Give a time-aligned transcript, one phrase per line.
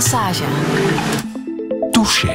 [0.00, 0.44] Massage.
[1.90, 2.34] Touché.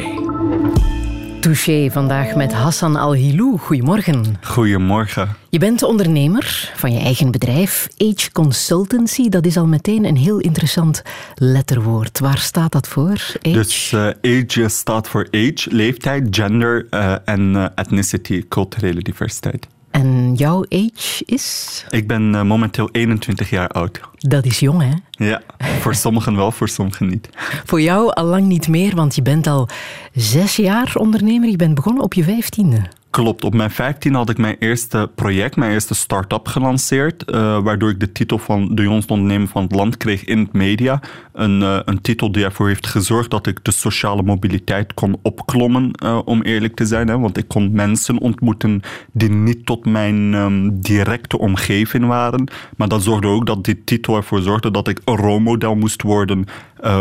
[1.39, 3.57] Touché vandaag met Hassan Al-Hilou.
[3.57, 4.37] Goedemorgen.
[4.41, 5.35] Goedemorgen.
[5.49, 7.87] Je bent ondernemer van je eigen bedrijf.
[7.97, 11.01] Age Consultancy, dat is al meteen een heel interessant
[11.35, 12.19] letterwoord.
[12.19, 13.35] Waar staat dat voor?
[13.41, 13.51] Age?
[13.51, 19.67] Dus uh, age staat voor age, leeftijd, gender uh, en uh, ethnicity, culturele diversiteit.
[19.95, 21.85] En jouw age is?
[21.89, 23.99] Ik ben momenteel 21 jaar oud.
[24.17, 24.93] Dat is jong, hè?
[25.25, 25.41] Ja,
[25.79, 27.29] voor sommigen wel, voor sommigen niet.
[27.65, 29.69] Voor jou al lang niet meer, want je bent al
[30.13, 31.49] zes jaar ondernemer.
[31.49, 32.81] Je bent begonnen op je vijftiende.
[33.15, 33.43] Klopt.
[33.43, 37.31] Op mijn 15 had ik mijn eerste project, mijn eerste start-up gelanceerd.
[37.31, 40.53] Uh, waardoor ik de titel van de jongste ondernemer van het land kreeg in het
[40.53, 41.01] media.
[41.33, 45.91] Een, uh, een titel die ervoor heeft gezorgd dat ik de sociale mobiliteit kon opklommen,
[46.03, 47.07] uh, om eerlijk te zijn.
[47.07, 47.19] Hè?
[47.19, 52.47] Want ik kon mensen ontmoeten die niet tot mijn um, directe omgeving waren.
[52.77, 56.45] Maar dat zorgde ook dat die titel ervoor zorgde dat ik een rolmodel moest worden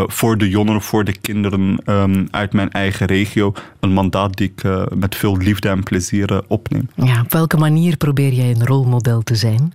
[0.07, 3.53] voor de jongeren, voor de kinderen um, uit mijn eigen regio.
[3.79, 4.63] Een mandaat die ik
[4.95, 6.04] met veel liefde en plezier
[6.47, 6.89] opneem.
[6.95, 9.73] Ja, op welke manier probeer jij een rolmodel te zijn?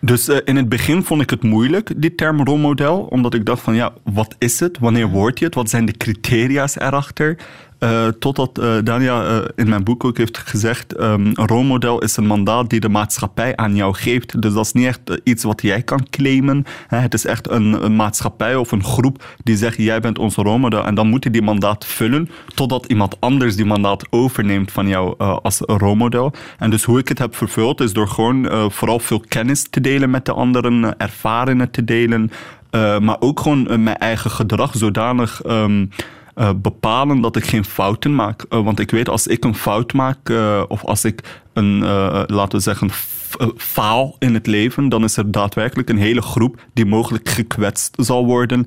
[0.00, 3.62] Dus uh, in het begin vond ik het moeilijk, die term rolmodel, omdat ik dacht
[3.62, 4.78] van ja, wat is het?
[4.78, 5.54] Wanneer word je het?
[5.54, 7.38] Wat zijn de criteria's erachter?
[7.82, 12.16] Uh, totdat uh, Dania uh, in mijn boek ook heeft gezegd: um, een rolmodel is
[12.16, 14.42] een mandaat die de maatschappij aan jou geeft.
[14.42, 16.64] Dus dat is niet echt iets wat jij kan claimen.
[16.86, 16.98] Hè.
[16.98, 20.84] Het is echt een, maatschappij of een groep die zegt: jij bent onze rolmodel.
[20.84, 25.18] En dan moet je die mandaat vullen totdat iemand anders die mandaat overneemt van jou
[25.18, 26.32] als rolmodel.
[26.58, 30.10] En dus hoe ik het heb vervuld is door gewoon vooral veel kennis te delen
[30.10, 32.30] met de anderen, ervaringen te delen.
[33.00, 35.40] maar ook gewoon mijn eigen gedrag zodanig.
[35.46, 35.90] Um,
[36.36, 38.44] uh, bepalen dat ik geen fouten maak.
[38.50, 41.78] Uh, want ik weet als ik een fout maak uh, of als ik een,
[42.26, 42.90] laten we zeggen,
[43.56, 48.26] faal in het leven, dan is er daadwerkelijk een hele groep die mogelijk gekwetst zal
[48.26, 48.66] worden.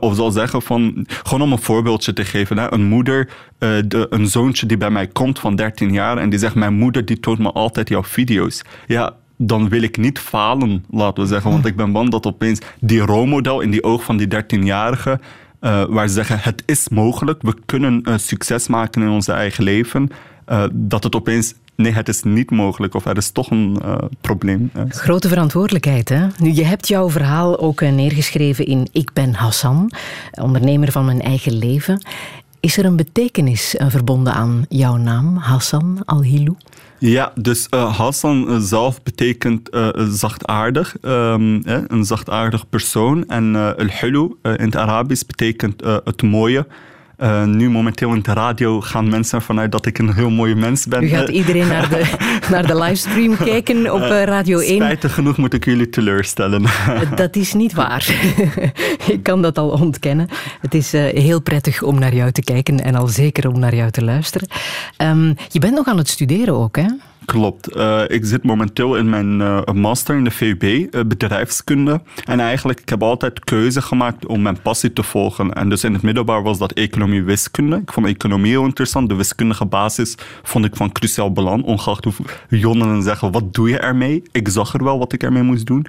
[0.00, 3.28] of zal zeggen van, gewoon om een voorbeeldje te geven, een moeder,
[3.58, 7.04] de, een zoontje die bij mij komt van 13 jaar en die zegt, mijn moeder
[7.04, 8.62] die toont me altijd jouw video's.
[8.86, 11.50] Ja, dan wil ik niet falen, laten we zeggen.
[11.50, 15.20] Want ik ben bang dat opeens die rolmodel in die oog van die 13-jarige
[15.66, 19.64] uh, waar ze zeggen het is mogelijk, we kunnen uh, succes maken in ons eigen
[19.64, 20.10] leven,
[20.48, 23.78] uh, dat het opeens nee, het is niet mogelijk of er is toch een
[24.20, 24.70] probleem.
[24.88, 26.26] Grote verantwoordelijkheid, hè?
[26.38, 29.90] Nu, je hebt jouw verhaal ook neergeschreven in Ik ben Hassan,
[30.32, 32.06] ondernemer van mijn eigen leven.
[32.60, 36.56] Is er een betekenis verbonden aan jouw naam, Hassan Al-Hilou?
[36.98, 43.28] Ja, dus uh, Hassan zelf betekent uh, zachtaardig, um, eh, een zachtaardig persoon.
[43.28, 46.66] En uh, al-Hulu in het Arabisch betekent het mooie.
[47.18, 50.54] Uh, nu momenteel in de radio gaan mensen ervan uit dat ik een heel mooie
[50.54, 51.02] mens ben.
[51.02, 52.16] U gaat iedereen naar de,
[52.50, 54.74] naar de livestream kijken op uh, Radio 1.
[54.74, 56.64] Spijtig genoeg moet ik jullie teleurstellen.
[57.14, 58.08] dat is niet waar.
[59.14, 60.28] ik kan dat al ontkennen.
[60.60, 63.90] Het is heel prettig om naar jou te kijken en al zeker om naar jou
[63.90, 64.48] te luisteren.
[65.02, 66.86] Um, je bent nog aan het studeren ook, hè?
[67.26, 67.76] Klopt.
[67.76, 72.00] Uh, ik zit momenteel in mijn uh, master in de VUB, uh, bedrijfskunde.
[72.24, 75.52] En eigenlijk, ik heb altijd keuze gemaakt om mijn passie te volgen.
[75.52, 77.76] En dus in het middelbaar was dat economie-wiskunde.
[77.76, 79.08] Ik vond economie heel interessant.
[79.08, 81.64] De wiskundige basis vond ik van cruciaal belang.
[81.64, 82.14] Ongeacht hoe
[82.48, 84.22] jongeren zeggen, wat doe je ermee?
[84.32, 85.86] Ik zag er wel wat ik ermee moest doen.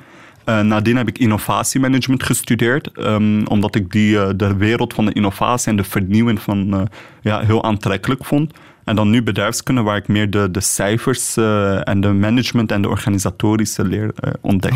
[0.50, 5.14] Uh, nadien heb ik innovatiemanagement gestudeerd, um, omdat ik die, uh, de wereld van de
[5.14, 6.82] innovatie en de vernieuwing van, uh,
[7.22, 8.54] ja, heel aantrekkelijk vond.
[8.84, 11.38] En dan nu bedrijfskunde, waar ik meer de, de cijfers
[11.84, 14.74] en de management en de organisatorische leer ontdek.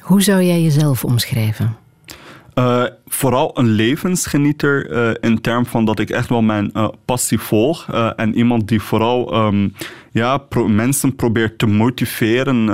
[0.00, 1.76] Hoe zou jij jezelf omschrijven?
[2.58, 4.90] Uh, vooral een levensgenieter
[5.22, 6.72] in termen van dat ik echt wel mijn
[7.04, 7.88] passie volg.
[8.16, 9.74] en iemand die vooral um,
[10.10, 12.70] ja, mensen probeert te motiveren,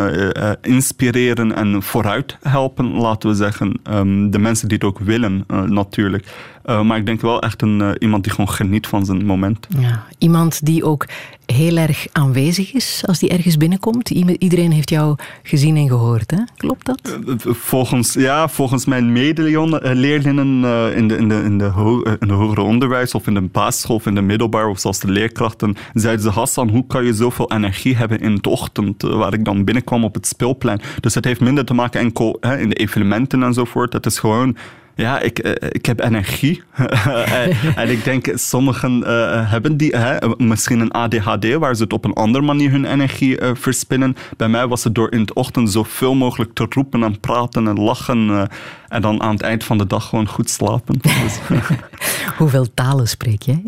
[0.62, 3.80] inspireren en vooruit helpen, laten we zeggen.
[3.90, 6.26] Um, de mensen die het ook willen, natuurlijk.
[6.66, 9.66] Uh, maar ik denk wel echt een, uh, iemand die gewoon geniet van zijn moment.
[9.78, 11.06] Ja, iemand die ook
[11.46, 14.10] heel erg aanwezig is als die ergens binnenkomt.
[14.10, 16.36] Iedereen heeft jou gezien en gehoord, hè?
[16.56, 17.18] klopt dat?
[17.26, 20.46] Uh, volgens, ja, volgens mijn medeleerlingen
[20.94, 23.96] in, de, in, de, in, de ho in de hogere onderwijs of in de basisschool
[23.96, 27.52] of in de middelbaar of zelfs de leerkrachten zeiden ze Hassan, hoe kan je zoveel
[27.52, 30.80] energie hebben in de ochtend waar ik dan binnenkwam op het speelplein.
[31.00, 33.92] Dus het heeft minder te maken enkel hè, in de evenementen enzovoort.
[33.92, 34.56] Het is gewoon
[34.94, 35.38] ja, ik,
[35.70, 36.62] ik heb energie.
[37.76, 42.04] en ik denk, sommigen uh, hebben die, hè, misschien een ADHD, waar ze het op
[42.04, 44.16] een andere manier hun energie uh, verspinnen.
[44.36, 47.80] Bij mij was het door in de ochtend zoveel mogelijk te roepen en praten en
[47.80, 48.28] lachen.
[48.28, 48.42] Uh,
[48.88, 50.98] en dan aan het eind van de dag gewoon goed slapen.
[51.00, 51.38] Dus,
[52.38, 53.64] Hoeveel talen spreek jij?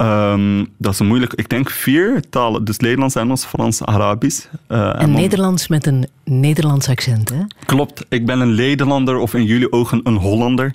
[0.00, 1.32] Um, dat is een moeilijk.
[1.32, 2.64] Ik denk vier talen.
[2.64, 4.46] Dus Nederlands, Engels, Frans, Arabisch.
[4.68, 7.42] Uh, en Nederlands met een Nederlands accent, hè?
[7.66, 8.04] Klopt.
[8.08, 10.74] Ik ben een Nederlander of in jullie ogen een Hollander.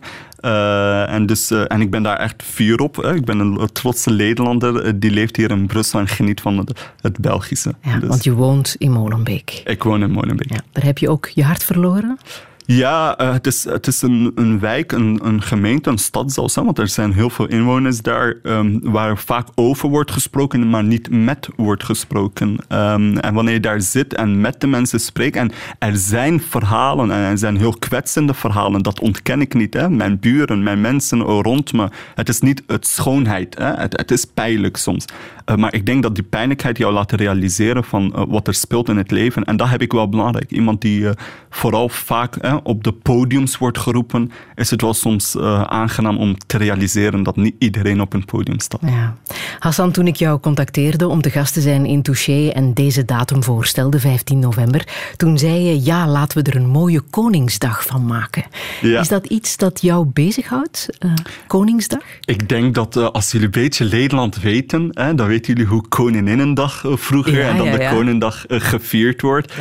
[1.10, 2.95] en, dus, en ik ben daar echt fier op.
[2.95, 3.16] Hè.
[3.16, 7.18] Ik ben een trotse Nederlander die leeft hier in Brussel en geniet van het, het
[7.19, 7.75] Belgische.
[7.81, 8.10] Ja, dus.
[8.10, 9.62] want je woont in Molenbeek.
[9.66, 10.51] Ik woon in Molenbeek.
[10.51, 12.18] Ja, daar heb je ook je hart verloren?
[12.67, 16.56] Ja, uh, het is, het is een, wijk, een, een gemeente, een stad zelfs.
[16.56, 21.09] Want er zijn heel veel inwoners daar um, waar vaak over wordt gesproken, maar niet
[21.09, 22.57] met wordt gesproken.
[22.69, 27.12] Um, en wanneer je daar zit en met de mensen spreekt, en er zijn verhalen,
[27.12, 29.73] en er zijn heel kwetsende verhalen, dat ontken ik niet.
[29.73, 29.89] Hè.
[29.89, 31.89] Mijn buren, mijn mensen rond me.
[32.15, 33.73] Het is niet het schoonheid, hè.
[33.73, 35.06] Het, is pijnlijk soms.
[35.45, 38.89] Uh, maar ik denk dat die pijnlijkheid jou laat realiseren van uh, wat er speelt
[38.89, 39.44] in het leven.
[39.44, 40.51] En dat heb ik wel belangrijk.
[40.51, 41.07] Iemand die
[41.50, 46.57] vooral vaak op de podiums wordt geroepen, is het wel soms uh, aangenaam om te
[46.57, 48.79] realiseren dat niet iedereen op een podium staat.
[48.81, 49.15] Ja.
[49.59, 53.43] Hassan, toen ik jou contacteerde om te gast te zijn in Touché en deze datum
[53.43, 54.87] voorstelde, 15 november,
[55.17, 58.43] toen zei je, ja, laten we er een mooie Koningsdag van maken.
[58.81, 58.99] Ja.
[58.99, 61.11] Is dat iets dat jou bezighoudt, uh,
[61.47, 62.03] Koningsdag?
[62.25, 65.87] Ik denk dat uh, als jullie een beetje Nederland weten, hè, dan weten jullie hoe
[65.87, 69.53] Koninginnendag vroeger ja, en dan de Koningdag gevierd wordt.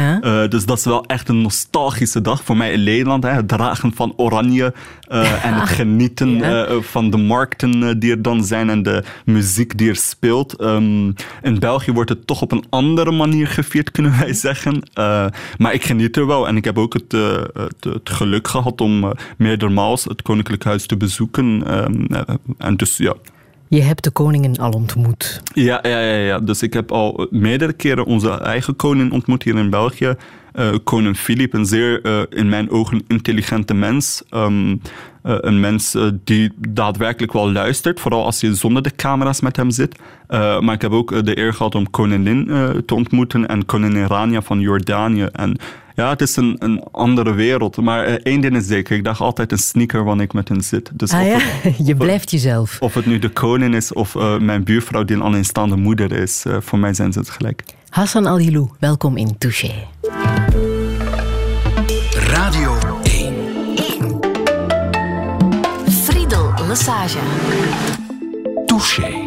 [0.48, 3.22] dus dat is wel echt een nostalgische dag voor mij Nederland.
[3.22, 4.74] Hè, het dragen van oranje
[5.08, 9.78] uh, en het genieten uh, van de markten die er dan zijn en de muziek
[9.78, 10.60] die er speelt.
[10.60, 14.82] Um, in België wordt het toch op een andere manier gevierd, kunnen wij zeggen.
[15.58, 17.12] maar ik geniet er wel en ik heb ook het,
[17.52, 21.74] het, het geluk gehad om meerdermaals het Koninklijk Huis te bezoeken.
[21.84, 22.06] Um,
[22.58, 23.14] en dus ja,
[23.74, 25.40] je hebt de koningen al ontmoet.
[25.54, 29.56] Ja, ja, ja, ja, dus ik heb al meerdere keren onze eigen koning ontmoet hier
[29.56, 30.14] in België.
[30.84, 34.22] Koning Filip, een zeer uh, in mijn ogen intelligente mens.
[34.30, 39.56] Um, uh, een mens die daadwerkelijk wel luistert, vooral als je zonder de camera's met
[39.56, 39.98] hem zit.
[40.28, 42.46] maar ik heb ook de eer gehad om koningin
[42.86, 45.28] te ontmoeten en koningin Rania van Jordanië.
[45.32, 45.56] En
[45.94, 47.76] ja, het is een, een andere wereld.
[47.76, 50.90] Maar één ding is zeker, ik draag altijd een sneaker wanneer ik met hen zit.
[50.92, 51.38] Dus ah, ja?
[51.88, 52.76] je blijft jezelf.
[52.80, 56.44] Of het nu de koning is of mijn buurvrouw die een alleenstaande moeder is.
[56.60, 57.62] voor mij zijn ze het gelijk.
[57.94, 59.86] Hassan Al-Hilou, welkom in Touché.
[62.26, 63.34] Radio 1.
[63.76, 64.18] 1.
[65.86, 67.18] Friedel Lesage.
[68.66, 69.22] Touché.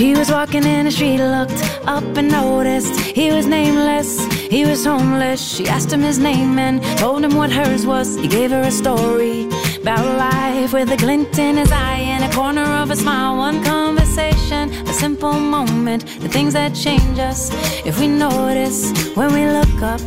[0.00, 4.18] She was walking in the street, looked up and noticed he was nameless.
[4.48, 5.42] He was homeless.
[5.42, 8.16] She asked him his name and told him what hers was.
[8.16, 9.46] He gave her a story
[9.82, 13.36] about life with a glint in his eye and a corner of a smile.
[13.36, 17.50] One conversation, a simple moment, the things that change us
[17.84, 20.00] if we notice when we look up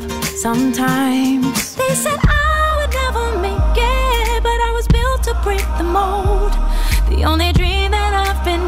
[0.46, 1.76] sometimes.
[1.76, 5.84] They said oh, I would never make it, but I was built to break the
[5.84, 6.54] mold.
[7.10, 7.83] The only dream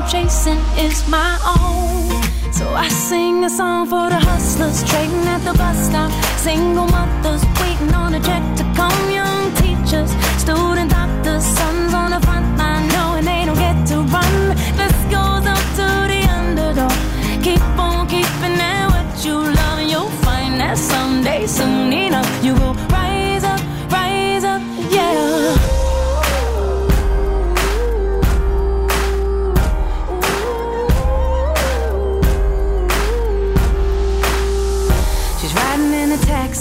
[0.07, 2.21] chasing is my own.
[2.53, 6.11] So I sing a song for the hustlers trading at the bus stop.
[6.37, 9.11] Single mothers waiting on a check to come.
[9.11, 14.33] Young teachers, student doctors, sons on the front line knowing they don't get to run.
[14.79, 16.95] This goes up to the underdog.
[17.43, 22.53] Keep on keeping at what you love, and you'll find that someday, soon enough, you
[22.53, 22.75] will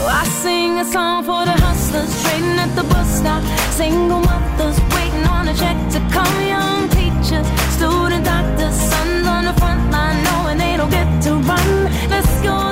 [0.00, 3.42] So I sing a song for the hustlers trading at the bus stop.
[3.70, 6.36] Single mothers waiting on a check to come.
[6.40, 11.68] Young teachers, student doctors, sons on the front line knowing they don't get to run.
[12.08, 12.69] This goes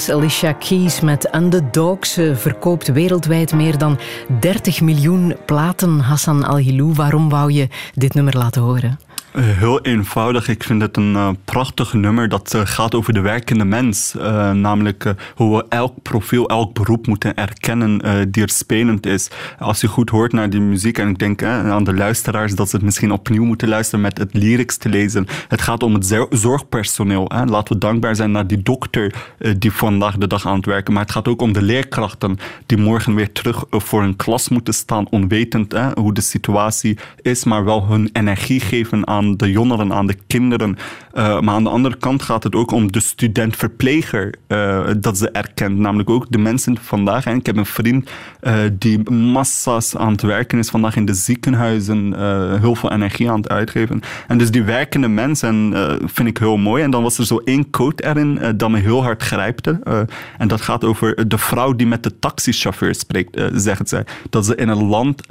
[0.00, 3.98] zangeres Alicia Keys met Underdogs verkoopt wereldwijd meer dan
[4.40, 5.98] 30 miljoen platen.
[5.98, 8.98] Hassan Al-Hilou, waarom wou je dit nummer laten horen?
[9.32, 10.48] Eh, heel eenvoudig.
[10.48, 14.14] Ik vind het een uh, prachtig nummer dat uh, gaat over de werkende mens.
[14.52, 17.98] namelijk hoe we elk profiel, elk beroep moeten erkennen
[18.30, 19.30] die er spelend is.
[19.58, 22.76] Als je goed hoort naar die muziek, en ik denk aan de luisteraars dat ze
[22.76, 25.26] het misschien opnieuw moeten luisteren met het lyrics te lezen.
[25.48, 27.24] Het gaat om het zorgpersoneel.
[27.34, 27.44] Hè.
[27.44, 29.14] Laten we dankbaar zijn naar die dokter
[29.58, 30.92] die vandaag de dag aan het werken.
[30.92, 34.74] Maar het gaat ook om de leerkrachten die morgen weer terug voor een klas moeten
[34.74, 40.06] staan, onwetend hoe de situatie is, maar wel hun energie geven aan de jongeren, aan
[40.06, 40.78] de kinderen.
[41.14, 45.30] Uh, maar aan de andere kant gaat het ook om de student-verpleger uh, dat ze
[45.30, 45.78] erkent.
[45.78, 47.24] Namelijk ook de mensen vandaag.
[47.24, 48.10] En ik heb een vriend
[48.42, 52.14] uh, die massa's aan het werken is vandaag in de ziekenhuizen.
[52.60, 54.00] heel veel energie aan het uitgeven.
[54.28, 55.72] En dus die werkende mensen
[56.04, 56.82] vind ik heel mooi.
[56.82, 59.80] En dan was er zo één quote erin dat me heel hard grijpte.
[60.38, 64.04] en dat gaat over de vrouw die met de taxichauffeur spreekt, zegt zij.
[64.30, 65.26] Dat ze in een land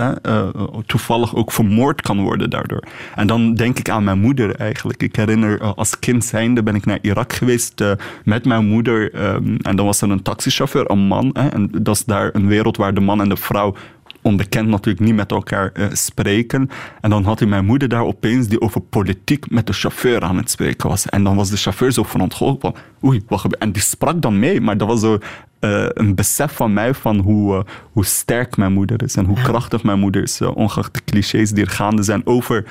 [0.86, 2.84] toevallig ook vermoord kan worden daardoor.
[3.15, 5.03] En dan denk ik aan mijn moeder eigenlijk.
[5.03, 7.91] Ik herinner, uh, als kind zijnde ben ik naar Irak geweest uh,
[8.24, 9.25] met mijn moeder.
[9.33, 11.29] Um, en dan was er een taxichauffeur, een man.
[11.33, 13.75] Hè, en dat is daar een wereld waar de man en de vrouw
[14.21, 16.69] onbekend natuurlijk niet met elkaar uh, spreken.
[17.01, 20.38] En dan had hij mijn moeder daar opeens die over politiek met de chauffeur aan
[20.38, 21.05] het spreken was.
[21.05, 23.62] En dan was de chauffeur zo van ontgoocheld van, oei, wat gebeurt?
[23.62, 25.17] En die sprak dan mee, maar dat was zo
[25.59, 29.38] uh, een besef van mij van hoe, uh, hoe sterk mijn moeder is en hoe
[29.38, 29.43] ja.
[29.43, 30.41] krachtig mijn moeder is.
[30.41, 32.65] Ongeacht de clichés die er gaande zijn over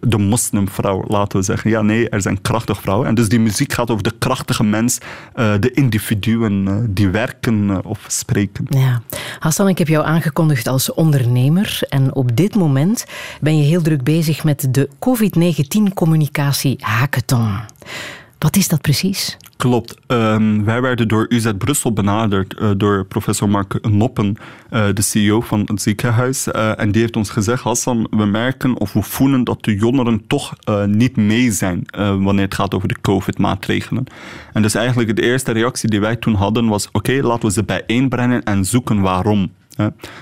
[0.00, 1.70] de moslimvrouw, laten we zeggen.
[1.70, 3.08] Ja, nee, er zijn krachtige vrouwen.
[3.08, 4.98] En dus die muziek gaat over de krachtige mens,
[5.34, 8.66] de individuen die werken of spreken.
[8.68, 9.02] Ja.
[9.38, 11.78] Hassan, ik heb jou aangekondigd als ondernemer.
[11.88, 13.04] En op dit moment
[13.40, 17.58] ben je heel druk bezig met de COVID-19-communicatie hackathon.
[18.38, 19.36] Wat is dat precies?
[19.56, 19.96] Klopt.
[20.06, 24.36] Um, wij werden door UZ Brussel benaderd uh, door professor Mark Noppen,
[24.70, 26.48] uh, de CEO van het ziekenhuis.
[26.48, 30.26] Uh, en die heeft ons gezegd, Hassan, we merken of we voelen dat de jongeren
[30.26, 30.54] toch
[30.86, 34.04] niet mee zijn wanneer het gaat over de COVID-maatregelen.
[34.52, 37.64] En dus eigenlijk de eerste reactie die wij toen hadden was, oké, laten we ze
[37.64, 39.52] bijeenbrengen en zoeken waarom.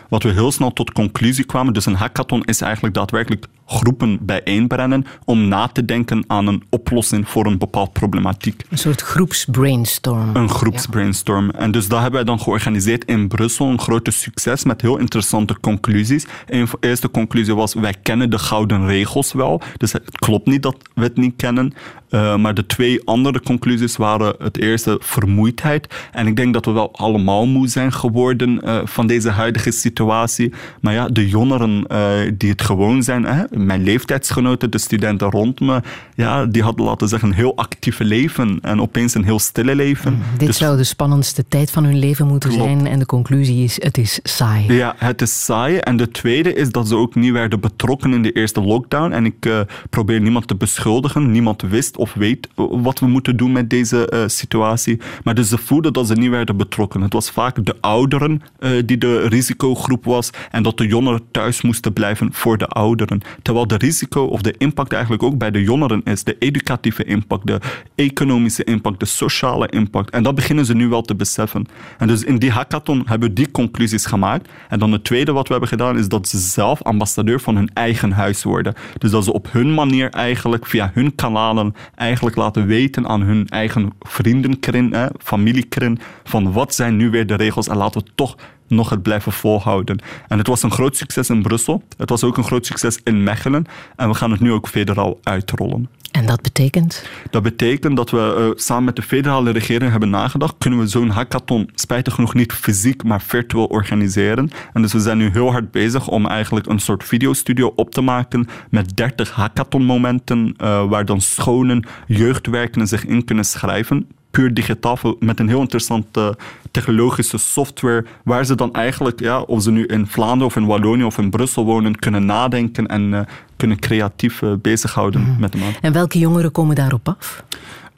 [0.09, 5.07] Wat we heel snel tot conclusie kwamen, dus een hackathon is eigenlijk daadwerkelijk groepen bijeenbrengen
[5.25, 8.65] om na te denken aan een oplossing voor een bepaald problematiek.
[8.71, 10.37] Een soort groepsbrainstorm.
[10.37, 11.51] Een groepsbrainstorm.
[11.51, 13.69] En dus dat hebben wij dan georganiseerd in Brussel.
[13.69, 16.27] Een grote succes met heel interessante conclusies.
[16.47, 19.61] Een de eerste conclusie was, wij kennen de gouden regels wel.
[19.77, 21.75] Dus het klopt niet dat we het niet kennen.
[22.11, 25.95] Uh, maar de twee andere conclusies waren het eerste vermoeidheid.
[26.13, 30.53] En ik denk dat we wel allemaal moe zijn geworden uh, van deze huidige situatie.
[30.81, 35.61] Maar ja, de jongeren uh, die het gewoon zijn, hè, mijn leeftijdsgenoten, de studenten rond
[35.61, 35.81] me,
[36.15, 40.13] ja, die hadden, laten zeggen, een heel actieve leven en opeens een heel stille leven.
[40.13, 42.65] Mm, dit dus, zou de spannendste tijd van hun leven moeten klopt.
[42.65, 44.73] zijn en de conclusie is, het is saai.
[44.73, 45.77] Ja, het is saai.
[45.77, 49.13] En de tweede is dat ze ook niet werden betrokken in de eerste lockdown.
[49.13, 51.31] En ik uh, probeer niemand te beschuldigen.
[51.31, 55.01] Niemand wist of weet wat we moeten doen met deze uh, situatie.
[55.25, 57.01] Maar dus ze voelden dat ze niet werden betrokken.
[57.01, 61.63] Het was vaak de ouderen uh, die de risicogroep was en dat de jongeren thuis
[61.63, 63.21] moesten blijven voor de ouderen.
[63.45, 66.25] Terwijl de risico of de impact eigenlijk ook bij de jongeren is.
[66.25, 67.61] De educatieve impact, de
[67.95, 70.11] economische impact, de sociale impact.
[70.11, 71.67] En dat beginnen ze nu wel te beseffen.
[71.99, 74.49] En dus in die hackathon hebben we die conclusies gemaakt.
[74.69, 77.71] En dan het tweede wat we hebben gedaan is dat ze zelf ambassadeur van hun
[77.75, 78.75] eigen huis worden.
[78.99, 83.49] Dus dat ze op hun manier eigenlijk via hun kanalen eigenlijk laten weten aan hun
[83.49, 88.37] eigen vriendenkring, hè, familiekring, van wat zijn nu weer de regels en laten we toch
[88.69, 90.03] nog het blijven volhouden.
[90.29, 91.83] En het was een groot succes in Brussel.
[91.97, 93.65] Het was ook een groot succes in Mechelen.
[93.97, 95.89] En we gaan het nu ook federaal uitrollen.
[96.15, 97.09] En dat betekent?
[97.31, 100.55] Dat betekent dat we uh, samen met de federale regering hebben nagedacht.
[100.59, 104.51] Kunnen we zo'n hackathon spijtig genoeg niet fysiek, maar virtueel organiseren?
[104.73, 108.01] En dus we zijn nu heel hard bezig om eigenlijk een soort videostudio op te
[108.01, 114.99] maken met 30 hackathonmomenten uh, waar dan scholen, jeugdwerkenden zich in kunnen schrijven puur digitaal,
[115.19, 116.37] met een heel interessante
[116.71, 121.05] technologische software, waar ze dan eigenlijk, ja, of ze nu in Vlaanderen of in Wallonië
[121.05, 123.27] of in Brussel wonen, kunnen nadenken en
[123.57, 125.37] kunnen creatief bezighouden mm.
[125.39, 125.73] met de man.
[125.81, 127.45] En welke jongeren komen daarop af?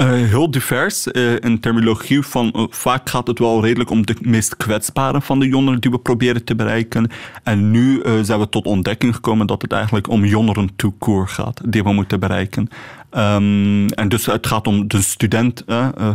[0.02, 1.06] Uh, heel divers.
[1.06, 5.38] Uh, in terminologie van uh, vaak gaat het wel redelijk om de meest kwetsbare van
[5.38, 7.10] de jongeren die we proberen te bereiken.
[7.42, 11.82] En nu zijn we tot ontdekking gekomen dat het eigenlijk om jongeren toekoor gaat die
[11.82, 12.68] we moeten bereiken.
[13.10, 15.64] Um, en dus het gaat om de student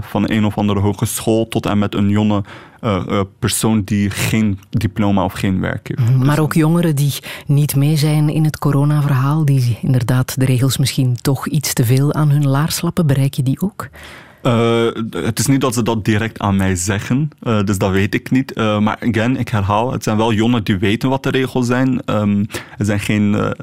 [0.01, 2.43] van een of andere hogeschool tot en met een jonge
[2.81, 6.09] uh, persoon die geen diploma of geen werk heeft.
[6.09, 7.13] Mhm, maar ook jongeren die
[7.45, 12.13] niet mee zijn in het coronaverhaal, die inderdaad de regels misschien toch iets te veel
[12.13, 13.89] aan hun laars lappen, bereik je die ook?
[14.43, 18.13] Uh, het is niet dat ze dat direct aan mij zeggen, uh, dus dat weet
[18.13, 18.57] ik niet.
[18.57, 22.01] Uh, maar again, ik herhaal, het zijn wel jongeren die weten wat de regels zijn.
[22.05, 23.53] Um, er zijn geen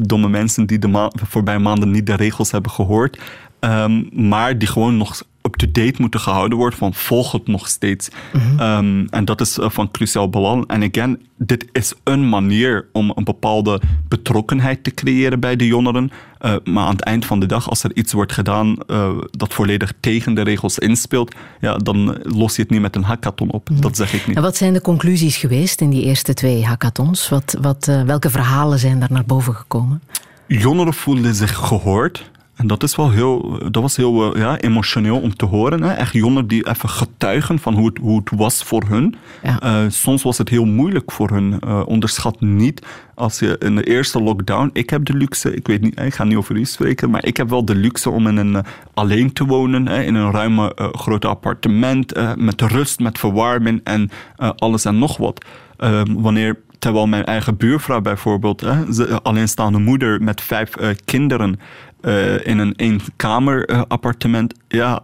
[0.00, 3.18] domme mensen die de voorbije maanden niet de regels hebben gehoord.
[3.60, 8.08] Um, maar die gewoon nog up-to-date moeten gehouden worden van volg het nog steeds.
[8.32, 8.60] Mhm.
[8.60, 10.66] Ehm, en dat is eh, van cruciaal belang.
[10.66, 16.10] En again, dit is een manier om een bepaalde betrokkenheid te creëren bij de jongeren.
[16.40, 19.54] Uh, maar aan het eind van de dag, als er iets wordt gedaan uh, dat
[19.54, 23.70] volledig tegen de regels inspeelt, ja, dan los je het niet met een hackathon op.
[23.70, 23.80] Mhm.
[23.80, 24.36] Dat zeg ik niet.
[24.36, 27.28] En wat zijn de conclusies geweest in die eerste twee hackathons?
[27.28, 30.02] Wat, wat, welke verhalen zijn daar naar boven gekomen?
[30.46, 32.30] Jongeren voelden zich gehoord.
[32.58, 35.82] En dat, is wel heel, dat was heel eh, ja, emotioneel om te horen.
[35.82, 35.92] Hè?
[35.92, 39.14] Echt jongeren die even getuigen van hoe het, hoe het was voor hun.
[39.42, 39.84] Ja.
[39.84, 41.60] Uh, soms was het heel moeilijk voor hun.
[41.66, 44.70] Uh, onderschat niet als je in de eerste lockdown.
[44.72, 47.36] Ik heb de luxe, ik weet niet, ik ga niet over u spreken, maar ik
[47.36, 49.88] heb wel de luxe om in een alleen te wonen.
[49.88, 52.36] Hè, in een ruime grote appartement.
[52.36, 55.44] met rust, met verwarming en alles en nog wat.
[55.76, 58.84] Ehm, wanneer terwijl mijn eigen buurvrouw bijvoorbeeld, hè,
[59.22, 60.70] alleenstaande moeder met vijf
[61.04, 61.60] kinderen,
[62.02, 64.54] uh, in een eenkamer uh, appartement.
[64.68, 65.00] Ja,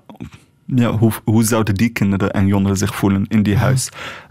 [0.67, 3.89] ja hoe, hoe zouden die kinderen en jongeren zich voelen in die huis?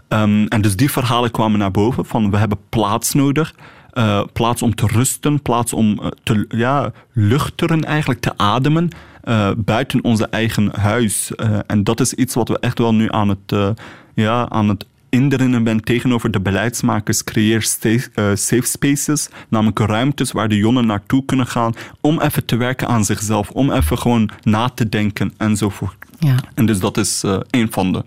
[0.08, 3.54] Um, en dus die verhalen kwamen naar boven van we hebben plaats nodig.
[3.92, 8.88] Uh, plaats om te rusten, plaats om te ja, luchteren, eigenlijk te ademen.
[9.24, 11.32] Uh, buiten onze eigen huis.
[11.36, 13.76] Uh, en dat is iets wat we echt wel nu aan het,
[14.14, 17.24] ja, aan het indringen ben tegenover de beleidsmakers.
[17.24, 17.98] Creëer uh,
[18.34, 23.04] safe spaces, namelijk ruimtes waar de jongeren naartoe kunnen gaan om even te werken aan
[23.04, 25.94] zichzelf, om even gewoon na te denken enzovoort.
[26.18, 26.36] Ja.
[26.54, 28.04] En dus dat is uh, een van de.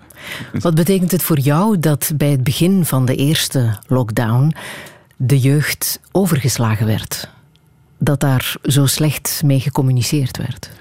[0.60, 4.54] Wat betekent het voor jou dat bij het begin van de eerste lockdown
[5.16, 7.30] de jeugd overgeslagen werd?
[8.00, 10.72] Dat daar zo slecht mee gecommuniceerd werd?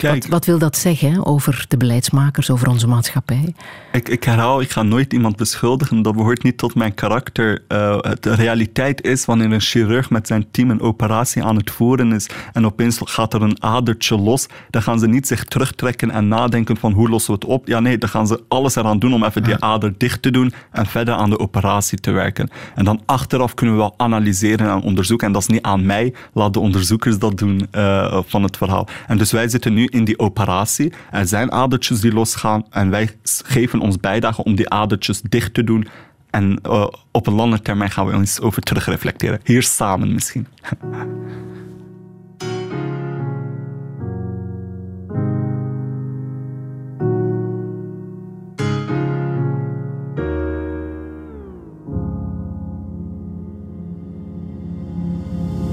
[0.00, 3.54] Kijk, wat, wat, wil dat zeggen over de beleidsmakers, over onze maatschappij?
[3.92, 6.02] Ik, ik herhaal, ik ga nooit iemand beschuldigen.
[6.02, 7.62] Dat behoort niet tot mijn karakter.
[7.68, 12.12] Uh, de realiteit is, wanneer een chirurg met zijn team een operatie aan het voeren
[12.12, 16.28] is en opeens gaat er een adertje los, dan gaan ze niet zich terugtrekken en
[16.28, 17.66] nadenken van hoe lossen we het op.
[17.66, 20.52] Ja, nee, dan gaan ze alles eraan doen om even die ader dicht te doen
[20.70, 22.50] en verder aan de operatie te werken.
[22.74, 25.26] En dan achteraf kunnen we wel analyseren en onderzoeken.
[25.26, 28.88] En dat is niet aan mij, laat de onderzoekers dat doen uh, van het verhaal.
[29.06, 30.92] En dus wij zitten nu in die operatie.
[31.10, 35.64] Er zijn adertjes die losgaan en wij geven ons bijdrage om die adertjes dicht te
[35.64, 35.88] doen.
[36.30, 39.40] En uh, op een lange termijn gaan we eens over terugreflecteren.
[39.44, 40.46] Hier samen misschien.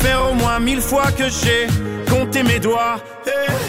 [0.00, 1.66] faire au moins mille fois que j'ai
[2.10, 2.96] compté mes doigts.
[3.26, 3.68] Eh,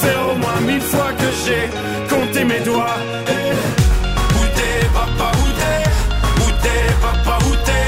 [0.00, 1.64] faire au moins mille fois que j'ai
[2.08, 2.98] compté mes doigts.
[3.26, 5.80] T'es, papa, où t'es
[6.16, 7.86] papa, où t'es papa, où t'es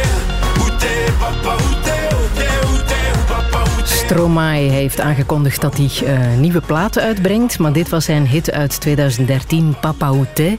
[0.60, 1.02] Où t'es,
[3.28, 8.52] papa, Stromae heeft aangekondigd dat hij uh, nieuwe platen uitbrengt, maar dit was zijn hit
[8.52, 10.56] uit 2013, Papa Outé.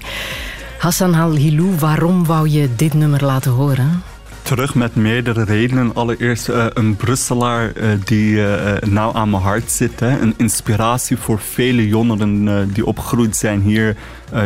[0.77, 4.12] Hassan Al-Hilou, waarom wou je dit nummer laten horen?
[4.43, 5.95] Terug met meerdere redenen.
[5.95, 9.99] Allereerst uh, een Brusselaar uh, die uh, nauw aan mijn hart zit.
[9.99, 10.19] Hè.
[10.19, 13.95] Een inspiratie voor vele jongeren die opgegroeid zijn hier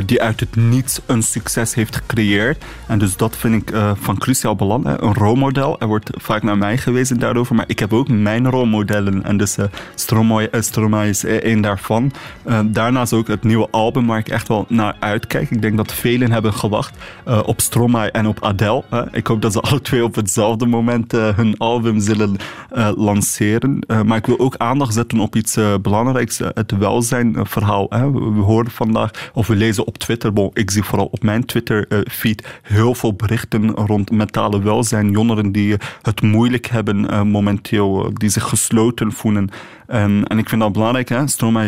[0.05, 2.65] die uit het niets een succes heeft gecreëerd.
[2.87, 4.85] En dus dat vind ik uh, van cruciaal belang.
[4.85, 5.79] Een rolmodel.
[5.79, 9.23] Er wordt vaak naar mij gewezen daarover, maar ik heb ook mijn rolmodellen.
[9.23, 12.11] En dus uh, Stromae, Stromae is één daarvan.
[12.65, 15.51] daarnaast ook het nieuwe album waar ik echt wel naar uitkijk.
[15.51, 16.95] Ik denk dat velen hebben gewacht
[17.45, 18.83] op Stromae en op Adele.
[19.11, 22.37] ik hoop dat ze alle twee op hetzelfde moment hun album zullen
[22.95, 23.79] lanceren.
[24.05, 26.37] maar ik wil ook aandacht zetten op iets belangrijks.
[26.37, 27.87] het welzijnverhaal.
[27.89, 30.33] We horen vandaag, of we lezen op Twitter.
[30.33, 35.11] Bon, ik zie vooral op mijn Twitter-feed eh, heel veel berichten rond mentale welzijn.
[35.11, 39.49] Jongeren die het moeilijk hebben uh, momenteel, eh, die zich gesloten voelen.
[39.87, 41.09] En ik vind dat belangrijk.
[41.09, 41.23] Hè.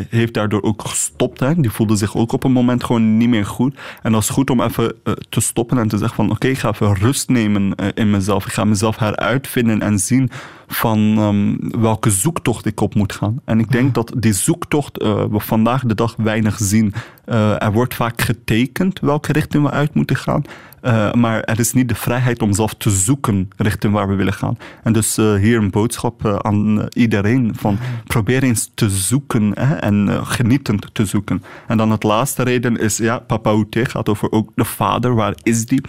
[0.09, 1.39] Heeft daardoor ook gestopt.
[1.39, 1.55] Hè.
[1.55, 3.77] Die voelde zich ook op een moment gewoon niet meer goed.
[4.01, 4.95] En dat is goed om even
[5.29, 8.45] te stoppen en te zeggen van oké, ik ga even rust nemen in mezelf.
[8.45, 10.29] Ik ga mezelf heruitvinden en zien
[10.69, 13.41] van um, welke zoektocht ik op moet gaan.
[13.45, 16.93] En ik denk dat die zoektocht uh, we vandaag de dag weinig zien.
[17.25, 20.43] er wordt vaak getekend welke richting we uit moeten gaan.
[20.81, 24.33] Uh, maar er is niet de vrijheid om zelf te zoeken richting waar we willen
[24.33, 24.57] gaan.
[24.83, 29.75] En dus uh, hier een boodschap uh, aan iedereen van probeer eens te zoeken hè,
[29.75, 31.43] en genietend te zoeken.
[31.67, 35.15] En dan het laatste reden is, ja, Papa Oute gaat over ook de vader.
[35.15, 35.81] Waar is die?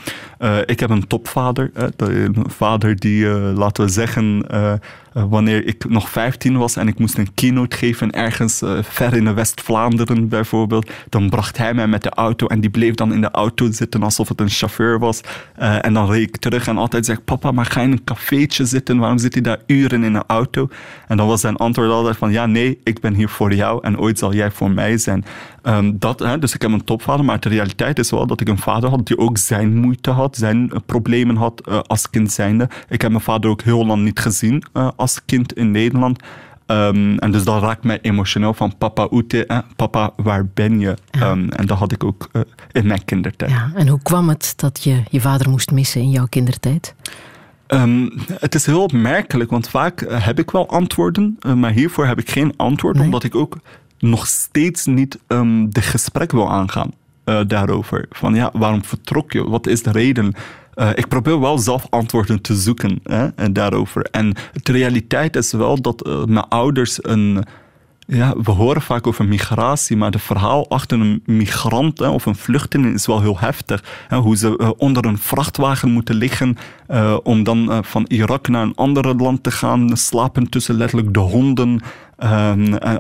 [0.67, 1.71] ik heb een topvader.
[1.97, 4.47] een vader die, laten we zeggen
[5.15, 9.15] uh, wanneer ik nog 15 was en ik moest een keynote geven ergens uh, ver
[9.15, 13.21] in West-Vlaanderen bijvoorbeeld, dan bracht hij mij met de auto en die bleef dan in
[13.21, 15.21] de auto zitten alsof het een chauffeur was.
[15.61, 18.65] Uh, en dan reed ik terug en altijd zei papa, maar ga in een cafeetje
[18.65, 18.99] zitten?
[18.99, 20.69] Waarom zit hij daar uren in een auto?
[21.09, 23.99] En dan was zijn antwoord altijd van, ja, nee, ik ben hier voor jou en
[23.99, 25.25] ooit zal jij voor mij zijn.
[25.63, 28.49] Um, dat, hè, dus ik heb een topvader, maar de realiteit is wel dat ik
[28.49, 32.69] een vader had die ook zijn moeite had, zijn problemen had als kind zijnde.
[32.89, 34.65] Ik heb mijn vader ook heel lang niet gezien
[35.01, 36.23] als kind in Nederland.
[36.67, 40.97] Um, en dus dat raakt mij emotioneel van papa Oete, eh, papa waar ben je?
[41.11, 41.31] Ja.
[41.31, 43.51] Um, en dat had ik ook uh, in mijn kindertijd.
[43.51, 46.95] Ja, en hoe kwam het dat je je vader moest missen in jouw kindertijd?
[47.69, 52.07] Um, het is heel opmerkelijk, want vaak uh, heb ik wel antwoorden, uh, maar hiervoor
[52.07, 53.05] heb ik geen antwoord, nee.
[53.05, 53.59] omdat ik ook
[53.99, 55.19] nog steeds niet
[55.69, 56.93] de gesprek wil aangaan
[57.47, 58.07] daarover.
[58.11, 59.49] Van ja, waarom vertrok je?
[59.49, 60.35] Wat is de reden?
[60.81, 64.03] Uh, ik probeer wel zelf antwoorden te zoeken hè, en daarover.
[64.03, 67.45] En de realiteit is wel dat uh, mijn ouders een.
[68.07, 72.37] Ja, we horen vaak over migratie, maar het verhaal achter een migrant hè, of een
[72.37, 73.85] vluchteling is wel heel heftig.
[74.09, 76.57] Hè, hoe ze uh, onder een vrachtwagen moeten liggen
[77.23, 81.81] om dan van Irak naar een ander land te gaan, slapen tussen letterlijk de honden.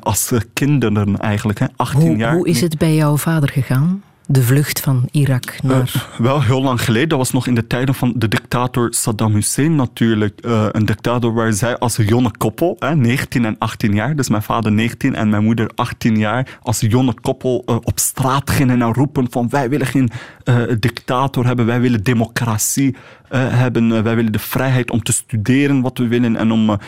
[0.01, 2.35] als kinderen eigenlijk, hè, 18 hoe, jaar.
[2.35, 4.03] Hoe is het bij jouw vader gegaan?
[4.31, 5.93] De vlucht van Irak naar...
[5.97, 7.09] Uh, wel, heel lang geleden.
[7.09, 10.47] Dat was nog in de tijden van de dictator Saddam Hussein natuurlijk.
[10.47, 14.43] Uh, een dictator waar zij als jonge koppel, hè, 19 en 18 jaar, dus mijn
[14.43, 18.95] vader 19 en mijn moeder 18 jaar, als jonge koppel uh, op straat gingen en
[18.95, 20.11] roepen van wij willen geen
[20.79, 22.97] dictator hebben, wij willen democratie.
[23.39, 24.03] Hebben.
[24.03, 26.79] wij willen de vrijheid om te studeren wat we willen en om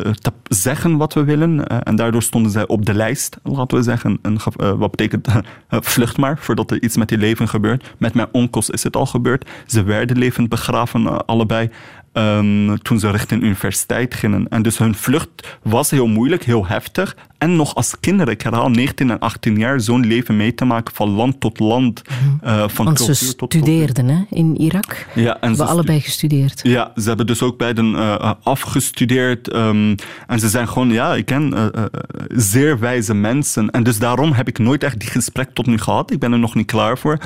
[0.00, 1.66] te zeggen wat we willen.
[1.66, 4.18] en daardoor stonden zij op de lijst, laten we zeggen.
[4.22, 4.38] En,
[4.78, 5.28] wat betekent
[5.70, 7.94] vlucht maar voordat er iets met je leven gebeurt.
[7.98, 9.48] Met mijn onkels is het al gebeurd.
[9.66, 11.70] Ze werden levend begraven, allebei.
[12.18, 14.48] Um, toen ze richting universiteit gingen.
[14.48, 17.16] En dus hun vlucht was heel moeilijk, heel heftig.
[17.38, 20.94] En nog als kinderen, ik herhaal 19 en 18 jaar, zo'n leven mee te maken
[20.94, 22.02] van land tot land.
[22.44, 25.06] Uh, van Want ze studeerden hè, in Irak.
[25.14, 26.60] Ja, en ze hebben allebei gestudeerd.
[26.62, 29.54] Ja, ze hebben dus ook beiden uh, afgestudeerd.
[29.54, 29.94] Um,
[30.26, 31.84] en ze zijn gewoon, ja, ik ken uh,
[32.28, 33.70] zeer wijze mensen.
[33.70, 36.10] En dus daarom heb ik nooit echt die gesprek tot nu gehad.
[36.10, 37.18] Ik ben er nog niet klaar voor.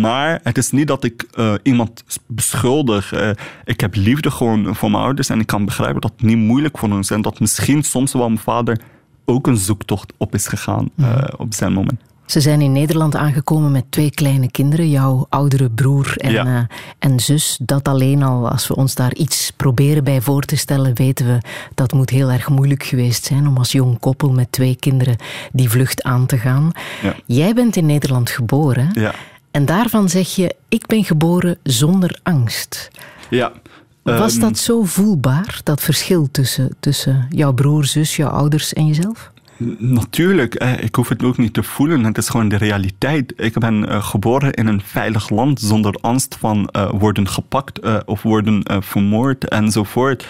[0.00, 1.26] Maar het is niet dat ik
[1.62, 3.12] iemand beschuldig.
[3.64, 5.28] ik heb liefde gewoon voor mijn ouders.
[5.28, 7.10] En ik kan begrijpen dat het niet moeilijk voor hen is.
[7.10, 8.80] En dat misschien soms wel mijn vader
[9.24, 12.00] ook een zoektocht op is gegaan uh, op zijn moment.
[12.26, 16.46] Ze zijn in Nederland aangekomen met twee kleine kinderen, jouw oudere broer en, ja.
[16.46, 16.60] uh,
[16.98, 17.58] en zus.
[17.62, 21.38] Dat alleen al, als we ons daar iets proberen bij voor te stellen, weten we
[21.74, 25.16] dat moet heel erg moeilijk geweest zijn om als jong koppel met twee kinderen
[25.52, 26.72] die vlucht aan te gaan.
[27.02, 27.14] Ja.
[27.26, 29.14] Jij bent in Nederland geboren ja.
[29.50, 32.90] en daarvan zeg je, ik ben geboren zonder angst.
[33.30, 33.52] Ja.
[34.16, 38.86] Was ehm, dat zo voelbaar, dat verschil tussen, tussen jouw broer, zus, jouw ouders en
[38.86, 39.30] jezelf?
[39.78, 42.04] Natuurlijk, ik hoef het ook niet te voelen.
[42.04, 43.32] Het is gewoon de realiteit.
[43.36, 48.22] Ik ben uh, geboren in een veilig land zonder angst van uh, worden gepakt of
[48.22, 50.26] worden vermoord enzovoort.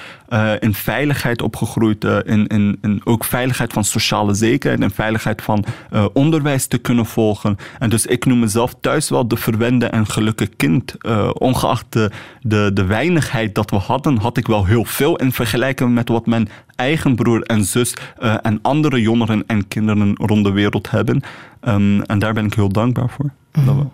[0.58, 5.64] In veiligheid opgegroeid, in, in, in, ook veiligheid van sociale zekerheid en veiligheid van
[6.12, 7.56] onderwijs te kunnen volgen.
[7.78, 10.94] En dus ik noem mezelf thuis wel de verwende en gelukkige kind.
[11.32, 12.10] ongeacht de,
[12.40, 16.26] de, de weinigheid dat we hadden, had ik wel heel veel in vergelijking met wat
[16.26, 17.94] mijn eigen broer en zus
[18.42, 21.22] en andere jongeren en kinderen rond de wereld hebben.
[21.62, 23.30] Um, en daar ben ik heel dankbaar voor.
[23.52, 23.90] Mm.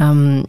[0.00, 0.44] Um,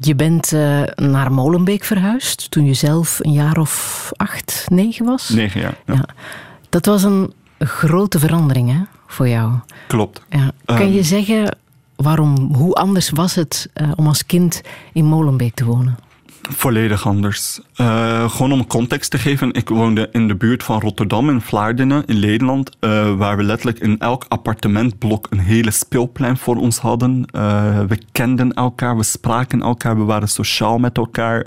[0.00, 5.28] je bent uh, naar Molenbeek verhuisd toen je zelf een jaar of acht, negen was?
[5.28, 5.94] Negen jaar, ja.
[5.94, 6.04] ja.
[6.68, 9.52] Dat was een grote verandering hè, voor jou.
[9.86, 10.22] Klopt.
[10.30, 10.50] Ja.
[10.64, 11.56] Kan je ehm, zeggen
[11.96, 14.60] waarom, hoe anders was het uh, om als kind
[14.92, 15.98] in Molenbeek te wonen?
[16.42, 17.60] Volledig anders.
[17.76, 22.04] Uh, gewoon om context te geven, ik woonde in de buurt van Rotterdam in Vlaardingen
[22.06, 27.24] in Nederland, uh, waar we letterlijk in elk appartementblok een hele speelplein voor ons hadden.
[27.32, 31.42] Uh, we kenden elkaar, we spraken elkaar, we waren sociaal met elkaar.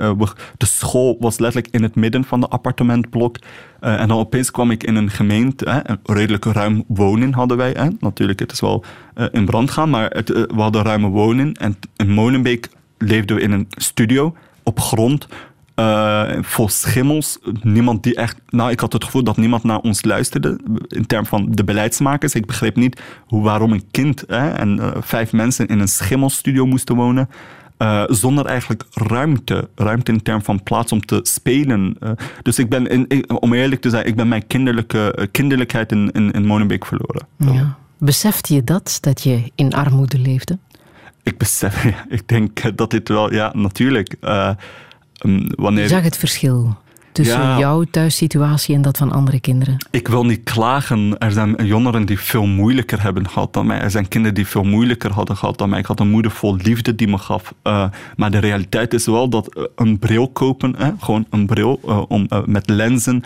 [0.58, 3.38] De school was letterlijk in het midden van de appartementblok.
[3.80, 7.92] en dan opeens kwam ik in een gemeente, een redelijk ruim woning hadden wij.
[8.00, 8.84] Natuurlijk, het is wel
[9.32, 11.58] in brand gaan, maar het, we hadden ruime woning.
[11.58, 15.28] En in Molenbeek leefden we in een studio op grond.
[15.76, 17.38] Uh, vol schimmels.
[17.62, 18.38] Niemand die echt.
[18.50, 20.60] Nou, ik had het gevoel dat niemand naar ons luisterde.
[20.88, 22.36] In termen van de beleidsmakers.
[22.36, 26.66] Ik begreep niet hoe, waarom een kind hè, en uh, vijf mensen in een schimmelstudio
[26.66, 27.30] moesten wonen.
[27.78, 29.70] Uh, zonder eigenlijk ruimte.
[29.76, 31.98] Ruimte in termen van plaats om te spelen.
[32.42, 33.08] dus ik ben,
[33.42, 37.28] om eerlijk te zijn, ik ben mijn kinderlijke, kinderlijkheid in, in, in verloren.
[37.38, 37.78] Ja.
[37.98, 40.58] Besefte je dat, dat je in armoede leefde?
[41.24, 44.16] Ik besef, ik denk dat dit wel, ja, natuurlijk.
[44.22, 44.50] Uh,
[45.56, 45.84] wanneer...
[45.84, 46.78] Je zag het verschil
[47.12, 49.78] tussen jouw thuissituatie en dat van andere kinderen?
[49.92, 51.18] Ik wil niet klagen.
[51.18, 53.80] Er zijn jongeren die veel moeilijker hebben gehad dan mij.
[53.80, 55.80] Er zijn kinderen die veel moeilijker hadden gehad dan mij.
[55.80, 57.54] Ik had een moeder vol liefde die me gaf.
[57.64, 62.02] Uh, maar de realiteit is wel dat een bril kopen, hè, gewoon een bril uh,
[62.08, 63.24] om, met lenzen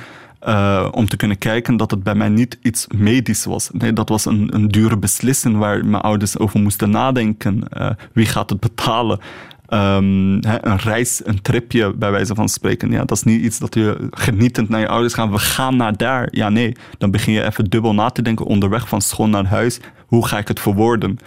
[0.48, 3.70] uh, om te kunnen kijken dat het bij mij niet iets medisch was.
[3.72, 7.64] Nee, dat was een, een dure beslissing waar mijn ouders over moesten nadenken.
[7.78, 9.20] Uh, wie gaat het betalen?
[9.70, 12.92] Um, een reis, een tripje bij wijze van spreken.
[12.92, 15.30] Ja, dat is niet iets dat je genietend naar je ouders gaat.
[15.30, 16.28] We gaan naar daar.
[16.32, 16.76] Ja, nee.
[16.98, 19.80] Dan begin je even dubbel na te denken onderweg van school naar huis.
[20.06, 21.18] Hoe ga ik het verwoorden?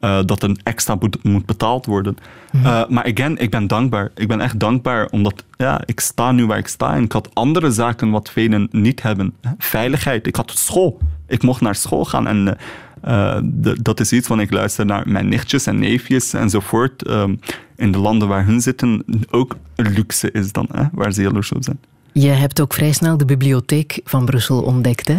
[0.00, 2.16] Uh, dat een extra moet, moet betaald worden.
[2.52, 2.66] Mhm.
[2.66, 4.10] Uh, maar again, ik ben dankbaar.
[4.14, 6.94] Ik ben echt dankbaar omdat ja, ik sta nu waar ik sta.
[6.94, 9.34] En ik had andere zaken wat velen niet hebben.
[9.58, 10.26] Veiligheid.
[10.26, 10.98] Ik had school.
[11.26, 12.26] Ik mocht naar school gaan.
[12.26, 12.56] En
[13.04, 13.38] uh,
[13.82, 17.08] dat is iets van ik luister naar mijn nichtjes en neefjes enzovoort.
[17.08, 17.40] Um,
[17.76, 21.52] in de landen waar hun zitten ook een luxe is dan, hè, waar ze jaloers
[21.52, 21.78] op zijn.
[22.12, 25.18] Je hebt ook vrij snel de bibliotheek van Brussel ontdekt, hè?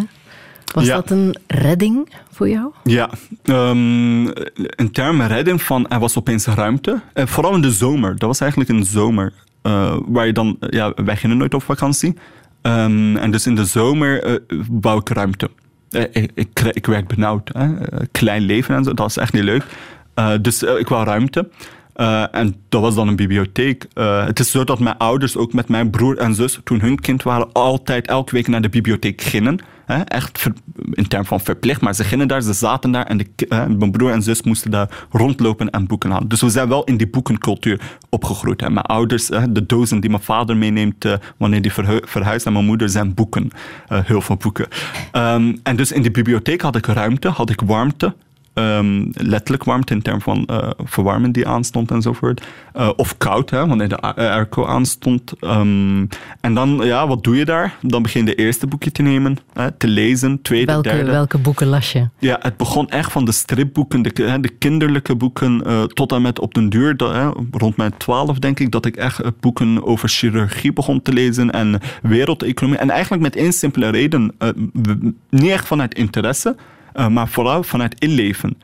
[0.73, 2.71] Was dat een redding voor jou?
[2.84, 3.10] Ja,
[3.43, 4.34] um,
[4.75, 7.01] in termen redding van er was opeens ruimte.
[7.13, 8.10] Uh, vooral in de zomer.
[8.10, 9.34] Dat was eigenlijk de zomer.
[9.63, 12.15] Uh, waar je dan, ja, wij gingen nooit op vakantie.
[12.62, 15.49] Um, en dus in de zomer uh, wou ik ruimte.
[15.89, 17.49] ik, ik, ik, werd benauwd.
[17.53, 17.67] Hè?
[18.12, 19.63] Klein leven en zo, dat was echt niet leuk.
[20.41, 21.49] dus ik wou ruimte.
[22.31, 23.86] En dat was dan een bibliotheek.
[24.25, 27.23] het is zo dat mijn ouders ook met mijn broer en zus, toen hun kind
[27.23, 29.60] waren, altijd elke week naar de bibliotheek gingen.
[30.05, 30.49] echt
[30.91, 33.27] in termen van verplicht, maar ze gingen daar, ze zaten daar en de,
[33.77, 36.27] mijn broer en zus moesten daar rondlopen en boeken halen.
[36.27, 37.79] Dus we zijn wel in die boekencultuur
[38.10, 38.62] opgegroeid.
[38.62, 41.05] Mijn ouders, de dozen die mijn vader meeneemt
[41.38, 43.49] wanneer die verhuist naar mijn moeder, zijn boeken.
[43.88, 44.67] heel veel boeken.
[45.12, 48.13] Ehm, en dus in die bibliotheek had ik ruimte, had ik warmte.
[48.58, 52.46] Um, letterlijk warmte in termen van uh, verwarming die aanstond enzovoort.
[52.78, 55.34] Uh, of koud, hè, wanneer de airco aanstond.
[55.41, 56.08] Um,
[56.41, 57.76] en dan, ja, wat doe je daar?
[57.82, 61.12] Dan begin je de eerste boekje te nemen, hè, te lezen, tweede, welke, derde.
[61.12, 62.10] Welke boeken las je?
[62.20, 66.22] Ja, het begon echt van de stripboeken, de, hè, de kinderlijke boeken, uh, tot en
[66.22, 69.86] met op den duur, dat, hè, rond mijn twaalf denk ik, dat ik echt boeken
[69.86, 72.80] over chirurgie begon te lezen en wereldeconomie.
[72.80, 74.36] En eigenlijk met één simpele reden,
[75.30, 76.56] niet echt vanuit interesse,
[77.05, 78.57] maar vooral vanuit inleven.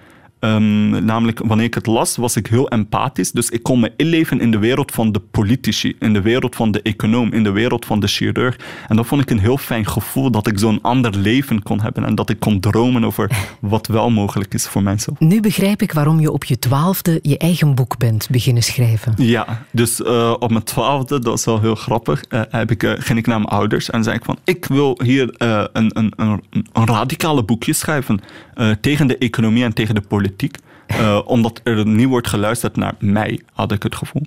[0.43, 3.31] Um, namelijk, wanneer ik het las, was ik heel empathisch.
[3.31, 6.71] Dus ik kon me inleven in de wereld van de politici, in de wereld van
[6.71, 8.59] de econoom, in de wereld van de chirurg.
[8.87, 12.05] En dat vond ik een heel fijn gevoel dat ik zo'n ander leven kon hebben
[12.05, 15.15] en dat ik kon dromen over wat wel mogelijk is voor mensen.
[15.19, 19.13] Nu begrijp ik waarom je op je twaalfde je eigen boek bent beginnen schrijven.
[19.15, 22.91] Ja, dus uh, op mijn twaalfde, dat is wel heel grappig, uh, heb ik, uh,
[22.97, 26.43] ging ik naar mijn ouders en zei ik van, ik wil hier een, een, een,
[26.73, 28.19] een radicale boekje schrijven
[28.81, 30.32] tegen de economie en tegen de politiek.
[30.87, 34.21] Uh, omdat er niet wordt geluisterd naar mij, had ik het gevoel.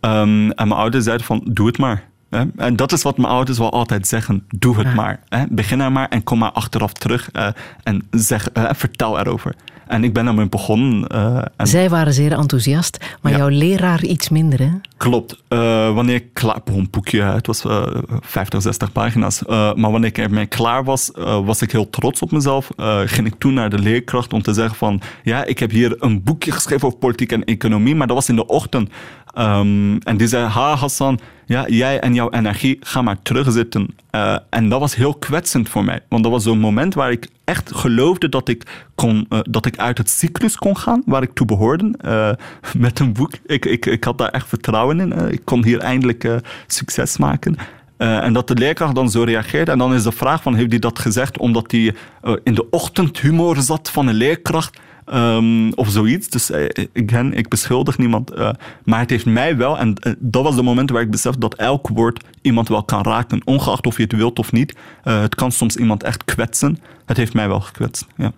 [0.00, 2.04] Um, en mijn ouders zeiden van, doe het maar.
[2.30, 2.44] Hè?
[2.56, 4.44] En dat is wat mijn ouders wel altijd zeggen.
[4.48, 4.94] Doe het ja.
[4.94, 5.20] maar.
[5.28, 5.44] Hè?
[5.48, 7.48] Begin er maar en kom maar achteraf terug uh,
[7.82, 9.54] en zeg, uh, vertel erover.
[9.92, 11.04] En ik ben ermee begonnen.
[11.14, 11.66] Uh, en...
[11.66, 13.38] Zij waren zeer enthousiast, maar ja.
[13.38, 14.70] jouw leraar iets minder, hè?
[14.96, 15.42] Klopt.
[15.48, 15.58] Uh,
[15.94, 16.60] wanneer ik klaar...
[16.64, 17.82] Een boekje, het was uh,
[18.20, 19.42] 50, 60 pagina's.
[19.46, 21.10] maar wanneer ik ermee klaar was,
[21.44, 22.70] was ik heel trots op mezelf.
[23.04, 25.00] ging ik toen naar de leerkracht om te zeggen van...
[25.22, 28.36] Ja, ik heb hier een boekje geschreven over politiek en economie, maar dat was in
[28.36, 28.90] de ochtend.
[29.38, 33.88] Um, en die zei, ha Hassan, ja, jij en jouw energie, ga maar terugzitten.
[34.10, 36.00] Uh, en dat was heel kwetsend voor mij.
[36.08, 39.78] Want dat was zo'n moment waar ik echt geloofde dat ik, kon, uh, dat ik
[39.78, 42.30] uit het cyclus kon gaan, waar ik toe behoorde, uh,
[42.76, 43.32] met een boek.
[43.46, 45.30] Ik, ik, ik had daar echt vertrouwen in.
[45.32, 47.56] ik kon hier eindelijk succes maken.
[47.96, 49.68] En dat de leerkracht dan zo reageert.
[49.68, 51.94] En dan is de vraag van, heeft hij dat gezegd omdat hij
[52.42, 54.78] in de ochtendhumor zat van een leerkracht?
[55.06, 56.28] Um, of zoiets.
[56.28, 56.52] Dus
[56.94, 58.36] again, ik beschuldig niemand.
[58.36, 58.50] Uh,
[58.84, 61.54] maar het heeft mij wel, en uh, dat was de moment waar ik besefte dat
[61.54, 63.40] elk woord iemand wel kan raken.
[63.44, 64.76] Ongeacht of je het wilt of niet.
[65.02, 66.78] het kan soms iemand echt kwetsen.
[67.06, 68.32] Het heeft mij wel gekwetst, ja.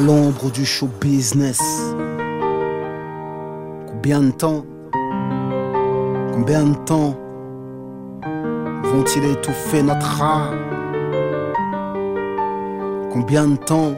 [0.00, 1.60] L'ombre du show business.
[3.86, 4.64] Combien de temps,
[6.32, 7.16] combien de temps
[8.84, 10.54] vont-ils étouffer notre art?
[13.12, 13.92] Combien de temps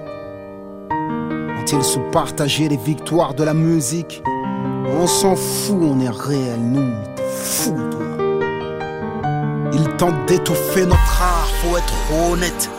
[1.57, 4.23] vont-ils se partager les victoires de la musique?
[5.01, 8.01] On s'en fout, on est réel, nous, t'es fou, toi.
[9.73, 12.71] Ils tentent d'étouffer notre art, faut être honnête.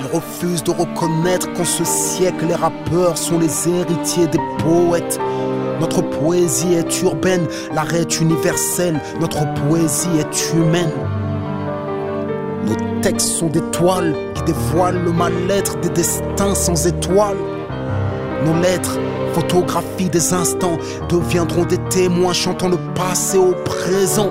[0.00, 5.18] Ils refusent de reconnaître qu'en ce siècle, les rappeurs sont les héritiers des poètes.
[5.78, 10.92] Notre poésie est urbaine, l'art est universel, notre poésie est humaine.
[12.64, 17.36] Nos textes sont des toiles qui dévoilent le mal-être des destins sans étoiles.
[18.46, 18.98] Nos lettres,
[19.34, 20.78] photographies des instants,
[21.10, 24.30] deviendront des témoins chantant le passé au présent.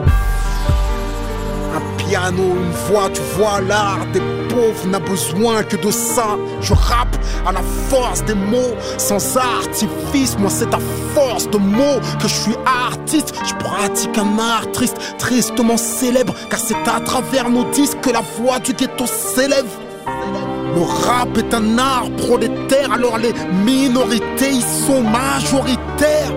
[1.75, 6.37] Un piano, une voix, tu vois l'art des pauvre n'a besoin que de ça.
[6.61, 10.37] Je rappe à la force des mots, sans artifice.
[10.37, 10.79] Moi, c'est à
[11.13, 13.33] force de mots que je suis artiste.
[13.45, 18.21] Je pratique un art triste, tristement célèbre, car c'est à travers nos disques que la
[18.37, 19.69] voix du ghetto s'élève.
[20.75, 23.33] Le rap est un art prolétaire, alors les
[23.65, 26.33] minorités y sont majoritaires.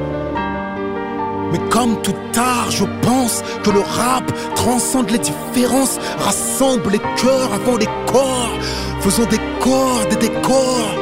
[1.52, 7.52] Mais comme tout art, je pense que le rap transcende les différences, rassemble les cœurs
[7.52, 8.56] avant les corps.
[9.00, 10.94] Faisons des corps, des décors,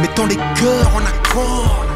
[0.00, 1.89] mettons les cœurs en accord.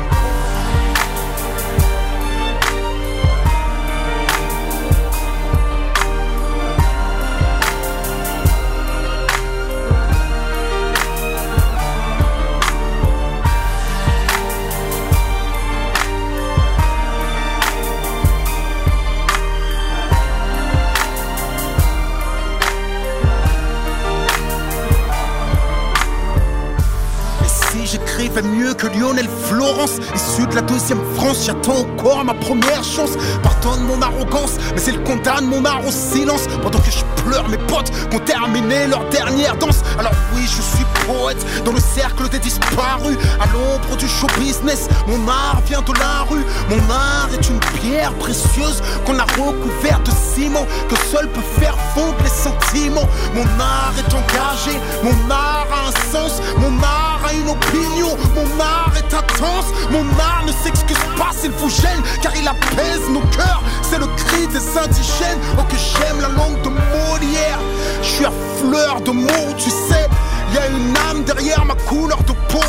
[28.75, 29.99] que Lionel Florence.
[30.15, 33.11] Issu de la deuxième France, j'attends encore ma première chance.
[33.43, 36.47] Pardonne mon arrogance, mais c'est le condamne mon art au silence.
[36.63, 39.83] Pendant que je pleure, mes potes ont terminé leur dernière danse.
[39.99, 43.19] Alors oui, je suis poète dans le cercle des disparus.
[43.41, 46.45] À l'ombre du show business, mon art vient de la rue.
[46.69, 51.77] Mon art est une pierre précieuse qu'on a recouverte de ciment, que seul peut faire
[51.95, 53.09] fondre les sentiments.
[53.35, 58.93] Mon art est engagé, mon art a un sens, mon art une opinion, mon art
[58.97, 63.63] est intense, mon art ne s'excuse pas s'il vous gêne, car il apaise nos cœurs,
[63.83, 67.59] c'est le cri des indigènes, oh que j'aime la langue de Molière,
[68.03, 70.09] je suis à fleur de mots, tu sais,
[70.53, 72.61] y a une âme derrière ma couleur de peau,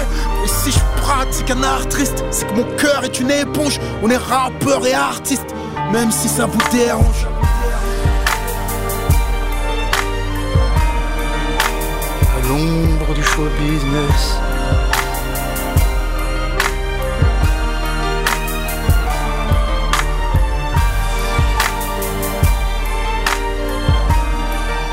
[0.43, 4.09] et si je pratique un art triste, c'est que mon cœur est une éponge, on
[4.09, 5.53] est rappeur et artiste,
[5.91, 7.27] même si ça vous dérange.
[13.15, 14.37] Du show business.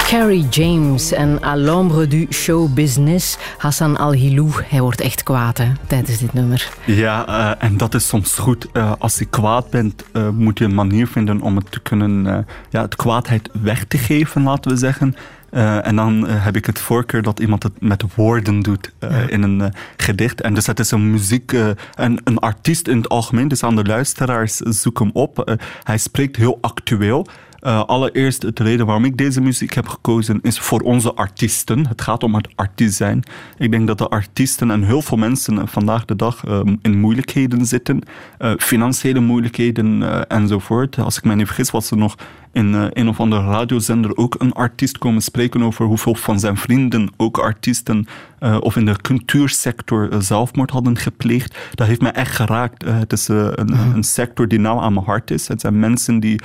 [0.08, 3.38] Carrie James en à l'ombre du show business.
[3.58, 6.68] Hassan Al-Hilou, hij wordt echt kwaad hè, tijdens dit nummer.
[6.84, 8.68] Ja, uh, en dat is soms goed.
[8.72, 12.46] Uh, als je kwaad bent, uh, moet je een manier vinden om het te kunnen,
[12.70, 15.16] ja, het kwaadheid weg te geven, laten we zeggen.
[15.52, 19.10] Uh, en dan uh, heb ik het voorkeur dat iemand het met woorden doet uh,
[19.10, 19.28] ja.
[19.28, 20.40] in een gedicht.
[20.40, 21.52] En dus het is een muziek,
[21.94, 23.48] een, een artiest in het algemeen.
[23.48, 25.58] Dus aan de luisteraars, zoek hem op.
[25.82, 27.26] hij spreekt heel actueel.
[27.66, 31.86] Uh, allereerst, de reden waarom ik deze muziek heb gekozen is voor onze artiesten.
[31.86, 33.22] Het gaat om het artiest zijn.
[33.58, 37.66] Ik denk dat de artiesten en heel veel mensen vandaag de dag uh, in moeilijkheden
[37.66, 38.02] zitten.
[38.38, 40.98] Uh, financiële moeilijkheden enzovoort.
[40.98, 42.16] Als ik me niet vergis, was er nog
[42.52, 47.10] in een of andere radiozender ook een artiest komen spreken over hoeveel van zijn vrienden,
[47.16, 48.06] ook artiesten,
[48.42, 51.56] uh, of in de cultuursector uh, zelfmoord hadden gepleegd.
[51.74, 52.84] Dat heeft mij echt geraakt.
[52.84, 53.94] Uh, het is een, mm.
[53.94, 55.48] een, sector die nauw aan mijn hart is.
[55.48, 56.40] Het zijn mensen die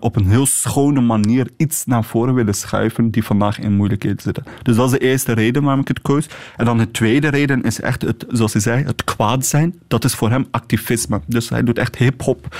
[0.00, 4.44] op een heel schone manier iets naar voren willen schuiven, die vandaag in moeilijkheden zitten.
[4.62, 6.28] Dus dat is de eerste reden waarom ik het koos.
[6.56, 9.74] En dan de tweede reden is echt, het, zoals hij zei, het kwaad zijn.
[9.88, 11.20] Dat is voor hem activisme.
[11.26, 12.56] Dus hij doet echt hip-hop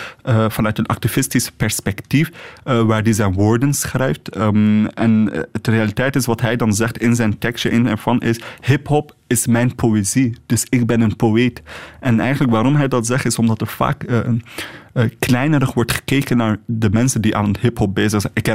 [0.48, 2.30] vanuit een activistisch perspectief,
[2.64, 4.36] waar hij zijn woorden schrijft.
[4.36, 5.24] Um, en
[5.62, 8.40] de realiteit is wat hij dan zegt in zijn tekstje in ervan is
[8.74, 10.36] hip-hop is mijn poëzie.
[10.46, 11.62] Dus ik ben een poëet.
[12.00, 14.20] En eigenlijk waarom hij dat zegt, is omdat er vaak uh,
[15.18, 18.32] kleinerig wordt gekeken naar de mensen die aan hip-hop bezig zijn.
[18.34, 18.46] Ik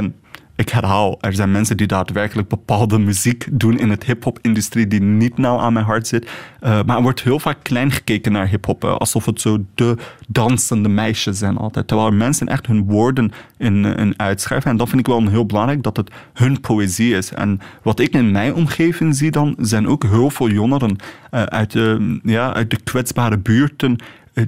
[0.60, 5.38] ik herhaal, er zijn mensen die daadwerkelijk bepaalde muziek doen in het hip-hop-industrie die niet
[5.38, 6.24] nauw aan mijn hart zit.
[6.24, 9.96] Uh, maar er wordt heel vaak klein gekeken naar hip-hop, uh, alsof het zo de
[10.28, 11.88] dansende meisjes zijn altijd.
[11.88, 14.70] Terwijl mensen echt hun woorden in, uh, in uitschrijven.
[14.70, 17.32] En dat vind ik wel heel belangrijk, dat het hun poëzie is.
[17.32, 20.96] En wat ik in mijn omgeving zie dan, zijn ook heel veel jongeren
[21.30, 21.78] uit,
[22.22, 23.96] ja, uit de kwetsbare buurten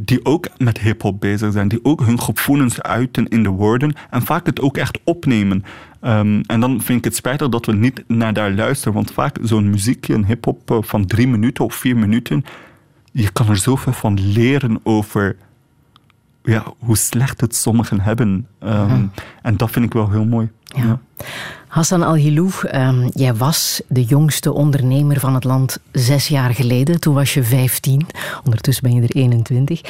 [0.00, 4.22] die ook met hip-hop bezig zijn, die ook hun gevoelens uiten in de woorden en
[4.22, 5.64] vaak het ook echt opnemen.
[6.04, 9.36] Um, en dan vind ik het spijtig dat we niet naar daar luisteren, want vaak
[9.42, 12.44] zo'n muziekje, een hip-hop eh, van drie minuten of vier minuten,
[13.12, 15.36] je kan er zoveel van leren over
[16.42, 18.46] ja, hoe slecht het sommigen hebben.
[18.64, 19.10] Um,
[19.42, 20.50] En dat vind ik wel heel mooi.
[20.76, 21.00] Ja.
[21.72, 27.00] Hassan Al-Hilou, um, jij was de jongste ondernemer van het land zes jaar geleden.
[27.00, 28.06] Toen was je 15.
[28.44, 29.80] Ondertussen ben je er 21.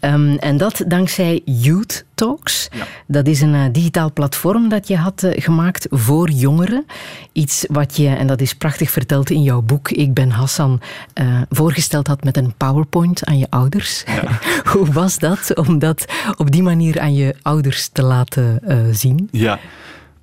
[0.00, 2.68] Um, en dat dankzij Youth Talks.
[2.72, 2.86] Ja.
[3.06, 6.86] Dat is een uh, digitaal platform dat je had uh, gemaakt voor jongeren.
[7.32, 10.80] Iets wat je, en dat is prachtig verteld in jouw boek, Ik ben Hassan,
[11.20, 14.04] uh, voorgesteld had met een PowerPoint aan je ouders.
[14.06, 14.38] Ja.
[14.72, 16.04] Hoe was dat om dat
[16.36, 18.60] op die manier aan je ouders te laten
[18.92, 19.28] zien?
[19.30, 19.58] Ja.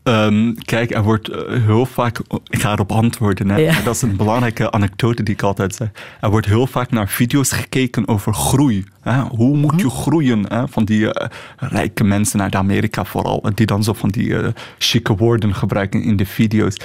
[0.08, 2.20] Um, kijk, er wordt uh, heel vaak.
[2.50, 3.50] Ik ga erop antwoorden.
[3.50, 3.58] Hè.
[3.58, 3.82] Ja.
[3.82, 5.88] Dat is een belangrijke anekdote die ik altijd zeg.
[6.22, 8.86] Er wordt heel vaak naar video's gekeken over groei.
[9.02, 9.22] Hè.
[9.22, 10.46] Hoe moet je groeien?
[10.48, 10.68] Hè?
[10.68, 11.12] Van die uh,
[11.58, 13.46] rijke mensen uit Amerika vooral.
[13.54, 14.48] Die dan zo van die uh,
[14.78, 16.78] chique woorden gebruiken in de video's.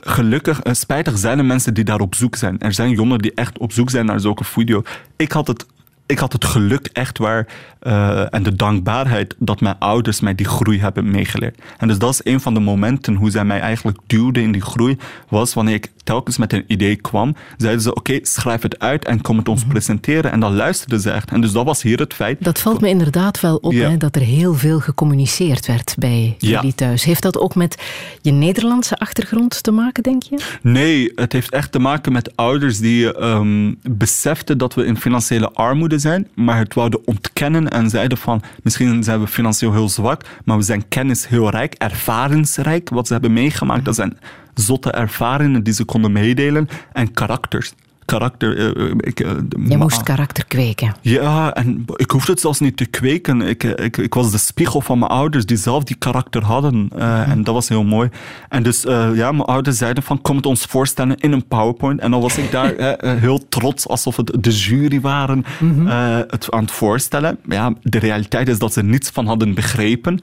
[0.00, 2.58] gelukkig, spijtig zijn er mensen die daar op zoek zijn.
[2.58, 4.82] Er zijn jongeren die echt op zoek zijn naar zulke video.
[5.16, 5.66] Ik had het
[6.12, 7.46] ik had het geluk echt waar
[7.82, 11.58] uh, en de dankbaarheid dat mijn ouders mij die groei hebben meegeleerd.
[11.78, 14.62] En dus dat is een van de momenten hoe zij mij eigenlijk duwden in die
[14.62, 14.96] groei,
[15.28, 19.04] was wanneer ik telkens met een idee kwam, zeiden ze oké, okay, schrijf het uit
[19.04, 20.32] en kom het ons presenteren.
[20.32, 21.30] En dan luisterden ze echt.
[21.30, 22.44] En dus dat was hier het feit.
[22.44, 23.88] Dat valt me inderdaad wel op, Ja.
[23.90, 26.48] hè, dat er heel veel gecommuniceerd werd bij Ja.
[26.48, 27.04] jullie thuis.
[27.04, 27.82] Heeft dat ook met
[28.20, 30.38] je Nederlandse achtergrond te maken, denk je?
[30.62, 35.50] Nee, het heeft echt te maken met ouders die ehm beseften dat we in financiële
[35.52, 40.24] armoede zijn, maar het wouden ontkennen en zeiden van misschien zijn we financieel heel zwak,
[40.44, 42.88] maar we zijn kennis heel rijk, ervaringsrijk.
[42.88, 44.18] Wat ze hebben meegemaakt, dat zijn
[44.54, 47.72] zotte ervaringen die ze konden meedelen en karakters.
[48.04, 48.76] Karakter.
[48.76, 49.30] Uh, ik, uh,
[49.68, 50.94] Je moest karakter kweken.
[51.00, 53.40] Ja, en ik hoefde het zelfs niet te kweken.
[53.40, 56.90] Ik, ik, ik was de spiegel van mijn ouders die zelf die karakter hadden.
[56.96, 58.08] Uh, En dat was heel mooi.
[58.48, 58.82] En dus
[59.14, 62.00] ja, mijn ouders zeiden van kom het ons voorstellen in een PowerPoint.
[62.00, 62.74] En dan was ik daar
[63.26, 65.90] heel trots alsof het de jury waren mm
[66.32, 67.38] het aan het voorstellen.
[67.48, 70.18] Ja, de realiteit is dat ze niets van hadden begrepen.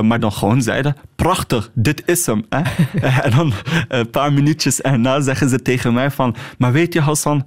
[0.00, 2.46] Maar dan gewoon zeiden, prachtig, dit is hem.
[2.48, 2.60] Hè?
[3.24, 3.52] en dan
[3.88, 7.46] een paar minuutjes erna zeggen ze tegen mij van, maar weet je Hassan,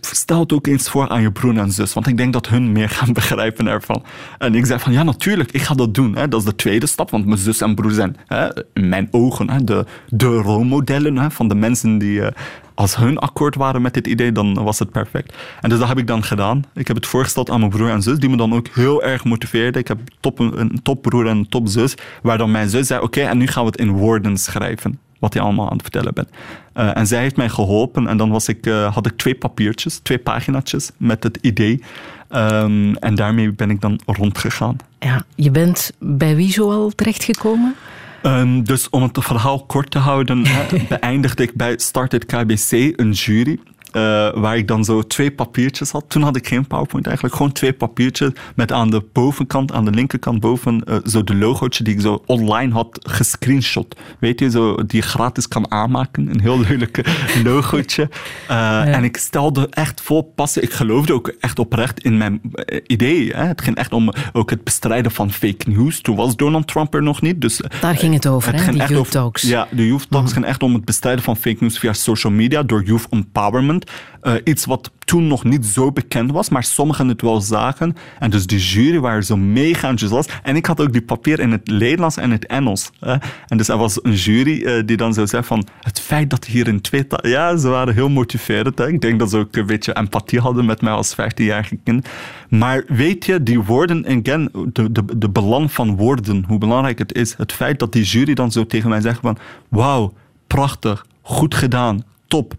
[0.00, 2.72] stel het ook eens voor aan je broer en zus, want ik denk dat hun
[2.72, 4.02] meer gaan begrijpen ervan.
[4.38, 6.16] En ik zei van, ja natuurlijk, ik ga dat doen.
[6.16, 6.28] Hè.
[6.28, 9.50] Dat is de tweede stap, want mijn zus en broer zijn hè, in mijn ogen
[9.50, 12.22] hè, de, de rolmodellen hè, van de mensen die...
[12.22, 12.32] Eh,
[12.74, 15.34] als hun akkoord waren met dit idee, dan was het perfect.
[15.60, 16.64] En dus dat heb ik dan gedaan.
[16.74, 19.24] Ik heb het voorgesteld aan mijn broer en zus, die me dan ook heel erg
[19.24, 19.80] motiveerden.
[19.80, 23.38] Ik heb top, een topbroer en een topzus, waar dan mijn zus zei, oké, en
[23.38, 26.28] nu gaan we het in woorden schrijven wat hij allemaal aan het vertellen bent.
[26.74, 29.98] Uh, en zij heeft mij geholpen en dan was ik, uh, had ik twee papiertjes,
[29.98, 31.82] twee paginaatjes met het idee.
[32.30, 34.76] Um, en daarmee ben ik dan rondgegaan.
[34.98, 37.74] Ja, je bent bij wie zoal terechtgekomen?
[38.22, 40.42] Um, dus om het verhaal kort te houden,
[40.88, 43.58] beëindigde ik bij Started KBC een jury.
[43.92, 44.02] Uh,
[44.34, 46.04] waar ik dan zo twee papiertjes had.
[46.08, 47.36] Toen had ik geen PowerPoint eigenlijk.
[47.36, 51.84] Gewoon twee papiertjes met aan de bovenkant, aan de linkerkant boven, uh, zo de logootje
[51.84, 53.96] die ik zo online had gescreenshot.
[54.18, 56.28] Weet je, zo, die je gratis kan aanmaken.
[56.30, 57.04] Een heel leuke
[57.44, 58.08] logootje.
[58.50, 60.62] Uh, En ik stelde echt vol passie.
[60.62, 62.40] Ik geloofde ook echt oprecht in mijn
[62.86, 63.32] idee.
[63.32, 63.44] Hè.
[63.44, 66.00] Het ging echt om ook het bestrijden van fake news.
[66.00, 67.40] Toen was Donald Trump er nog niet.
[67.40, 68.72] Dus, Daar ging het over, het hè?
[68.72, 69.42] Die Youth Talks.
[69.42, 70.34] Ja, de Youth Talks mm.
[70.34, 73.79] ging echt om het bestrijden van fake news via social media door Youth Empowerment.
[74.22, 77.96] Uh, iets wat toen nog niet zo bekend was, maar sommigen het wel zagen.
[78.18, 80.38] En dus de jury waren zo mega enthousiast.
[80.42, 82.90] En ik had ook die papier in het Nederlands en het Engels.
[83.00, 83.16] Hè.
[83.46, 86.44] En dus er was een jury uh, die dan zo zei van het feit dat
[86.44, 88.78] hier in twee Ja, ze waren heel motiverend.
[88.78, 88.88] Hè.
[88.88, 92.08] Ik denk dat ze ook een beetje empathie hadden met mij als 15-jarige kind.
[92.48, 97.14] Maar weet je, die woorden, again, de, de, de belang van woorden, hoe belangrijk het
[97.14, 97.34] is.
[97.36, 100.12] Het feit dat die jury dan zo tegen mij zegt van wauw,
[100.46, 102.54] prachtig, goed gedaan, top.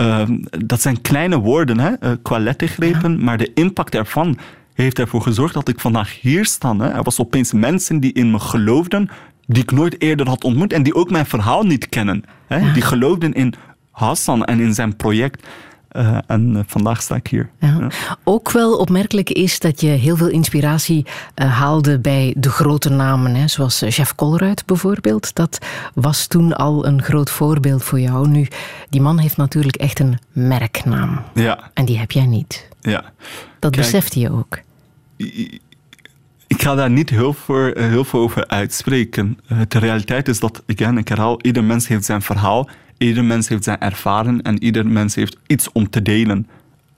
[0.00, 4.38] Ehm, dat zijn kleine woorden, hè, uh, qua lettergrepen, maar de impact ervan
[4.74, 6.76] heeft ervoor gezorgd dat ik vandaag hier sta.
[6.76, 6.88] Hè.
[6.88, 9.10] Er was opeens mensen die in me geloofden,
[9.46, 12.24] die ik nooit eerder had ontmoet en die ook mijn verhaal niet kennen.
[12.46, 12.72] Hè.
[12.72, 13.54] Die geloofden in
[13.90, 15.46] Hassan en in zijn project.
[15.96, 17.50] Uh, en uh, vandaag sta ik hier.
[17.58, 17.76] Ja.
[17.78, 17.88] Ja.
[18.24, 23.34] Ook wel opmerkelijk is dat je heel veel inspiratie uh, haalde bij de grote namen,
[23.34, 25.34] hè, zoals Jeff Colruyt bijvoorbeeld.
[25.34, 25.58] Dat
[25.94, 28.28] was toen al een groot voorbeeld voor jou.
[28.28, 28.48] Nu,
[28.88, 31.20] die man heeft natuurlijk echt een merknaam.
[31.34, 31.70] Ja.
[31.74, 32.68] En die heb jij niet.
[32.80, 33.04] Ja.
[33.58, 34.58] Dat Kijk, besefte je ook.
[36.46, 39.38] Ik ga daar niet heel, voor, heel veel over uitspreken.
[39.68, 42.68] De realiteit is dat, again, ik herhaal, ieder mens heeft zijn verhaal
[43.00, 46.48] Ieder mens heeft zijn ervaren en ieder mens heeft iets om te delen.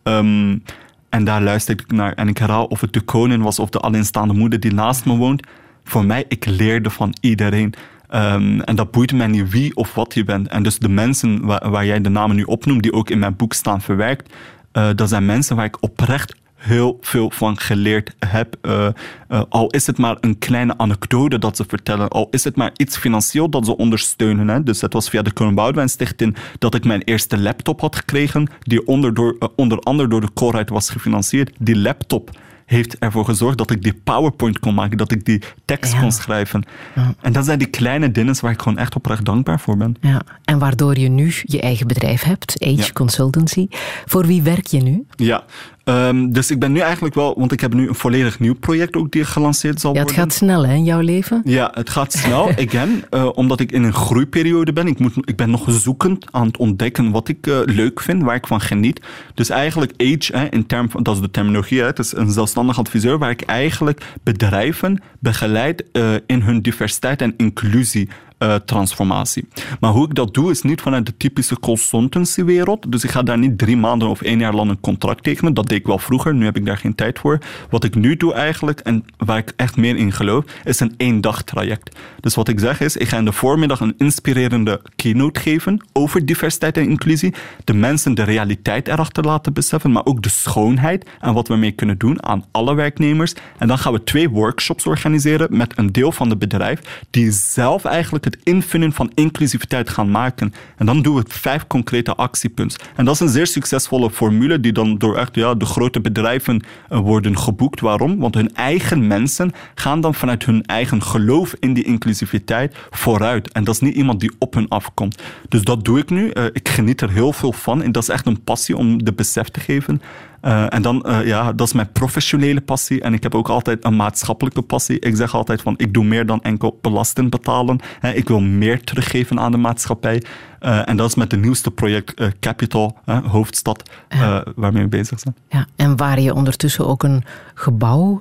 [0.02, 0.62] Um,
[1.08, 2.12] en daar luister ik naar.
[2.12, 5.16] En ik herhaal of het de koning was of de alleenstaande moeder die naast me
[5.16, 5.46] woont.
[5.84, 7.74] Voor mij, ik leerde van iedereen.
[8.14, 10.48] Um, en dat boeit mij niet wie of wat je bent.
[10.48, 13.52] En dus de mensen waar, jij de namen nu opnoemt, die ook in mijn boek
[13.52, 14.34] staan verwerkt,
[14.72, 18.56] uh, dat zijn mensen waar ik oprecht heel veel van geleerd heb.
[18.62, 18.88] Uh,
[19.28, 22.70] uh, al is het maar een kleine anekdote dat ze vertellen, al is het maar
[22.76, 24.48] iets financieel dat ze ondersteunen.
[24.48, 24.62] Hè.
[24.62, 28.48] Dus het was via de Koning Boudewijn Stichting dat ik mijn eerste laptop had gekregen,
[28.60, 31.50] die onder, door, uh, onder andere door de Corheid was gefinancierd.
[31.58, 32.30] Die laptop
[32.72, 36.00] heeft ervoor gezorgd dat ik die PowerPoint kon maken, dat ik die tekst ja.
[36.00, 36.64] kon schrijven.
[36.94, 37.14] Ja.
[37.20, 39.96] En dat zijn die kleine dingen waar ik gewoon echt oprecht dankbaar voor ben.
[40.00, 40.22] Ja.
[40.44, 42.92] En waardoor je nu je eigen bedrijf hebt, Age ja.
[42.92, 43.66] Consultancy.
[44.06, 45.06] Voor wie werk je nu?
[45.16, 45.44] Ja,
[45.84, 48.96] Um, dus ik ben nu eigenlijk wel, want ik heb nu een volledig nieuw project
[48.96, 50.16] ook die gelanceerd zal ja, worden.
[50.16, 51.40] Het gaat snel hè, in jouw leven?
[51.44, 52.48] Ja, het gaat snel.
[52.66, 54.86] Again, uh, omdat ik in een groeiperiode ben.
[54.86, 58.34] Ik, moet, ik ben nog zoekend aan het ontdekken wat ik uh, leuk vind, waar
[58.34, 59.00] ik van geniet.
[59.34, 62.30] Dus eigenlijk Age, hè, in term van, dat is de terminologie, hè, het is een
[62.30, 68.08] zelfstandig adviseur waar ik eigenlijk bedrijven begeleid uh, in hun diversiteit en inclusie
[68.42, 69.48] uh, transformatie.
[69.80, 72.92] Maar hoe ik dat doe, is niet vanuit de typische consultancywereld.
[72.92, 75.54] Dus ik ga daar niet drie maanden of één jaar lang een contract tekenen.
[75.54, 77.38] Dat deed ik wel vroeger, nu heb ik daar geen tijd voor.
[77.70, 81.20] Wat ik nu doe eigenlijk, en waar ik echt meer in geloof, is een één
[81.20, 81.96] dag traject.
[82.20, 86.26] Dus wat ik zeg is, ik ga in de voormiddag een inspirerende keynote geven over
[86.26, 87.34] diversiteit en inclusie.
[87.64, 91.72] De mensen de realiteit erachter laten beseffen, maar ook de schoonheid en wat we mee
[91.72, 93.34] kunnen doen aan alle werknemers.
[93.58, 97.84] En dan gaan we twee workshops organiseren met een deel van het bedrijf die zelf
[97.84, 100.54] eigenlijk het invullen van inclusiviteit gaan maken.
[100.76, 102.80] En dan doen we vijf concrete actiepunten.
[102.96, 106.64] En dat is een zeer succesvolle formule die dan door echt ja, de grote bedrijven
[106.90, 107.80] uh, worden geboekt.
[107.80, 108.18] Waarom?
[108.18, 113.52] Want hun eigen mensen gaan dan vanuit hun eigen geloof in die inclusiviteit vooruit.
[113.52, 115.22] En dat is niet iemand die op hun afkomt.
[115.48, 116.30] Dus dat doe ik nu.
[116.34, 117.82] Uh, ik geniet er heel veel van.
[117.82, 120.02] En dat is echt een passie om de besef te geven.
[120.42, 123.00] Uh, en dan, uh, ja, dat is mijn professionele passie.
[123.00, 124.98] En ik heb ook altijd een maatschappelijke passie.
[124.98, 127.80] Ik zeg altijd van, ik doe meer dan enkel belasting betalen.
[128.14, 130.22] ik wil meer teruggeven aan de maatschappij.
[130.64, 134.44] Uh, en dat is met het nieuwste project uh, Capital, hoofdstad, ja.
[134.56, 135.34] waarmee we bezig zijn.
[135.48, 138.20] Ja, en waar je ondertussen ook een gebouw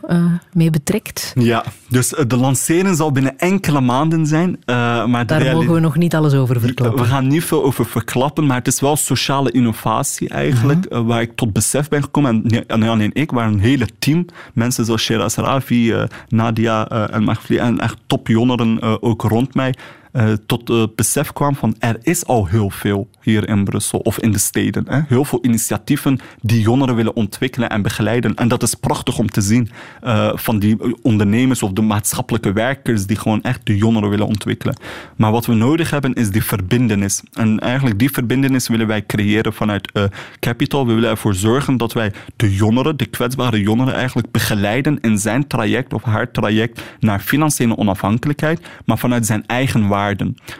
[0.53, 1.33] mee betrekt.
[1.35, 4.59] Ja, dus de lancering zal binnen enkele maanden zijn.
[4.65, 7.01] maar Daar mogen we nog niet alles over verklappen.
[7.01, 11.05] We gaan niet veel over verklappen, maar het is wel sociale innovatie eigenlijk, -huh.
[11.05, 12.31] waar ik tot besef ben gekomen.
[12.31, 14.25] En niet alleen ik, maar een hele team.
[14.53, 19.73] Mensen zoals Sheraz Rafi, Nadia en Magfli en echt topjongeren ook rond mij
[20.13, 24.19] uh, tot het besef kwam van er is al heel veel hier in Brussel of
[24.19, 24.85] in de steden.
[24.87, 24.99] Hè?
[25.07, 28.35] Heel veel initiatieven die jongeren willen ontwikkelen en begeleiden.
[28.35, 29.69] En dat is prachtig om te zien
[30.03, 34.75] uh, van die ondernemers of de maatschappelijke werkers die gewoon echt de jongeren willen ontwikkelen.
[35.15, 37.21] Maar wat we nodig hebben is die verbindenis.
[37.33, 40.03] En eigenlijk die verbindenis willen wij creëren vanuit uh,
[40.39, 40.87] Capital.
[40.87, 45.47] We willen ervoor zorgen dat wij de jongeren, de kwetsbare jongeren eigenlijk begeleiden in zijn
[45.47, 49.99] traject of haar traject naar financiële onafhankelijkheid, maar vanuit zijn eigen waarde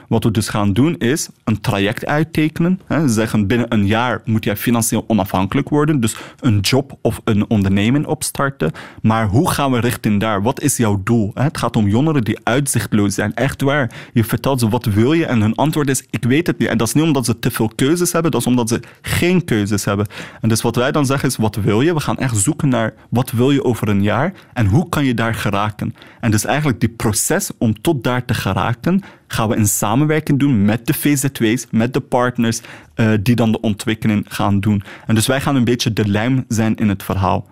[0.07, 2.79] wat we dus gaan doen is een traject uittekenen.
[2.87, 5.99] Hè, zeggen binnen een jaar moet jij financieel onafhankelijk worden.
[5.99, 8.71] Dus een job of een onderneming opstarten.
[9.01, 10.41] Maar hoe gaan we richting daar?
[10.41, 11.31] Wat is jouw doel?
[11.33, 13.33] Het gaat om jongeren die uitzichtloos zijn.
[13.33, 13.91] Echt waar.
[14.13, 16.67] Je vertelt ze wat wil je en hun antwoord is ik weet het niet.
[16.67, 19.45] En dat is niet omdat ze te veel keuzes hebben, dat is omdat ze geen
[19.45, 20.07] keuzes hebben.
[20.41, 21.93] En dus wat wij dan zeggen is wat wil je?
[21.93, 25.13] We gaan echt zoeken naar wat wil je over een jaar en hoe kan je
[25.13, 25.95] daar geraken?
[26.19, 30.65] En dus eigenlijk die proces om tot daar te geraken, gaan we in samenwerking doen
[30.65, 32.61] met de VZW's, met de partners
[32.95, 34.84] uh, die dan de ontwikkeling gaan doen.
[35.07, 37.49] En dus wij gaan een beetje de lijm zijn in het verhaal.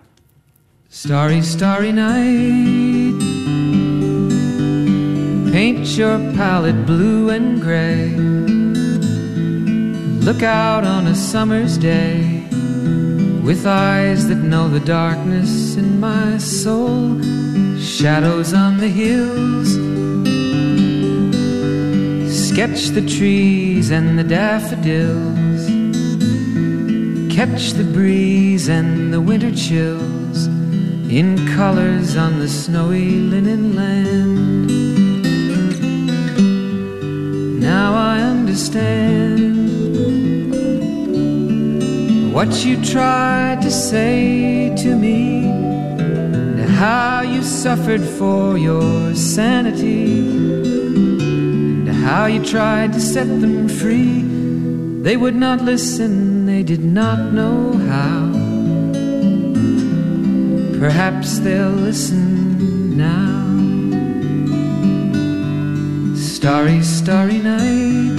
[0.88, 3.22] Starry, starry night
[5.52, 8.08] Paint your palette blue and gray
[10.24, 12.42] Look out on a summer's day
[13.42, 17.20] With eyes that know the darkness in my soul
[17.78, 20.39] Shadows on the hills
[22.52, 25.66] Sketch the trees and the daffodils.
[27.32, 30.48] Catch the breeze and the winter chills
[31.08, 34.66] in colors on the snowy linen land.
[37.60, 39.70] Now I understand
[42.34, 50.39] what you tried to say to me, and how you suffered for your sanity
[52.00, 54.22] how you tried to set them free.
[55.02, 58.30] They would not listen, they did not know how.
[60.78, 63.40] Perhaps they'll listen now.
[66.16, 68.16] Starry, starry night.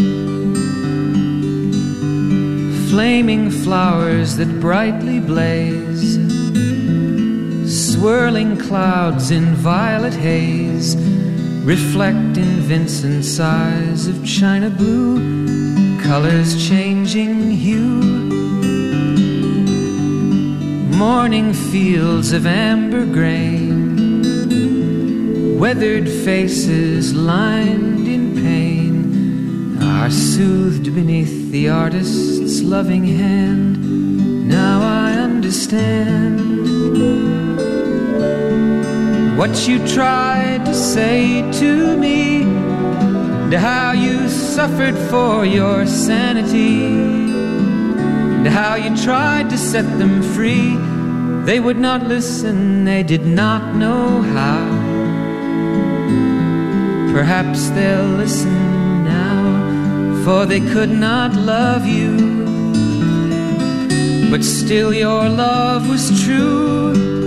[2.90, 6.20] Flaming flowers that brightly blaze.
[7.66, 10.96] Swirling clouds in violet haze
[11.64, 18.02] reflect in Vincent's eyes of china blue, colors changing hue.
[20.98, 24.00] Morning fields of amber grain,
[25.60, 34.48] weathered faces lined in pain, are soothed beneath the artist's loving hand.
[34.48, 36.71] Now I understand
[39.42, 46.86] what you tried to say to me, and how you suffered for your sanity,
[48.36, 50.78] and how you tried to set them free.
[51.44, 54.64] They would not listen, they did not know how.
[57.12, 62.14] Perhaps they'll listen now, for they could not love you.
[64.30, 67.21] But still, your love was true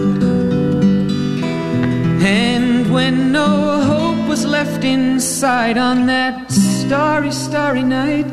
[2.24, 8.26] and when no hope was left inside on that starry, starry night,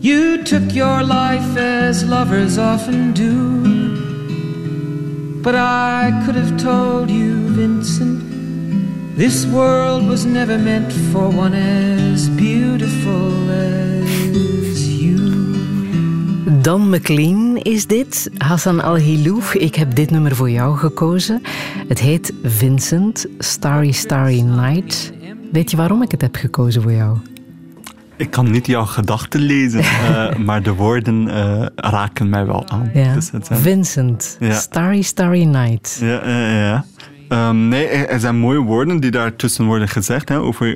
[0.00, 3.40] you took your life as lovers often do.
[5.42, 8.20] But I could have told you, Vincent,
[9.16, 15.16] this world was never meant for one as beautiful as you.
[16.62, 18.30] Don McLean is dit.
[18.38, 21.42] Hassan Al-Hilouf, ik heb dit nummer voor jou gekozen.
[21.88, 25.12] Het heet Vincent, Starry Starry Night.
[25.52, 27.18] Weet je waarom ik het heb gekozen voor jou?
[28.16, 32.90] Ik kan niet jouw gedachten lezen, uh, maar de woorden uh, raken mij wel aan.
[32.94, 33.14] Ja.
[33.14, 34.54] Dus het, uh, Vincent, ja.
[34.54, 35.98] Starry Starry Night.
[36.00, 36.84] Ja, ja.
[37.28, 40.66] Um, nee, er zijn mooie woorden die daartussen worden gezegd hè, over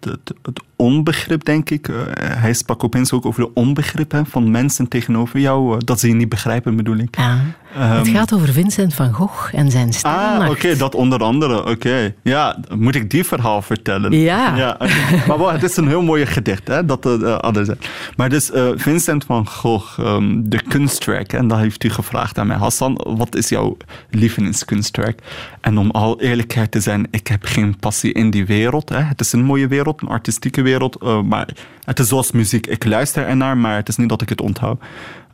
[0.00, 0.04] het,
[0.42, 1.88] het, onbegrip, denk ik.
[1.88, 5.74] Uh, hij sprak opeens ook over de onbegrip hè, van mensen tegenover jou.
[5.74, 7.16] Uh, dat ze je niet begrijpen, bedoel ik.
[7.18, 10.42] Um, het gaat over Vincent van Gogh en zijn sterrennacht.
[10.42, 11.70] Ah, oké, dat onder andere.
[11.70, 12.14] Oké.
[12.22, 14.12] Ja, moet ik die verhaal vertellen?
[14.12, 14.56] Ja.
[14.56, 14.76] ja
[15.26, 17.68] maar wel, het is een heel mooi gedicht, hè, dat uh, anders
[18.16, 21.32] Maar dus Vincent van Gogh, um, de kunstwerk.
[21.32, 23.76] En dan heeft u gevraagd aan mij, Hassan, wat is jouw
[24.10, 25.22] lievelingskunstwerk?
[25.60, 28.88] En om al eerlijkheid te zijn, ik heb geen passie in die wereld.
[28.88, 29.00] Hè.
[29.00, 30.69] Het is een mooie wereld, een artistieke wereld.
[30.78, 31.48] Uh, maar
[31.84, 32.66] het is zoals muziek.
[32.66, 34.80] Ik luister ernaar, maar het is niet dat ik het onthoud.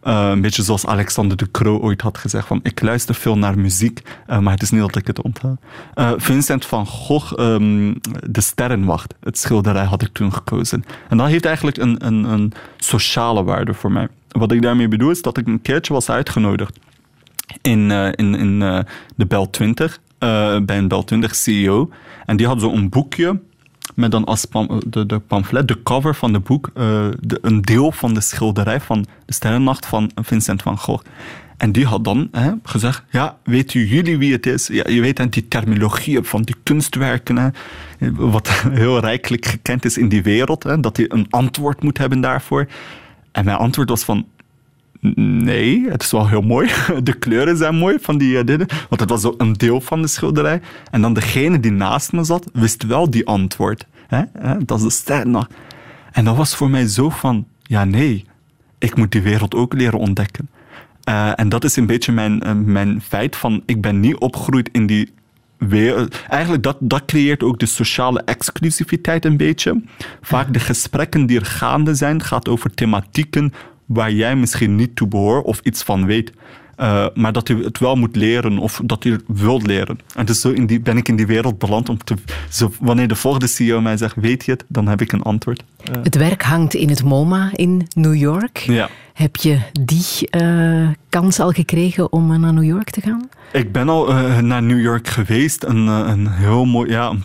[0.04, 3.58] Uh, een beetje zoals Alexander de Croo ooit had gezegd: van ik luister veel naar
[3.58, 5.58] muziek, uh, maar het is niet dat ik het onthoud.
[6.16, 10.84] Vincent van Gogh, um, De Sterrenwacht, het schilderij had ik toen gekozen.
[11.08, 14.08] En dat heeft eigenlijk een, een, een sociale waarde voor mij.
[14.28, 16.78] Wat ik daarmee bedoel is dat ik een keertje was uitgenodigd
[17.62, 18.58] in, in, in
[19.16, 21.90] de Bel 20 uh, bij een Bel 20 CEO.
[22.26, 23.40] En die had zo'n boekje
[23.94, 27.92] met dan als pam de, de, pamflet, de cover van het boek, de, een deel
[27.92, 31.04] van de schilderij van de Sterrennacht van Vincent van Gogh.
[31.56, 34.66] En die had dan hè, gezegd, ja, weet u jullie wie het is?
[34.66, 37.54] Ja, je weet die terminologie van die kunstwerken,
[38.14, 42.20] wat heel rijkelijk gekend is in die wereld, hè, dat hij een antwoord moet hebben
[42.20, 42.66] daarvoor.
[43.32, 44.26] En mijn antwoord was van,
[45.00, 46.70] Nee, het is wel heel mooi.
[47.02, 48.56] De kleuren zijn mooi van die uh,
[48.88, 50.60] Want het was zo een deel van de schilderij.
[50.90, 53.86] En dan degene die naast me zat, wist wel die antwoord.
[54.06, 54.22] Hè?
[54.64, 55.46] Dat is de ster.
[56.12, 58.24] En dat was voor mij zo van, ja nee,
[58.78, 60.48] ik moet die wereld ook leren ontdekken.
[61.08, 64.68] Uh, en dat is een beetje mijn, uh, mijn feit van, ik ben niet opgegroeid
[64.72, 65.12] in die
[65.58, 66.22] wereld.
[66.28, 69.82] Eigenlijk, dat, dat creëert ook de sociale exclusiviteit een beetje.
[70.20, 73.52] Vaak de gesprekken die er gaande zijn, gaat over thematieken
[73.86, 76.32] waar jij misschien niet toe behoort of iets van weet.
[76.80, 79.98] Uh, maar dat je het wel moet leren of dat je het wilt leren.
[80.14, 82.14] En dus zo in die, ben ik in die wereld beland om te.
[82.50, 84.64] Zo, wanneer de volgende CEO mij zegt: Weet je het?
[84.68, 85.64] Dan heb ik een antwoord.
[85.90, 85.96] Uh.
[86.02, 88.58] Het werk hangt in het MoMA in New York.
[88.58, 88.88] Ja.
[89.12, 93.28] Heb je die uh, kans al gekregen om naar New York te gaan?
[93.52, 94.12] Ik ben al
[94.42, 95.64] naar New York geweest.
[95.64, 96.90] Een, een heel mooi.
[96.90, 97.24] Ja, een,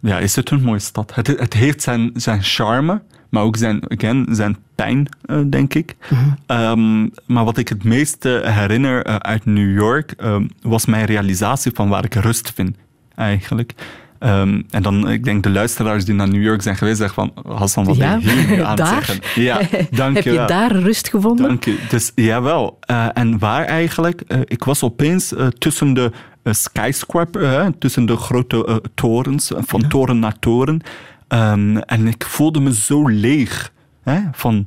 [0.00, 1.14] ja, is het een mooie stad?
[1.14, 3.02] Het, het heeft zijn, zijn charme
[3.34, 5.96] maar ook zijn, again, zijn pijn, uh, denk ik.
[5.98, 6.36] -hmm.
[6.46, 11.72] um, maar wat ik het meeste herinner uh, uit New York um, was mijn realisatie
[11.74, 12.76] van waar ik rust vind,
[13.14, 13.74] eigenlijk.
[14.20, 17.54] Um, en dan, ik denk de luisteraars die naar New York zijn geweest, zeggen van,
[17.56, 18.96] Hassan, wat ja, ben je hier aan daar?
[18.96, 19.42] het zeggen?
[19.42, 19.60] Ja,
[19.90, 20.46] dank Heb je, wel.
[20.46, 21.48] daar rust gevonden?
[21.48, 21.78] Dank je.
[21.88, 22.78] Dus jawel.
[22.90, 24.22] Uh, en waar eigenlijk?
[24.28, 26.10] Uh, ik was opeens uh, tussen de
[26.44, 29.88] skyscraper, tussen de grote torens, van ja.
[29.88, 30.80] toren naar toren.
[31.28, 33.72] Um, en ik voelde me zo leeg.
[34.04, 34.20] Hè?
[34.32, 34.66] Van,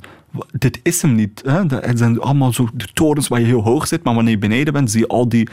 [0.52, 1.42] dit is hem niet.
[1.46, 1.62] Hè?
[1.66, 4.74] Het zijn allemaal zo de torens waar je heel hoog zit, maar wanneer je beneden
[4.74, 5.48] bent, zie je al die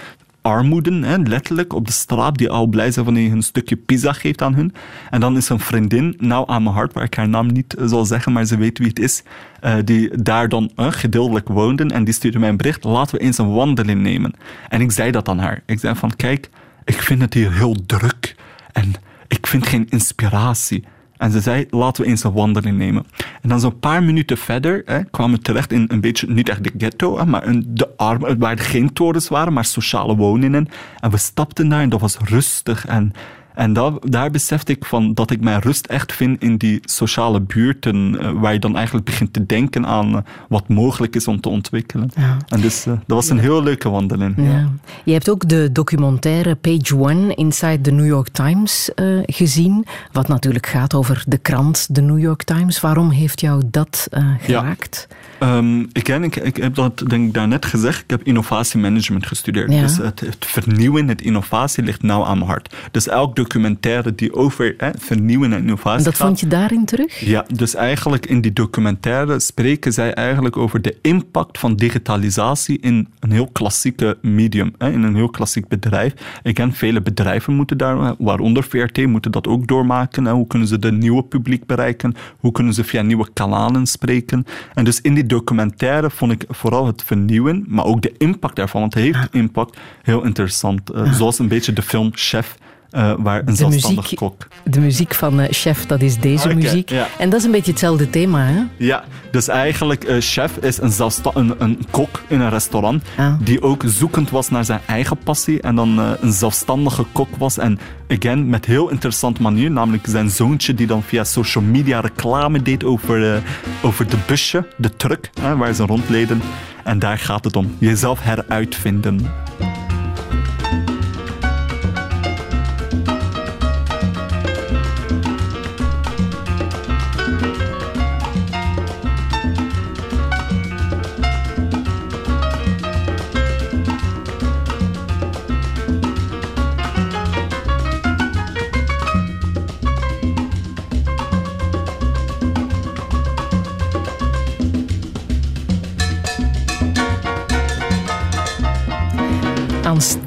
[0.45, 4.13] armoeden, hè, letterlijk, op de straat, die al blij zijn wanneer je een stukje pizza
[4.13, 4.75] geeft aan hun.
[5.11, 8.05] En dan is een vriendin, nou aan mijn hart, waar ik haar naam niet zal
[8.05, 9.23] zeggen, maar ze weet wie het is,
[9.65, 11.91] uh, die daar dan uh, gedeeltelijk woonden.
[11.91, 14.33] En die stuurde mij een bericht, laten we eens een wandeling nemen.
[14.69, 15.63] En ik zei dat aan haar.
[15.67, 16.51] Ik zei van, kijk,
[16.85, 18.37] ik vind het hier heel druk.
[18.73, 18.93] En
[19.29, 20.85] ik vind geen inspiratie.
[21.17, 23.07] En ze zei, laten we eens een wandeling nemen.
[23.43, 26.65] En dan zo'n paar minuten verder hè, kwamen we terecht in een beetje, niet echt
[26.65, 30.69] de ghetto, maar een, de armen, waar geen torens waren, maar sociale woningen.
[31.01, 32.87] En we stapten daar en dat was rustig.
[32.87, 33.13] En,
[33.55, 37.41] en dat, daar besefte ik van dat ik mijn rust echt vind in die sociale
[37.41, 41.41] buurten, uh, waar je dan eigenlijk begint te denken aan uh, wat mogelijk is om
[41.41, 42.11] te ontwikkelen.
[42.15, 42.37] Ja.
[42.49, 44.35] En dus uh, dat was een heel leuke wandeling.
[44.37, 44.43] Ja.
[44.43, 44.69] Ja.
[45.05, 48.91] Je hebt ook de documentaire Page One Inside the New York Times
[49.23, 52.81] gezien, wat natuurlijk gaat over de krant The New York Times.
[52.81, 55.09] Waarom heeft jou dat geraakt?
[55.45, 58.03] Um, ik, ik, ik, heb dat denk ik daarnet gezegd.
[58.03, 59.73] Ik heb innovatiemanagement gestudeerd.
[59.73, 59.81] Ja.
[59.81, 62.75] Dus het, het, vernieuwen, het innovatie ligt nauw aan mijn hart.
[62.91, 66.27] Dus elk documentaire die over vernieuwen en innovatie en dat gaat.
[66.27, 67.21] vond je daarin terug?
[67.21, 73.09] Ja, dus eigenlijk in die documentaire spreken zij eigenlijk over de impact van digitalisatie in
[73.21, 76.15] een heel klassieke medium, in een heel klassiek bedrijf.
[76.43, 80.27] Ik ken vele bedrijven moeten daar, waaronder VRT, moeten dat ook doormaken.
[80.27, 82.15] Hoe kunnen ze de nieuwe publiek bereiken?
[82.39, 84.45] Hoe kunnen ze via nieuwe kanalen spreken?
[84.75, 88.81] En dus in die documentaire vond ik vooral het vernieuwen, maar ook de impact daarvan,
[88.81, 90.95] want het heeft impact, heel interessant.
[90.95, 92.57] Uh, zoals een beetje de film Chef.
[92.97, 94.47] Uh, waar een de zelfstandig muziek, kok.
[94.65, 96.89] De muziek van uh, Chef, dat is deze Okay, muziek.
[96.89, 97.07] ja.
[97.19, 98.63] En dat is een beetje hetzelfde thema, hè?
[98.77, 100.93] Ja, dus eigenlijk, uh, chef is een,
[101.35, 103.35] een, een, kok in een restaurant Ah.
[103.41, 107.59] die ook zoekend was naar zijn eigen passie en dan een zelfstandige kok was.
[107.59, 107.79] En
[108.09, 112.85] again, met heel interessante manier, namelijk zijn zoontje die dan via social media reclame deed
[112.85, 113.43] over,
[113.83, 116.43] over de busje, de truck, waar ze rondleden.
[116.85, 119.27] En daar gaat het om, jezelf heruitvinden.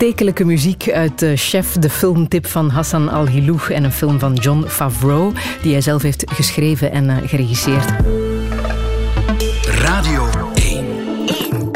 [0.07, 4.65] Aanstekelijke muziek uit de Chef, de filmtip van Hassan Al-Hilou en een film van John
[4.67, 7.85] Favreau, die hij zelf heeft geschreven en uh, geregisseerd.
[9.65, 10.85] Radio 1.
[11.25, 11.71] 1.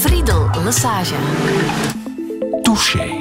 [0.00, 1.14] Friedel Lassage.
[2.62, 3.11] Touché.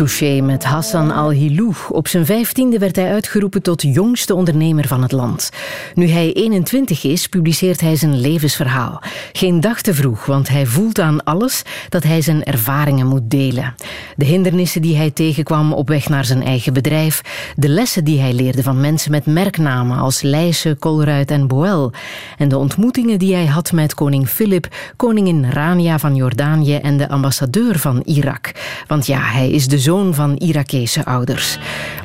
[0.00, 1.74] Touché met Hassan Al-Hilou.
[1.88, 5.50] Op zijn vijftiende werd hij uitgeroepen tot jongste ondernemer van het land.
[5.94, 9.02] Nu hij 21 is, publiceert hij zijn levensverhaal.
[9.32, 13.74] Geen dag te vroeg, want hij voelt aan alles dat hij zijn ervaringen moet delen.
[14.16, 17.20] De hindernissen die hij tegenkwam op weg naar zijn eigen bedrijf,
[17.56, 21.92] de lessen die hij leerde van mensen met merknamen als Leijsen, Colruyt en Boel,
[22.38, 27.08] en de ontmoetingen die hij had met koning Filip, koningin Rania van Jordanië en de
[27.08, 28.52] ambassadeur van Irak.
[28.86, 31.58] Want ja, hij is de zoon van Irakese ouders.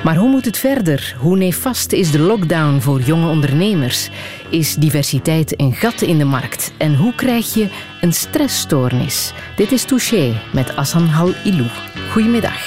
[0.04, 1.16] Maar hoe moet het verder?
[1.18, 4.08] Hoe nefast is de lockdown voor jonge ondernemers?
[4.50, 6.72] Is diversiteit een gat in de markt?
[6.78, 7.68] En hoe krijg je
[8.00, 9.32] een stressstoornis?
[9.56, 11.68] Dit is Touché met Assan Hal Ilou.
[12.10, 12.66] Goedemiddag.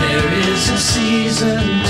[0.00, 1.83] There is a season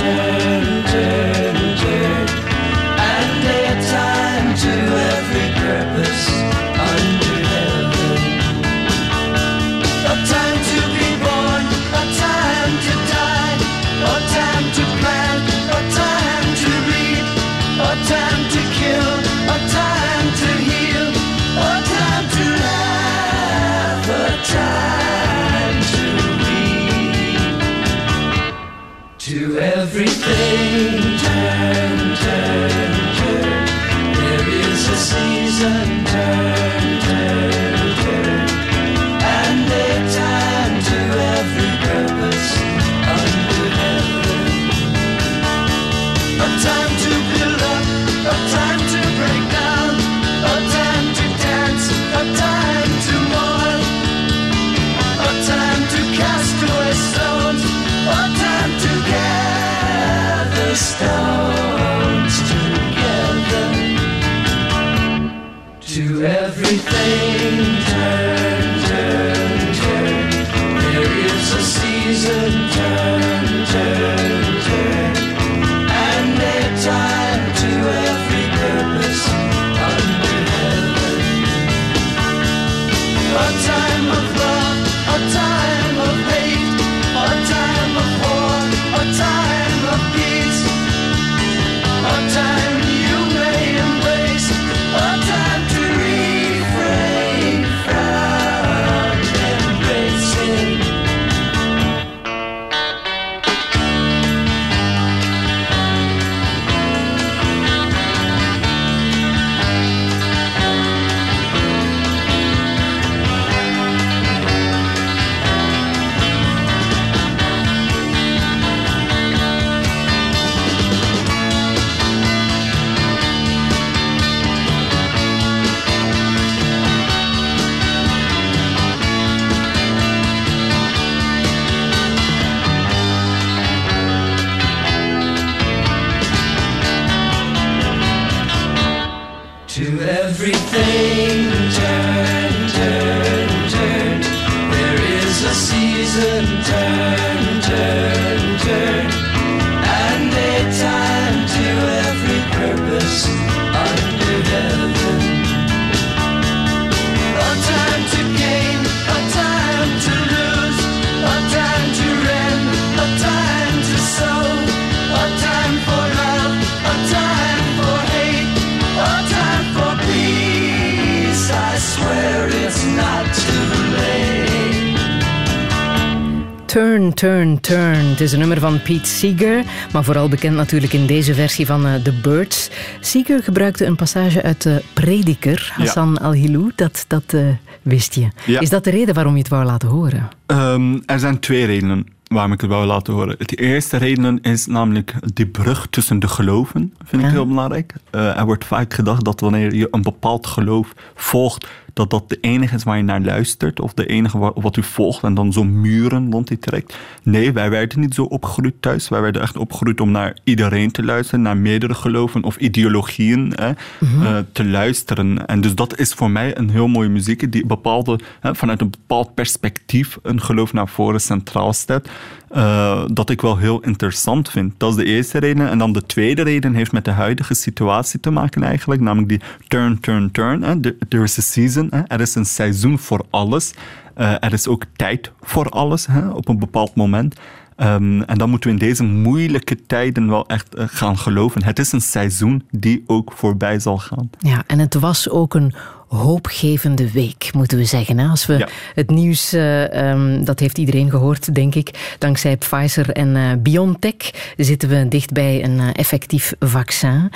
[178.25, 181.95] is een nummer van Pete Seeger, maar vooral bekend natuurlijk in deze versie van uh,
[181.95, 182.71] The Birds.
[183.01, 186.73] Seeger gebruikte een passage uit de Prediker, Hassan Al-Hilou.
[186.75, 187.47] Dat, dat uh,
[187.83, 188.29] wist je.
[188.47, 188.61] Ja.
[188.61, 190.29] Is dat de reden waarom je het wou laten horen?
[190.47, 193.37] Um, er zijn twee redenen waarom ik het wou laten horen.
[193.39, 197.35] De eerste reden is namelijk die brug tussen de geloven, vind ik Ja.
[197.35, 197.93] heel belangrijk.
[198.13, 202.39] Uh, er wordt vaak gedacht dat wanneer je een bepaald geloof volgt, dat dat de
[202.41, 205.65] enige is waar je naar luistert, of de enige wat u volgt en dan zo
[205.65, 206.97] muren rond die trekt.
[207.23, 209.09] Nee, wij werden niet zo opgegroeid thuis.
[209.09, 213.71] Wij werden echt opgegroeid om naar iedereen te luisteren, naar meerdere geloven of ideologieën hè,
[214.01, 214.27] mhm.
[214.27, 215.47] eh, te luisteren.
[215.47, 218.91] En dus dat is voor mij een heel mooie muziek die bepaalde, hè, vanuit een
[218.91, 222.09] bepaald perspectief een geloof naar voren centraal stelt.
[222.57, 224.73] Uh, dat ik wel heel interessant vind.
[224.77, 225.69] Dat is de eerste reden.
[225.69, 229.01] En dan de tweede reden heeft met de huidige situatie te maken eigenlijk.
[229.01, 230.63] Namelijk die turn, turn, turn.
[230.63, 230.81] Hè.
[231.09, 231.84] There is a season.
[231.91, 232.03] Hè.
[232.03, 233.73] Er is een seizoen voor alles.
[234.17, 237.37] Uh, er is ook tijd voor alles hè, op een bepaald moment.
[237.77, 241.65] Um, en dan moeten we in deze moeilijke tijden wel echt uh, gaan geloven.
[241.65, 244.31] Het is een seizoen die ook voorbij zal gaan.
[244.39, 245.75] Ja, en het was ook een
[246.09, 248.19] hoopgevende week, moeten we zeggen.
[248.19, 252.17] Als we het nieuws, uh, um, dat heeft iedereen gehoord, denk ik.
[252.19, 257.31] Dankzij Pfizer en uh, BioNTech zitten we dicht bij een uh, effectief vaccin.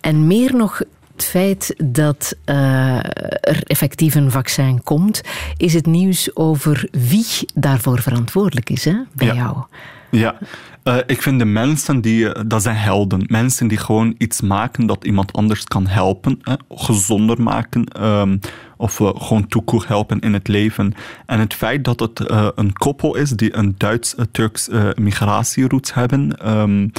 [0.00, 0.80] En meer nog
[1.16, 2.96] het feit dat uh,
[3.40, 5.22] er effectief een vaccin komt,
[5.56, 9.34] is het nieuws over wie daarvoor verantwoordelijk is hè, bij ja.
[9.34, 9.56] jou.
[10.10, 10.38] Ja,
[10.84, 13.24] uh, ik vind de mensen die, dat zijn helden.
[13.26, 18.04] Mensen die gewoon iets maken dat iemand anders kan helpen, hè, gezonder maken.
[18.04, 18.40] Um,
[18.84, 20.94] of uh, gewoon toekoer helpen in het leven.
[21.26, 24.90] En het feit dat het uh, een koppel is die een Duits-Turks uh,
[25.92, 26.92] hebben, um,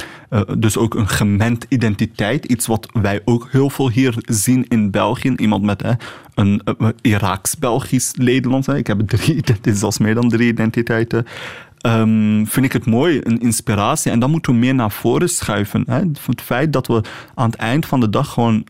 [0.58, 5.32] dus ook een gemengd identiteit, iets wat wij ook heel veel hier zien in België.
[5.36, 5.82] Iemand met
[6.34, 6.62] een
[7.00, 8.68] Iraaks-Belgisch-Nederlands.
[8.68, 11.26] Ik heb drie, dit is zelfs meer dan drie identiteiten.
[11.86, 14.10] Um, vind ik het mooi, een inspiratie.
[14.10, 15.82] En dan moeten we meer naar voren schuiven.
[15.86, 15.98] Hè?
[15.98, 17.00] Het feit dat we
[17.34, 18.66] aan het eind van de dag gewoon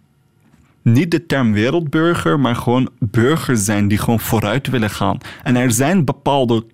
[0.86, 5.18] niet de term wereldburger, maar gewoon burgers zijn die gewoon vooruit willen gaan.
[5.42, 6.64] En er zijn bepaalde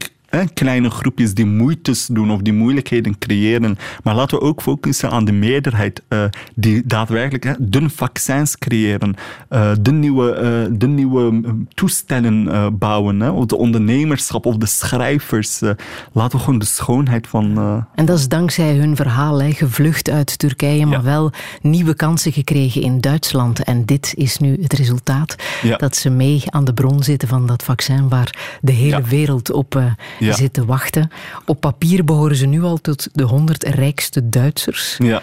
[0.55, 3.78] kleine groepjes die moeites doen of die moeilijkheden creëren.
[4.03, 6.24] Maar laten we ook focussen aan de meerderheid uh,
[6.55, 9.14] die daadwerkelijk hè, de vaccins creëren,
[9.51, 11.41] uh, de, nieuwe, uh, de nieuwe
[11.74, 15.61] toestellen bouwen, hè, of de ondernemerschap of de schrijvers.
[16.12, 17.59] laten we gewoon de schoonheid van.
[17.95, 21.05] En dat is dankzij hun verhaal, hè, gevlucht uit Turkije, maar ja.
[21.05, 23.64] wel nieuwe kansen gekregen in Duitsland.
[23.64, 25.76] En dit is nu het resultaat ja.
[25.76, 29.03] dat ze mee aan de bron zitten van dat vaccin waar de hele ja.
[29.03, 29.83] wereld op
[30.25, 30.33] ja.
[30.33, 31.11] zitten wachten.
[31.45, 34.97] Op papier behoren ze nu al tot de 100 rijkste Duitsers.
[34.99, 35.23] Ja.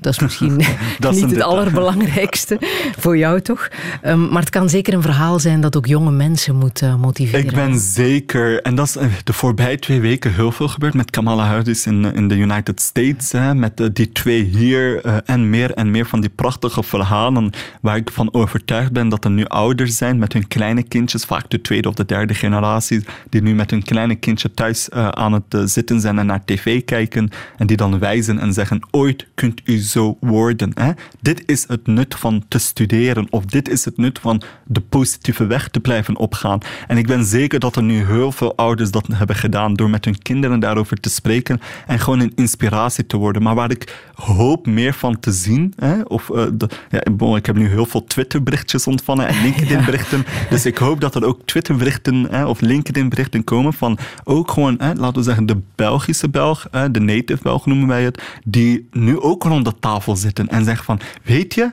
[0.00, 0.60] Dat is misschien
[0.98, 2.58] dat niet het allerbelangrijkste
[2.98, 3.68] voor jou, toch?
[4.04, 7.44] Um, maar het kan zeker een verhaal zijn dat ook jonge mensen moet uh, motiveren.
[7.44, 11.46] Ik ben zeker, en dat is de voorbije twee weken heel veel gebeurd met Kamala
[11.46, 13.32] Harris in, in de United States.
[13.32, 17.96] Hè, met die twee hier uh, en meer en meer van die prachtige verhalen waar
[17.96, 21.60] ik van overtuigd ben dat er nu ouders zijn met hun kleine kindjes, vaak de
[21.60, 26.00] tweede of de derde generatie, die nu met hun kleine kindje thuis aan het zitten
[26.00, 30.16] zijn en naar tv kijken en die dan wijzen en zeggen, ooit kunt u zo
[30.20, 30.70] worden.
[30.74, 30.90] Hè?
[31.20, 35.46] Dit is het nut van te studeren of dit is het nut van de positieve
[35.46, 36.60] weg te blijven opgaan.
[36.86, 40.04] En ik ben zeker dat er nu heel veel ouders dat hebben gedaan door met
[40.04, 43.42] hun kinderen daarover te spreken en gewoon een inspiratie te worden.
[43.42, 47.46] Maar waar ik hoop meer van te zien, hè, of uh, de, ja, bon, ik
[47.46, 50.50] heb nu heel veel Twitter-berichtjes ontvangen en LinkedIn-berichten, ja.
[50.50, 55.16] dus ik hoop dat er ook Twitter-berichten of LinkedIn-berichten komen van ook gewoon, hè, laten
[55.16, 59.42] we zeggen, de Belgische Belg, hè, de native Belg noemen wij het, die nu ook
[59.42, 61.72] rond tafel zitten en zeggen van, weet je,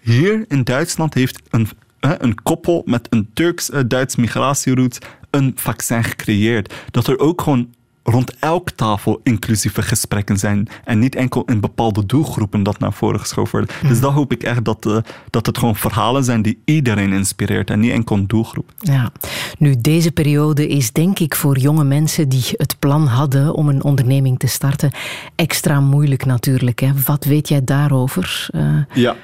[0.00, 1.68] hier in Duitsland heeft een,
[2.00, 6.74] een koppel met een Turks-Duits migratieroute een vaccin gecreëerd.
[6.90, 7.74] Dat er ook gewoon
[8.10, 10.68] rond elke tafel inclusieve gesprekken zijn.
[10.84, 13.72] En niet enkel in bepaalde doelgroepen dat naar voren geschoven wordt.
[13.80, 14.00] Dus hmm.
[14.00, 14.96] dat hoop ik echt dat, uh,
[15.30, 18.72] dat het gewoon verhalen zijn die iedereen inspireert en niet enkel een doelgroep.
[18.78, 19.12] Ja,
[19.58, 23.82] nu deze periode is denk ik voor jonge mensen die het plan hadden om een
[23.82, 24.90] onderneming te starten
[25.34, 26.80] extra moeilijk natuurlijk.
[26.80, 26.90] Hè?
[27.04, 28.48] Wat weet jij daarover?
[28.54, 28.82] Uh...
[28.94, 29.16] Ja.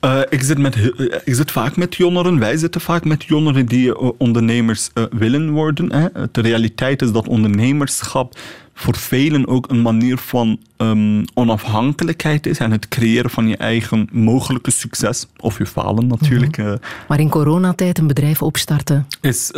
[0.00, 0.76] Uh, ik, zit met,
[1.24, 5.50] ik zit vaak met jongeren, wij zitten vaak met jongeren die uh, ondernemers uh, willen
[5.50, 5.92] worden.
[5.92, 6.08] Hè.
[6.32, 8.38] De realiteit is dat ondernemerschap
[8.74, 14.08] voor velen ook een manier van um, onafhankelijkheid is en het creëren van je eigen
[14.12, 16.56] mogelijke succes, of je falen natuurlijk.
[16.56, 16.78] Mm -hmm.
[17.08, 19.06] maar in coronatijd een bedrijf opstarten?
[19.20, 19.50] Is,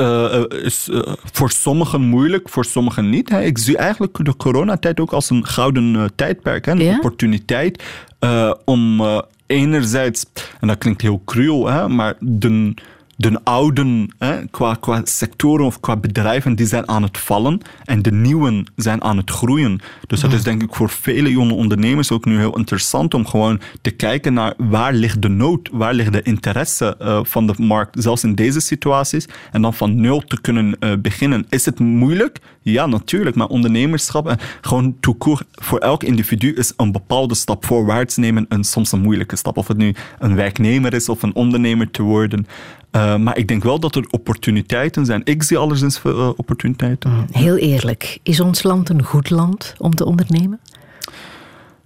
[0.63, 0.89] is
[1.33, 3.29] voor sommigen moeilijk, voor sommigen niet.
[3.29, 3.43] Hè.
[3.43, 6.95] Ik zie eigenlijk de coronatijd ook als een gouden tijdperk, hè, een ja?
[6.95, 7.83] opportuniteit
[8.65, 9.03] om
[9.51, 10.27] enerzijds,
[10.61, 12.75] en dat klinkt heel cruel, hè, maar de,
[13.21, 18.03] de ouden hè, qua, qua sectoren of qua bedrijven die zijn aan het vallen en
[18.03, 19.81] de nieuwen zijn aan het groeien.
[20.07, 23.61] Dus dat is denk ik voor vele jonge ondernemers ook nu heel interessant om gewoon
[23.81, 28.03] te kijken naar waar ligt de nood, waar ligt de interesse uh, van de markt,
[28.03, 31.47] zelfs in deze situaties, en dan van nul te kunnen uh, beginnen.
[31.49, 32.39] Is het moeilijk?
[32.63, 38.17] Ja, natuurlijk, maar ondernemerschap en gewoon toekoor voor elk individu is een bepaalde stap voorwaarts
[38.17, 39.57] nemen en soms een moeilijke stap.
[39.57, 42.47] Of het nu een werknemer is of een ondernemer te worden.
[42.93, 45.21] Uh, maar ik denk wel dat er opportuniteiten zijn.
[45.25, 47.11] Ik zie alleszins veel uh, opportuniteiten.
[47.11, 50.61] Mm, heel eerlijk, is ons land een goed land om te ondernemen?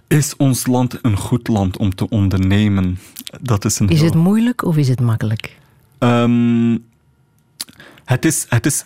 [0.06, 2.98] Is ons land een goed land om te ondernemen?
[3.40, 5.56] Dat is een is het moeilijk of is het makkelijk?
[5.98, 6.84] Um,
[8.04, 8.84] het, is, het is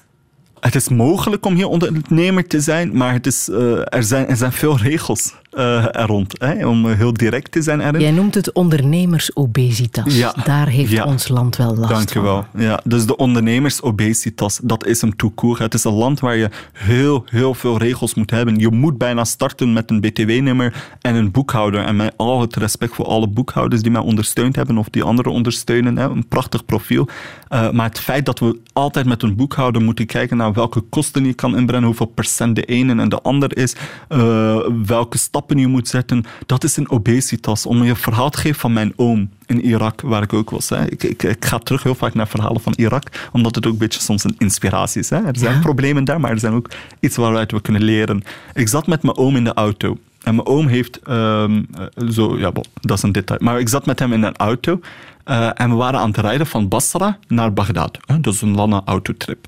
[0.61, 4.37] het is mogelijk om hier ondernemer te zijn, maar het is, uh, er, zijn, er
[4.37, 6.35] zijn veel regels uh, er rond.
[6.41, 8.01] Hè, om heel direct te zijn erin.
[8.01, 10.17] Jij noemt het ondernemersobesitas.
[10.17, 10.35] Ja.
[10.45, 11.05] Daar heeft ja.
[11.05, 12.45] ons land wel last Dank je wel.
[12.57, 15.59] Ja, dus de ondernemersobesitas, dat is een toekoer.
[15.59, 18.59] Het is een land waar je heel, heel veel regels moet hebben.
[18.59, 21.85] Je moet bijna starten met een btw-nummer en een boekhouder.
[21.85, 25.33] En met al het respect voor alle boekhouders die mij ondersteund hebben of die anderen
[25.33, 25.97] ondersteunen.
[25.97, 27.09] Hè, een prachtig profiel.
[27.53, 31.25] Uh, maar het feit dat we altijd met een boekhouder moeten kijken naar welke kosten
[31.25, 33.75] je kan inbrengen, hoeveel procent de ene en de ander is,
[34.09, 37.67] uh, welke stappen je moet zetten, dat is een obesitas.
[37.67, 40.69] Om je verhaal te geven van mijn oom in Irak, waar ik ook was.
[40.69, 40.91] Hè.
[40.91, 43.79] Ik, ik, ik, ga terug heel vaak naar verhalen van Irak, omdat het ook een
[43.79, 45.11] beetje soms een inspiratie is.
[45.11, 45.25] Hè.
[45.25, 46.71] Er zijn problemen daar, maar er zijn ook
[47.01, 48.23] iets waaruit we kunnen leren.
[48.55, 49.99] Ik zat met mijn oom in de auto.
[50.23, 51.67] En mijn oom heeft um,
[52.11, 53.41] zo, ja, bon, dat is een detail.
[53.43, 54.81] Maar ik zat met hem in een auto
[55.29, 57.99] uh, en we waren aan het rijden van Basra naar Bagdad.
[58.07, 58.21] Hè.
[58.21, 59.47] Dat is een lange autotrip.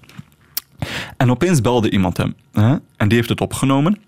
[1.16, 2.34] En opeens belde iemand hem.
[2.53, 3.98] Hè, en die heeft het opgenomen.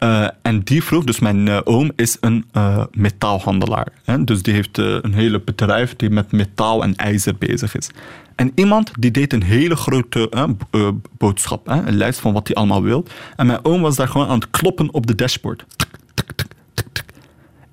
[0.00, 3.88] Uh, en die vroeg, dus mijn uh, oom is een uh, metaalhandelaar.
[4.04, 4.24] Hè?
[4.24, 7.90] Dus die heeft een hele bedrijf die met metaal en ijzer bezig is.
[8.34, 10.30] En iemand die deed een hele grote
[11.18, 11.86] boodschap, hè?
[11.86, 13.04] een lijst van wat hij allemaal wil.
[13.36, 15.64] En mijn oom was daar gewoon aan het kloppen op de dashboard.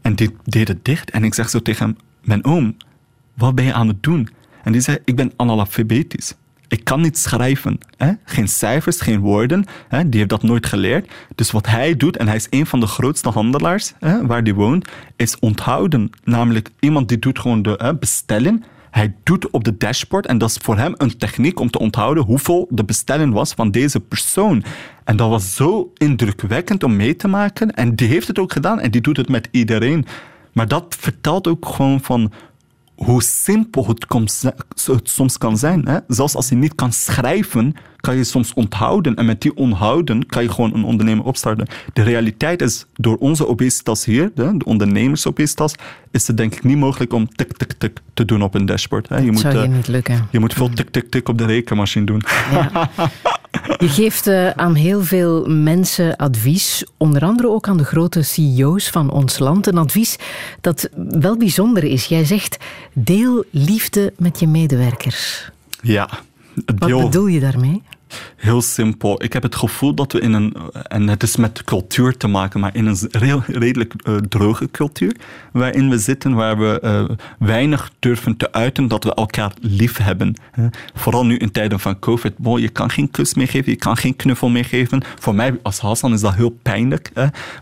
[0.02, 1.12] En die deed het dicht.
[1.12, 2.78] En ik zeg zo tegen hem, mijn oom,
[3.34, 4.30] wat ben je aan het doen?
[4.64, 6.34] En die zei, ik ben analfabetisch.
[6.72, 7.78] Ik kan niet schrijven.
[7.98, 8.12] Hè?
[8.24, 9.66] Geen cijfers, geen woorden.
[9.88, 10.10] Hè?
[10.10, 11.12] Die heeft dat nooit geleerd.
[11.36, 14.54] Dus wat hij doet, en hij is een van de grootste handelaars hè, waar hij
[14.54, 16.10] woont, is onthouden.
[16.24, 18.64] Namelijk iemand die doet gewoon de hè, bestellen.
[18.92, 22.24] Hij doet op de dashboard, en dat is voor hem een techniek om te onthouden
[22.24, 24.64] hoeveel de bestelling was van deze persoon.
[25.04, 27.72] En dat was zo indrukwekkend om mee te maken.
[27.72, 30.06] En die heeft het ook gedaan en die doet het met iedereen.
[30.54, 32.32] Maar dat vertelt ook gewoon van
[33.06, 34.06] hoe simpel het,
[35.04, 35.88] soms kan zijn.
[35.88, 35.98] Hè?
[36.08, 39.16] Zelfs als je niet kan schrijven, kan je soms onthouden.
[39.16, 41.68] En met die onthouden kan je gewoon een ondernemer opstarten.
[41.94, 45.76] De realiteit is, door onze obesitas hier, de, de ondernemersobesitas,
[46.12, 49.10] is het denk ik niet mogelijk om tik, tik, tik te doen op een dashboard.
[49.10, 49.18] Hè?
[49.18, 50.28] Je moet, zou je niet lukken.
[50.32, 52.22] Je moet veel tik, tik, tik op de rekenmachine doen.
[52.52, 52.90] Ja.
[53.78, 58.90] Je geeft uh, aan heel veel mensen advies, onder andere ook aan de grote CEO's
[58.90, 59.68] van ons land.
[59.68, 60.16] Een advies
[60.62, 62.06] dat wel bijzonder is.
[62.06, 62.58] Jij zegt,
[62.94, 65.50] deel liefde met je medewerkers.
[65.82, 66.10] Ja.
[66.66, 66.90] Deel...
[66.90, 67.82] Wat bedoel je daarmee?
[68.36, 69.24] Heel simpel.
[69.24, 72.60] Ik heb het gevoel dat we in een, en het is met cultuur te maken,
[72.60, 72.98] maar in een
[73.48, 75.16] redelijk uh, droge cultuur
[75.52, 80.36] waarin we zitten, waar we uh, weinig durven te uiten dat we elkaar lief hebben.
[80.52, 80.68] Hè.
[80.94, 82.38] Vooral nu in tijden van COVID.
[82.38, 85.02] Bon, je kan geen kus meer geven, je kan geen knuffel meer geven.
[85.20, 87.12] Voor mij als Hassan is dat heel pijnlijk.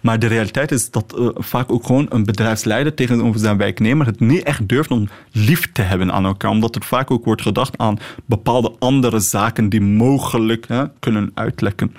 [0.01, 4.19] Maar de realiteit is dat uh, vaak ook gewoon een bedrijfsleider tegenover zijn werknemer het
[4.19, 6.51] niet echt durft om lief te hebben aan elkaar.
[6.51, 11.95] Omdat er vaak ook wordt gedacht aan bepaalde andere zaken die mogelijk hè, kunnen uitlekken.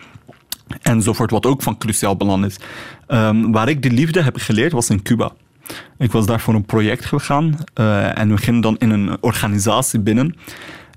[0.83, 2.57] Enzovoort, wat ook van cruciaal belang is.
[3.09, 5.33] Um, waar ik die liefde heb geleerd was in Cuba.
[5.99, 10.01] Ik was daar voor een project gegaan uh, en we gingen dan in een organisatie
[10.01, 10.37] binnen.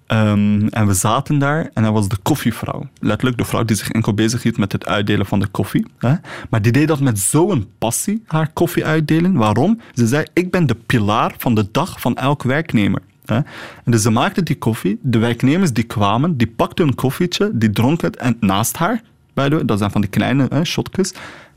[0.07, 2.89] Um, en we zaten daar en dat was de koffievrouw.
[2.99, 5.85] Letterlijk de vrouw die zich enkel bezig hield met het uitdelen van de koffie.
[5.97, 6.13] Hè?
[6.49, 9.33] Maar die deed dat met zo'n passie, haar koffie uitdelen.
[9.33, 9.79] Waarom?
[9.93, 13.01] Ze zei, ik ben de pilaar van de dag van elk werknemer.
[13.25, 13.45] En
[13.85, 14.99] dus ze maakte die koffie.
[15.01, 19.01] De werknemers die kwamen, die pakten een koffietje, die dronken het en naast haar,
[19.33, 21.13] bij de, dat zijn van die kleine hè, shotjes,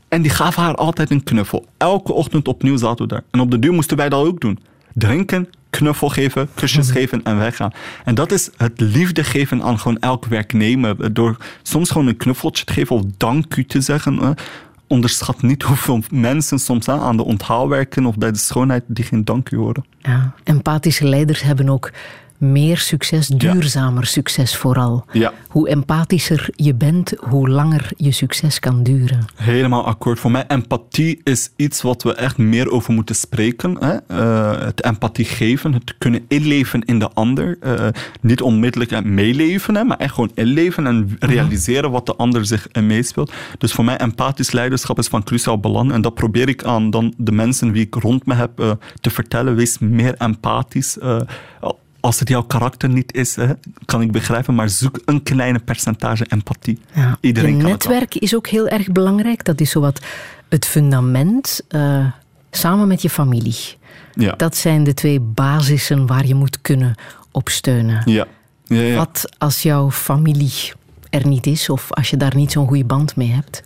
[0.09, 1.67] en die gaven haar altijd een knuffel.
[1.77, 3.23] Elke ochtend opnieuw zaten we daar.
[3.31, 4.59] En op de duur moesten wij dat ook doen.
[4.95, 6.97] Drinken, knuffel geven, kusjes mhm.
[6.97, 7.73] geven en weggaan.
[8.05, 11.15] En dat is het liefde geven aan gewoon elk werknemer.
[11.15, 14.37] Door soms gewoon een knuffeltje te geven of dank u te zeggen
[14.87, 19.25] onderschat niet hoeveel mensen soms aan de onthaal werken of bij de schoonheid die geen
[19.25, 19.85] dank u horen.
[19.99, 21.91] Ja, empathische leiders hebben ook
[22.39, 25.05] meer succes, duurzamer succes vooral.
[25.13, 25.33] Ja.
[25.49, 29.25] Hoe empathischer je bent, hoe langer je succes kan duren.
[29.35, 30.19] Helemaal akkoord.
[30.19, 33.77] Voor mij empathie is iets wat we echt meer over moeten spreken.
[33.81, 33.97] Hè?
[34.11, 37.59] Uh, het empathie geven, het kunnen inleven in de ander.
[37.63, 37.89] Uh,
[38.21, 41.15] niet onmiddellijk meeleven, hè, maar echt gewoon inleven en mhm.
[41.19, 43.33] realiseren wat de ander zich meespeelt.
[43.59, 45.93] Dus voor mij empathisch leiderschap is van cruciaal belang.
[45.93, 49.11] En dat probeer ik aan dan de mensen wie ik rond me heb uh, te
[49.11, 49.55] vertellen.
[49.55, 50.99] Wees meer empathisch
[52.07, 53.47] als het jouw karakter niet is, hè,
[53.85, 56.81] kan ik begrijpen, maar zoek een kleine percentage empathie.
[56.95, 57.17] Ja.
[57.21, 59.45] Iedereen je kan netwerk is ook heel erg belangrijk.
[59.45, 60.01] Dat is zowat
[60.49, 62.07] het fundament uh,
[62.51, 63.57] samen met je familie.
[64.15, 64.33] Ja.
[64.33, 66.95] Dat zijn de twee basissen waar je moet kunnen
[67.31, 68.03] op steunen.
[68.05, 68.27] Ja.
[68.65, 68.97] ja, ja.
[68.97, 70.73] Wat als jouw familie
[71.11, 73.63] er niet is of als je daar niet zo'n goede band mee hebt?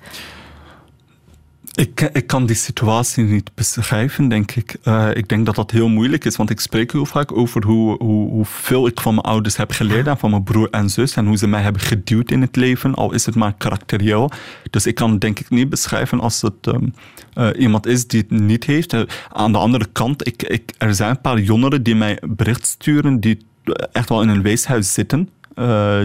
[1.80, 4.76] Ik, ik kan die situatie niet beschrijven, denk ik.
[4.84, 7.96] Uh, ik denk dat dat heel moeilijk is, want ik spreek heel vaak over hoe,
[7.98, 11.26] hoe, hoeveel ik van mijn ouders heb geleerd en van mijn broer en zus en
[11.26, 14.30] hoe ze mij hebben geduwd in het leven, al is het maar karakterieel.
[14.70, 16.94] Dus ik kan denk ik niet beschrijven als het um,
[17.34, 18.92] uh, iemand is die het niet heeft.
[18.92, 22.66] Uh, aan de andere kant, ik, ik, er zijn een paar jongeren die mij bericht
[22.66, 23.46] sturen die
[23.92, 25.28] echt wel in een weeshuis zitten.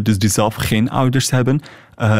[0.03, 1.61] dus die zelf geen ouders hebben.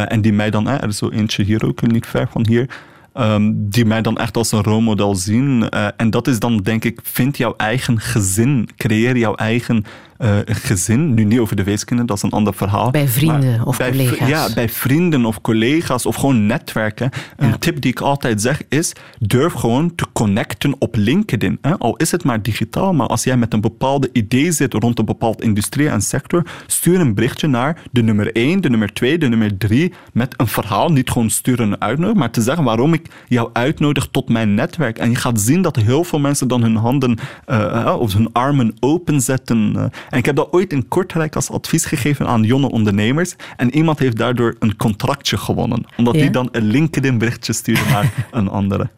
[0.08, 2.70] en die mij dan, er is zo eentje hier ook, niet ver van hier,
[3.18, 5.68] Um, die mij dan echt als een rolmodel zien.
[5.74, 8.70] Uh, en dat is dan, denk ik, vind jouw eigen gezin.
[8.78, 9.84] Creëer jouw eigen
[10.18, 11.14] uh, gezin.
[11.14, 12.92] Nu niet over de weeskinderen, dat is een ander verhaal.
[12.92, 14.30] Bij vrienden of bij, collega's.
[14.30, 17.10] Ja, bij vrienden of collega's of gewoon netwerken.
[17.38, 17.58] Een ja.
[17.58, 21.58] tip die ik altijd zeg is, durf gewoon te connecten op LinkedIn.
[21.62, 21.78] Hè?
[21.78, 25.06] Al is het maar digitaal, maar als jij met een bepaalde idee zit rond een
[25.06, 29.28] bepaald industrie en sector, stuur een berichtje naar de nummer 1, de nummer 2, de
[29.28, 30.92] nummer 3 met een verhaal.
[30.92, 34.98] Niet gewoon sturen een uitnodiging, maar te zeggen waarom ik jou uitnodig tot mijn netwerk.
[34.98, 37.18] En je gaat zien dat heel veel mensen dan hun handen
[37.48, 39.92] uh, of hun armen openzetten.
[40.10, 43.36] En ik heb dat ooit in Kortrijk als advies gegeven aan jonge ondernemers.
[43.58, 45.86] En iemand heeft daardoor een contractje gewonnen.
[45.98, 46.30] Omdat hij ja?
[46.30, 48.90] dan een LinkedIn berichtje stuurde naar een andere.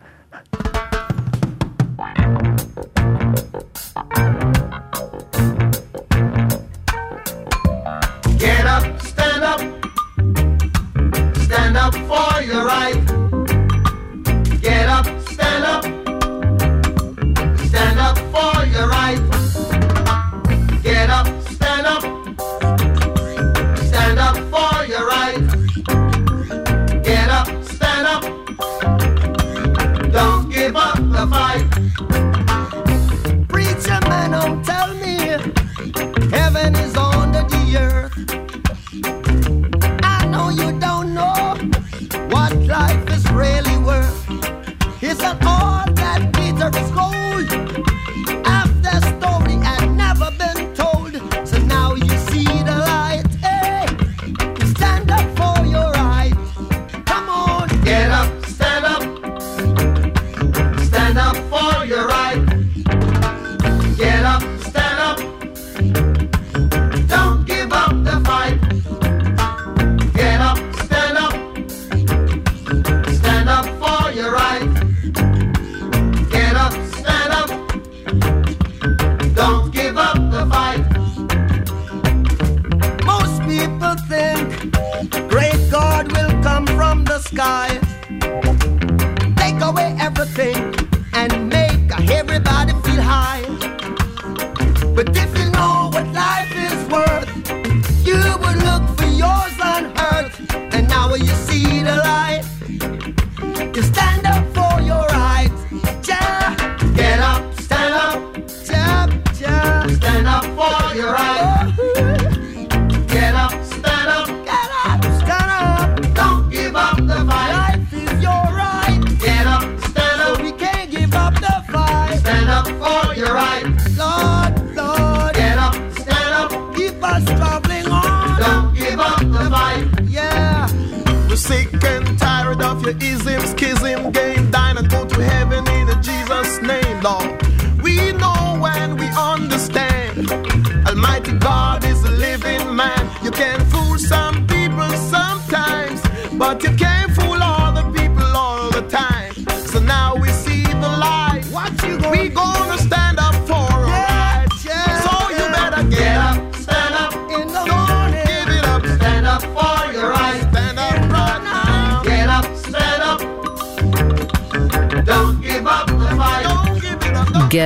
[8.37, 9.61] Get up, stand up.
[11.33, 13.06] Stand up for your right.
[31.17, 31.65] The fight.
[33.47, 35.17] Preacher man, don't tell me
[36.29, 38.13] heaven is under the earth.
[40.03, 41.55] I know you don't know
[42.29, 44.25] what life is really worth.
[45.01, 47.26] It's not all that glitter is gold.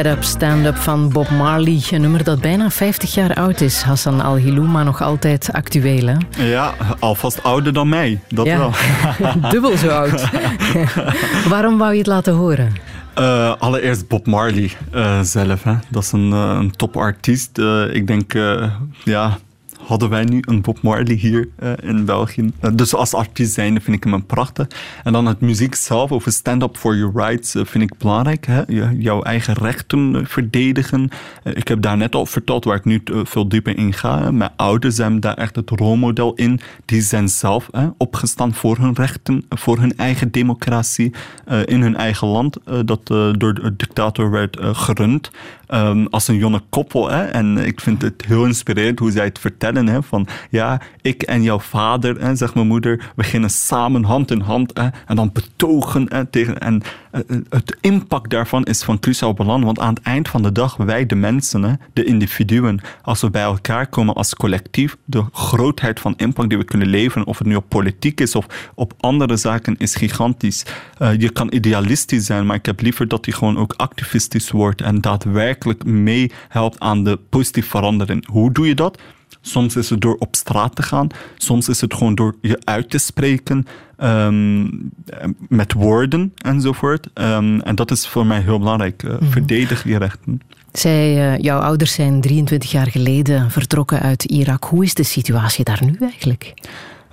[0.01, 1.81] Get Up, Stand Up van Bob Marley.
[1.91, 3.81] Een nummer dat bijna 50 jaar oud is.
[3.81, 6.05] Hassan Al-Hilou, maar nog altijd actueel.
[6.07, 6.43] Hè?
[6.43, 8.19] Ja, alvast ouder dan mij.
[8.29, 8.57] Dat Ja.
[8.57, 8.71] wel.
[9.51, 10.29] Dubbel zo oud.
[11.49, 12.73] Waarom wou je het laten horen?
[13.13, 15.63] Eh, allereerst Bob Marley eh, zelf.
[15.63, 15.73] Hè.
[15.89, 17.57] Dat is een, eh, een topartiest.
[17.91, 18.33] Ik denk,
[19.03, 19.37] ja,
[19.91, 22.51] hadden wij nu een Bob Marley hier uh, in België.
[22.61, 24.67] Uh, dus als artiest zijnde vind ik hem een prachtig.
[25.03, 28.45] En dan het muziek zelf over stand up for your rights uh, vind ik belangrijk.
[28.45, 28.61] Hè?
[28.97, 31.09] jouw eigen rechten verdedigen.
[31.43, 34.31] ik heb daar net al verteld waar ik nu veel dieper in ga.
[34.31, 36.59] Mijn ouders zijn daar echt het rolmodel in.
[36.85, 41.13] Die zijn zelf opgestaan voor hun rechten, voor hun eigen democratie
[41.65, 42.57] in hun eigen land.
[42.85, 43.05] dat
[43.37, 45.31] door de dictator werd gerund.
[45.73, 47.09] Um, als een jonge koppel.
[47.09, 47.23] Hè?
[47.23, 49.80] En ik vind het heel inspirerend hoe zij het vertellen.
[50.03, 54.39] Van ja, ik en jouw vader, hè, zegt mijn moeder, we gingen samen hand in
[54.39, 56.05] hand hè, en dan betogen.
[56.09, 56.81] Hè, tegen, en
[57.11, 59.63] uh, het impact daarvan is van cruciaal belang.
[59.63, 63.41] Want aan het eind van de dag, wij de mensen, de individuen, als we bij
[63.41, 67.55] elkaar komen als collectief, de grootheid van impact die we kunnen leveren, of het nu
[67.55, 70.65] op politiek is of op andere zaken, is gigantisch.
[70.99, 74.81] Uh, je kan idealistisch zijn, maar ik heb liever dat die gewoon ook activistisch wordt
[74.81, 78.27] en daadwerkelijk meehelpt aan de positieve verandering.
[78.27, 79.01] Hoe doe je dat?
[79.41, 81.07] Soms is het door op straat te gaan.
[81.37, 84.91] Soms is het gewoon door je uit te spreken um,
[85.49, 87.07] met woorden enzovoort.
[87.13, 89.03] Um, en dat is voor mij heel belangrijk.
[89.03, 90.41] Uh, Verdedig je rechten.
[90.71, 94.63] Zij, uh, jouw ouders zijn 23 jaar geleden vertrokken uit Irak.
[94.63, 96.53] Hoe is de situatie daar nu eigenlijk?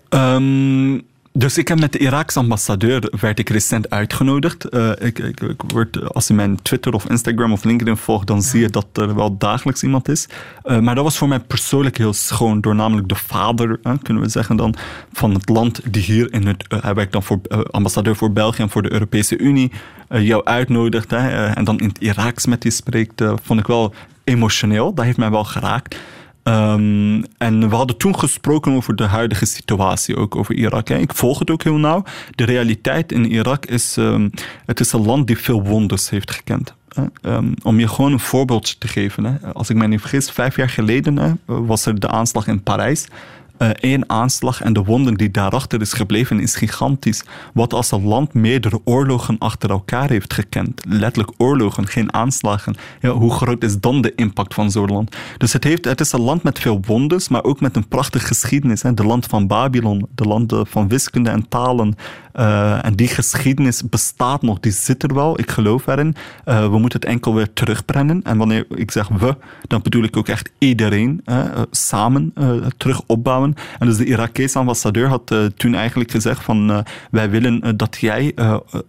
[0.09, 1.03] Um,
[1.39, 4.75] dus ik heb met de Iraakse ambassadeur werd ik recent uitgenodigd.
[4.75, 8.43] Uh, ik, ik, ik, word, als je mijn Twitter of Instagram of LinkedIn volgt, dan
[8.43, 10.29] zie je dat er wel dagelijks iemand is.
[10.65, 14.29] Uh, maar dat was voor mij persoonlijk heel schoon, door namelijk de vader, kunnen we
[14.29, 14.75] zeggen dan,
[15.13, 17.41] van het land die hier in het, hij werkt dan voor
[17.71, 19.73] ambassadeur voor België en voor de Europese Unie,
[20.09, 23.95] jou uitnodigt en dan in het Iraaks met je spreekt, vond ik wel
[24.25, 24.95] emotioneel.
[24.95, 25.97] Dat heeft mij wel geraakt.
[26.49, 30.91] Um, en we hadden toen gesproken over de huidige situatie, ook over Irak.
[30.91, 32.05] Ik volg het ook heel nauw.
[32.35, 34.31] De realiteit in Irak is, um,
[34.67, 36.75] het is een land die veel wonders heeft gekend.
[37.23, 39.41] Um, om je gewoon een voorbeeld te geven.
[39.53, 43.07] Als ik me niet vergis, vijf jaar geleden was er de aanslag in Parijs
[43.59, 47.25] uh, aanslag en de wonden die daarachter is gebleven is gigantisch.
[47.55, 50.85] Wat als een land meerdere oorlogen achter elkaar heeft gekend.
[50.89, 52.75] Letterlijk oorlogen, geen aanslagen.
[53.01, 55.17] Ja, hoe groot is dan de impact van zo'n land?
[55.39, 58.27] Dus het, heeft, het is een land met veel wondes, maar ook met een prachtige
[58.27, 58.81] geschiedenis.
[58.81, 61.95] De land van Babylon, de land van wiskunde en talen.
[62.35, 66.15] Uh, en die geschiedenis bestaat nog, die zit er wel, ik geloof erin.
[66.45, 68.23] Uh, we moeten het enkel weer terugbrengen.
[68.23, 69.37] En wanneer ik zeg we,
[69.67, 71.25] dan bedoel ik ook echt iedereen
[71.71, 72.33] samen
[72.77, 73.48] terug opbouwen.
[73.79, 78.33] En dus de Irakese ambassadeur had toen eigenlijk gezegd van wij willen dat jij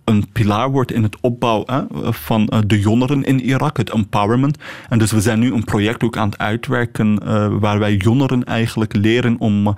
[0.03, 1.65] een pilaar wordt in het opbouw
[2.01, 4.57] van de jongeren in Irak, het empowerment.
[4.89, 7.19] En dus we zijn nu een project ook aan het uitwerken
[7.59, 9.75] waar wij jongeren eigenlijk leren om,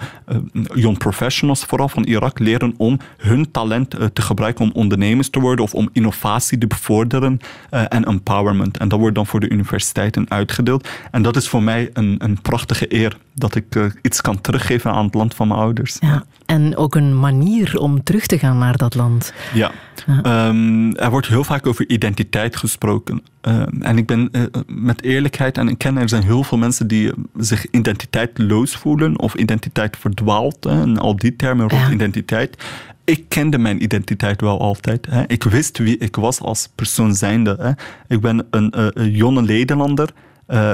[0.74, 5.66] young professionals vooral van Irak, leren om hun talent te gebruiken om ondernemers te worden
[5.66, 7.40] of om innovatie te bevorderen
[7.70, 8.78] en empowerment.
[8.78, 10.90] En dat wordt dan voor de universiteiten uitgedeeld.
[11.12, 15.06] En dat is voor mij een, een prachtige eer dat ik iets kan teruggeven aan
[15.06, 15.98] het land van mijn ouders.
[16.00, 19.34] Ja, en ook een manier om terug te gaan naar dat land.
[19.54, 19.72] Ja,
[20.06, 20.48] ja.
[20.48, 23.22] Um, er wordt heel vaak over identiteit gesproken.
[23.48, 26.88] Uh, en ik ben uh, met eerlijkheid, en ik ken er zijn heel veel mensen
[26.88, 30.64] die zich identiteitloos voelen of identiteit verdwaalt.
[30.64, 31.92] Hè, en al die termen rond ja.
[31.92, 32.58] identiteit
[33.04, 35.06] ik kende mijn identiteit wel altijd.
[35.10, 35.24] Hè.
[35.28, 37.56] Ik wist wie ik was als persoon zijnde.
[37.60, 37.72] Hè.
[38.16, 40.10] Ik ben een, uh, een jonge Nederlander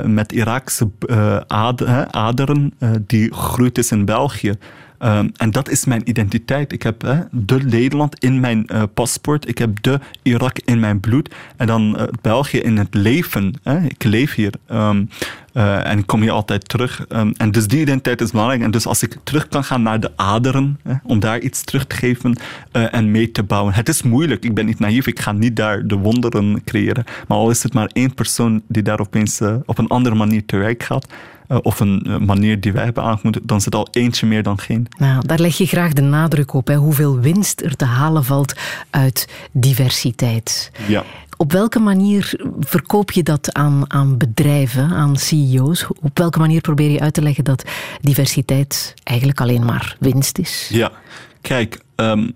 [0.03, 0.89] met Iraakse
[1.47, 2.73] ader, aderen
[3.07, 4.57] die groeit is in België.
[4.99, 6.71] Um, en dat is mijn identiteit.
[6.71, 9.47] Ik heb hè, de Nederland in mijn uh, paspoort.
[9.47, 11.35] Ik heb de Irak in mijn bloed.
[11.57, 13.53] En dan uh, België in het leven.
[13.63, 13.85] Hè.
[13.85, 14.53] Ik leef hier.
[14.71, 15.09] Um,
[15.53, 17.05] uh, en ik kom hier altijd terug.
[17.09, 18.61] Um, en dus die identiteit is belangrijk.
[18.61, 21.85] En dus als ik terug kan gaan naar de aderen, hè, om daar iets terug
[21.85, 22.39] te geven
[22.71, 23.73] en mee te bouwen.
[23.73, 27.03] Het is moeilijk, ik ben niet naïef, ik ga niet daar de wonderen creëren.
[27.27, 30.57] Maar al is het maar één persoon die daar opeens op een andere manier te
[30.57, 31.07] werk gaat,
[31.47, 34.59] uh, of een uh, manier die wij hebben aangemoedigd, dan het al eentje meer dan
[34.59, 34.87] geen.
[34.97, 38.53] Nou, daar leg je graag de nadruk op, hè, hoeveel winst er te halen valt
[38.89, 40.71] uit diversiteit.
[40.87, 41.03] Ja.
[41.37, 45.87] Op welke manier verkoop je dat aan, aan bedrijven, aan CEO's?
[46.01, 47.63] Op welke manier probeer je uit te leggen dat
[48.01, 50.69] diversiteit eigenlijk alleen maar winst is?
[50.71, 50.91] Ja,
[51.41, 52.33] kijk, um,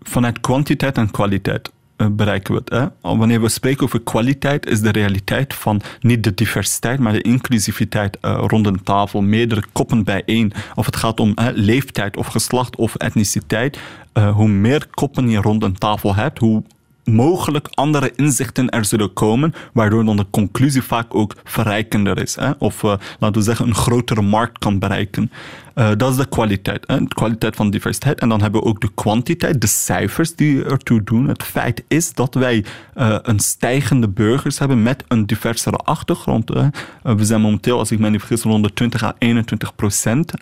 [0.00, 1.70] vanuit kwantiteit en kwaliteit
[2.10, 2.70] bereiken we het.
[3.02, 3.16] Hè?
[3.16, 8.18] Wanneer we spreken over kwaliteit, is de realiteit van niet de diversiteit, maar de inclusiviteit
[8.22, 10.52] uh, rond een tafel, meerdere koppen bijeen.
[10.74, 13.78] Of het gaat om leeftijd of geslacht of etniciteit.
[14.14, 16.62] Uh, hoe meer koppen je rond een tafel hebt, hoe
[17.04, 22.36] mogelijk andere inzichten er zullen komen, waardoor dan de conclusie vaak ook verrijkender is.
[22.36, 22.50] Hè?
[22.58, 25.30] Of laten we zeggen, een grotere markt kan bereiken.
[25.74, 26.86] Uh, dat is de kwaliteit.
[26.86, 28.20] De kwaliteit van diversiteit.
[28.20, 31.28] En dan hebben we ook de kwantiteit, de cijfers die ertoe doen.
[31.28, 32.64] Het feit is dat wij
[32.96, 36.50] uh, een stijgende burgers hebben met een diversere achtergrond.
[36.56, 36.66] Uh,
[37.02, 40.32] we zijn momenteel, als ik me niet vergis, rond de 20 à 21 procent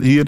[0.00, 0.26] hier.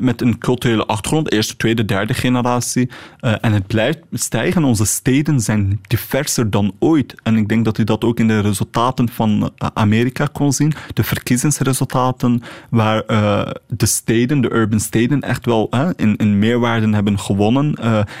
[0.00, 2.90] met een culturele achtergrond, eerste, tweede, derde generatie.
[3.20, 4.64] en het blijft stijgen.
[4.64, 7.14] Onze steden zijn diverser dan ooit.
[7.22, 10.72] En ik denk dat u dat ook in de resultaten van Amerika kon zien.
[10.94, 13.02] De verkiezingsresultaten, waar
[13.86, 17.74] steden, de urban steden, echt wel in, in meerwaarden hebben gewonnen.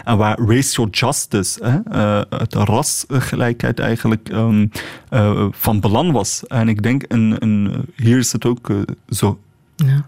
[0.04, 1.78] en waar racial justice, hè,
[2.36, 4.70] het rasgelijkheid eigenlijk um,
[5.10, 6.42] uh, van belang was.
[6.46, 9.38] En ik denk, en, en hier is het ook uh, zo.
[9.76, 10.06] Ja.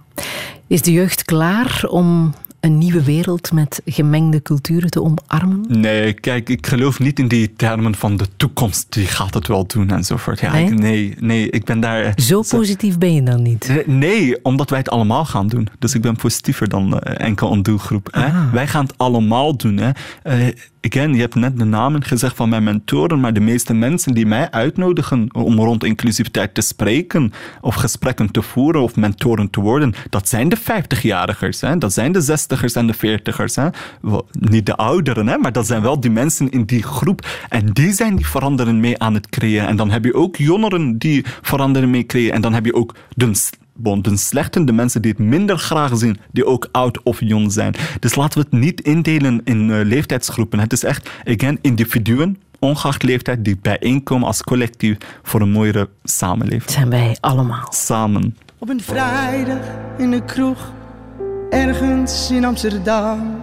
[0.66, 2.34] Is de jeugd klaar om
[2.66, 5.64] een nieuwe wereld met gemengde culturen te omarmen?
[5.68, 8.92] Nee, kijk, ik geloof niet in die termen van de toekomst.
[8.92, 10.40] Die gaat het wel doen enzovoort.
[10.40, 10.64] Ja, nee?
[10.64, 12.12] Ik, nee, nee, ik ben daar...
[12.16, 13.84] Zo positief ben je dan niet?
[13.86, 15.68] Nee, omdat wij het allemaal gaan doen.
[15.78, 18.08] Dus ik ben positiever dan uh, enkel een doelgroep.
[18.10, 18.50] Hè?
[18.50, 19.76] Wij gaan het allemaal doen.
[19.76, 19.90] Hè?
[20.24, 20.52] Uh,
[20.86, 24.26] again, je hebt net de namen gezegd van mijn mentoren, maar de meeste mensen die
[24.26, 29.94] mij uitnodigen om rond inclusiviteit te spreken, of gesprekken te voeren, of mentoren te worden,
[30.10, 33.54] dat zijn de 50-jarigers, dat zijn de 60ers en de 40ers.
[33.54, 33.68] Hè?
[34.30, 35.38] Niet de ouderen, hè?
[35.38, 37.26] maar dat zijn wel die mensen in die groep.
[37.48, 39.68] En die zijn die veranderen mee aan het creëren.
[39.68, 42.34] En dan heb je ook jongeren die veranderen mee creëren.
[42.34, 43.32] En dan heb je ook de
[43.76, 47.52] bon, de slechten, de mensen die het minder graag zien, die ook oud of jong
[47.52, 47.74] zijn.
[48.00, 50.58] Dus laten we het niet indelen in uh, leeftijdsgroepen.
[50.58, 56.62] Het is echt, again, individuen, ongeacht leeftijd, die bijeenkomen als collectief voor een mooiere samenleving.
[56.62, 57.66] Dat zijn wij allemaal.
[57.70, 58.36] Samen.
[58.58, 59.58] Op een vrijdag
[59.98, 60.72] in de kroeg,
[61.50, 63.42] ergens in Amsterdam,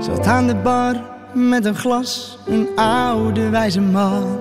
[0.00, 4.38] zat aan de bar met een glas een oude wijze man.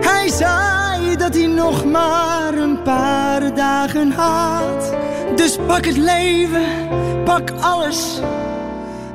[0.00, 0.73] Hij zei
[1.16, 4.94] dat hij nog maar een paar dagen had.
[5.36, 6.88] Dus pak het leven,
[7.24, 8.20] pak alles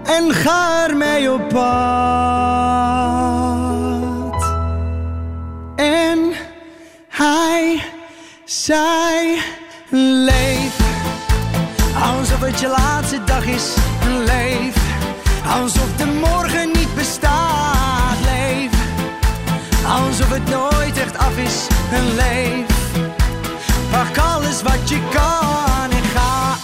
[0.04, 1.60] en ga ermee op pad.
[5.76, 6.34] En
[7.08, 7.84] hij
[8.46, 9.40] zei:
[10.26, 10.78] Leef
[11.96, 13.76] alsof het je laatste dag is.
[14.26, 14.76] Leef
[15.62, 17.69] alsof de morgen niet bestaat.
[19.90, 21.68] Alsof het nooit echt af is.
[21.94, 22.92] Een leef,
[23.92, 26.58] pak alles wat je kan en ga.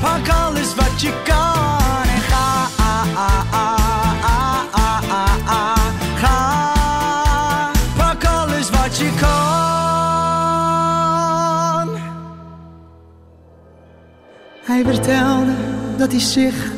[0.00, 2.66] Pak alles wat je kan en ga.
[6.16, 9.38] Ga, pak alles wat je kan.
[14.64, 15.54] Hij vertelde
[15.96, 16.77] dat hij zich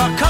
[0.00, 0.29] pak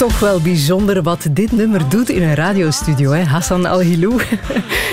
[0.00, 3.22] Toch wel bijzonder wat dit nummer doet in een radiostudio, hè?
[3.22, 4.20] Hassan Al-Hilou.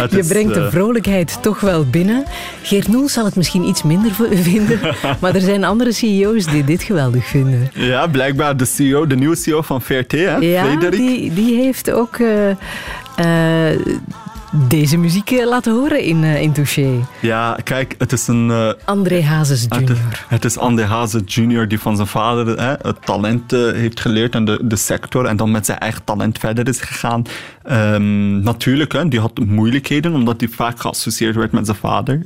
[0.10, 2.24] Je brengt de eh, vrolijkheid toch wel binnen.
[2.64, 4.12] Geert Noel zal het misschien iets minder
[4.52, 4.80] vinden,
[5.22, 7.70] maar er zijn andere CEO's die dit geweldig vinden.
[7.74, 10.36] Ja, blijkbaar de CEO, de nieuwe CEO van VRT, hè?
[10.36, 11.00] Ja, Frederik.
[11.00, 12.50] die, die heeft ook eh,
[13.70, 13.80] eh,
[14.68, 17.08] deze muziek eh, laten horen in, eh, in Touché.
[17.22, 18.52] Ja, kijk, het is een...
[18.52, 20.26] eh, André Hazes Het, Jr.
[20.28, 21.68] het is Andy Haze Jr.
[21.68, 25.52] die van zijn vader hè, het talent heeft geleerd en de, de sector en dan
[25.52, 27.24] met zijn eigen talent verder is gegaan.
[27.64, 32.22] Ehm, natuurlijk, hè, die had moeilijkheden omdat hij vaak geassocieerd werd met zijn vader.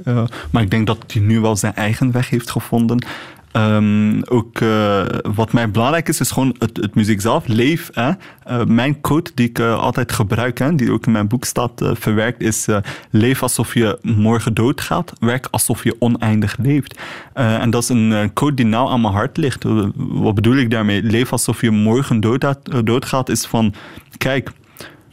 [0.51, 3.05] Maar ik denk dat hij nu wel zijn eigen weg heeft gevonden.
[3.51, 5.03] Ehm, ook uh,
[5.35, 7.47] wat mij belangrijk is, is gewoon het, het muziek zelf.
[7.47, 7.89] Leef.
[7.93, 8.09] Hè?
[8.09, 11.81] Uh, mijn quote die ik uh, altijd gebruik, hè, die ook in mijn boek staat
[11.93, 12.67] verwerkt, is:
[13.09, 15.13] Leef alsof je morgen doodgaat.
[15.19, 16.99] Werk alsof je oneindig leeft.
[17.33, 19.63] en dat is een quote die nauw aan mijn hart ligt.
[19.95, 21.03] wat bedoel ik daarmee?
[21.03, 22.45] Leef alsof je morgen dood,
[22.83, 23.73] doodgaat, is van:
[24.17, 24.51] Kijk.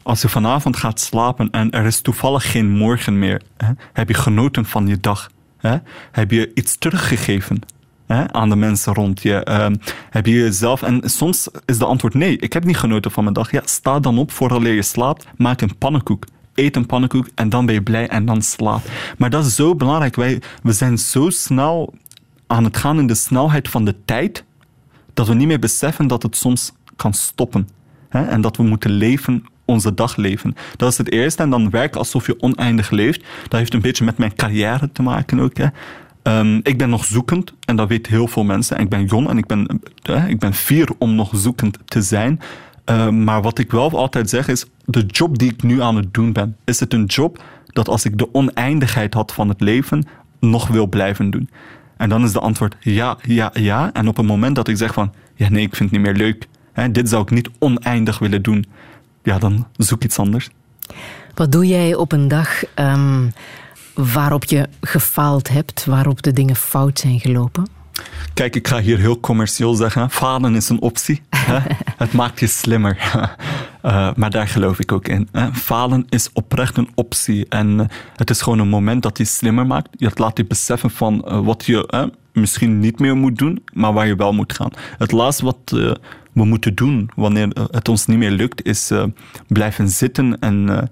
[0.02, 3.42] Als je vanavond gaat slapen en er is toevallig geen morgen meer,
[3.92, 5.30] heb je genoten van je dag.
[5.58, 5.76] Hè?
[6.12, 7.60] Heb je iets teruggegeven
[8.08, 9.46] hè, aan de mensen rond je?
[9.48, 9.66] Uh,
[10.10, 10.82] heb je jezelf...
[10.82, 13.50] En soms is de antwoord nee, ik heb niet genoten van mijn dag.
[13.50, 16.24] Ja, sta dan op vooraleer je slaapt, maak een pannenkoek.
[16.54, 18.82] Eet een pannenkoek en dan ben je blij en dan slaap.
[19.18, 20.16] Maar dat is zo belangrijk.
[20.16, 21.94] Wij, we zijn zo snel
[22.46, 24.44] aan het gaan in de snelheid van de tijd,
[25.14, 27.68] dat we niet meer beseffen dat het soms kan stoppen.
[28.08, 28.22] Hè?
[28.24, 30.54] En dat we moeten leven onze dag leven.
[30.76, 31.42] Dat is het eerste.
[31.42, 33.24] En dan werken alsof je oneindig leeft.
[33.48, 35.56] Dat heeft een beetje met mijn carrière te maken ook.
[35.56, 35.66] Hè.
[36.28, 38.78] Um, ik ben nog zoekend en dat weten heel veel mensen.
[38.78, 39.80] ik ben jong en ik ben,
[40.10, 42.40] uh, ik ben fier om nog zoekend te zijn.
[42.90, 46.14] Uh, maar wat ik wel altijd zeg is, de job die ik nu aan het
[46.14, 50.06] doen ben, is het een job dat als ik de oneindigheid had van het leven,
[50.40, 51.50] nog wil blijven doen?
[51.96, 53.92] En dan is de antwoord ja, ja, ja.
[53.92, 56.26] En op het moment dat ik zeg van, ja nee, ik vind het niet meer
[56.26, 56.48] leuk.
[56.92, 58.64] Dit zou ik niet oneindig willen doen
[59.22, 60.50] ja, dan zoek iets anders.
[61.34, 63.32] Wat doe jij op een dag um,
[63.98, 67.66] waarop je gefaald hebt, waarop de dingen fout zijn gelopen?
[68.34, 70.10] Kijk, ik ga hier heel commercieel zeggen.
[70.10, 71.22] Falen is een optie.
[71.96, 72.96] het maakt je slimmer.
[73.82, 75.28] uh, maar daar geloof ik ook in.
[75.32, 75.52] Hè.
[75.52, 77.46] Falen is oprecht een optie.
[77.48, 79.88] En uh, het is gewoon een moment dat je slimmer maakt.
[79.92, 84.06] Je laat je beseffen van uh, wat je misschien niet meer moet doen, maar waar
[84.06, 84.70] je wel moet gaan.
[84.98, 85.58] Het laatste wat
[86.32, 88.92] we moeten doen wanneer het ons niet meer lukt, is
[89.46, 90.90] blijven zitten en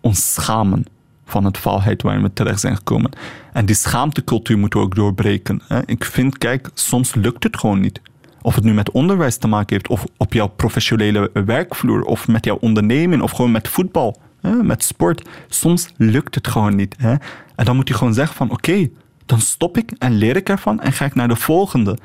[0.00, 0.84] ons schamen
[1.28, 3.10] van het faalheid waarin we terecht zijn gekomen.
[3.52, 5.62] En die schaamtecultuur moeten we ook doorbreken.
[5.84, 8.00] Ik vind, kijk, soms lukt het gewoon niet.
[8.42, 12.44] Of het nu met onderwijs te maken heeft, of op jouw professionele werkvloer, of met
[12.44, 14.20] jouw onderneming, of gewoon met voetbal,
[14.62, 15.28] met sport.
[15.48, 16.96] Soms lukt het gewoon niet.
[16.96, 18.88] En dan moet je gewoon zeggen van oké,
[19.26, 21.98] dan stop ik en leer ik ervan en ga ik naar de volgende.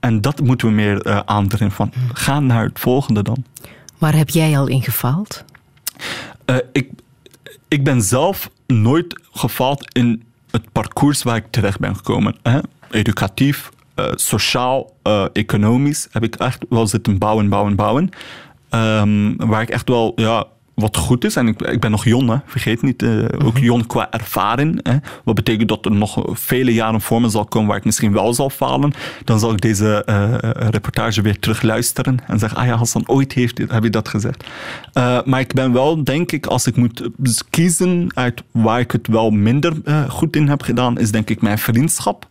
[0.00, 1.92] En dat moeten we meer uh, aandringen van.
[2.12, 3.44] Ga naar het volgende dan.
[3.98, 5.44] Waar heb jij al in gefaald?
[6.46, 6.90] Uh, ik,
[7.68, 12.36] ik ben zelf nooit gefaald in het parcours waar ik terecht ben gekomen.
[12.90, 18.10] Educatief, uh, sociaal, uh, economisch heb ik echt wel zitten bouwen, bouwen, bouwen.
[18.70, 21.36] Um, waar ik echt wel ja, wat goed is.
[21.36, 22.36] En ik, ik ben nog jong, hè.
[22.46, 23.02] vergeet niet.
[23.02, 23.64] Uh, ook mhm.
[23.64, 24.80] jong qua ervaring.
[24.82, 24.96] Hè.
[25.24, 28.34] Wat betekent dat er nog vele jaren voor me zal komen waar ik misschien wel
[28.34, 28.92] zal falen.
[29.24, 30.34] Dan zal ik deze uh,
[30.70, 34.44] reportage weer terugluisteren en zeggen, ah ja, Hassan, ooit heeft, heb je dat gezegd.
[34.94, 37.08] Uh, maar ik ben wel, denk ik, als ik moet
[37.50, 39.72] kiezen uit waar ik het wel minder
[40.08, 42.28] goed in heb gedaan, is denk ik mijn vriendschap.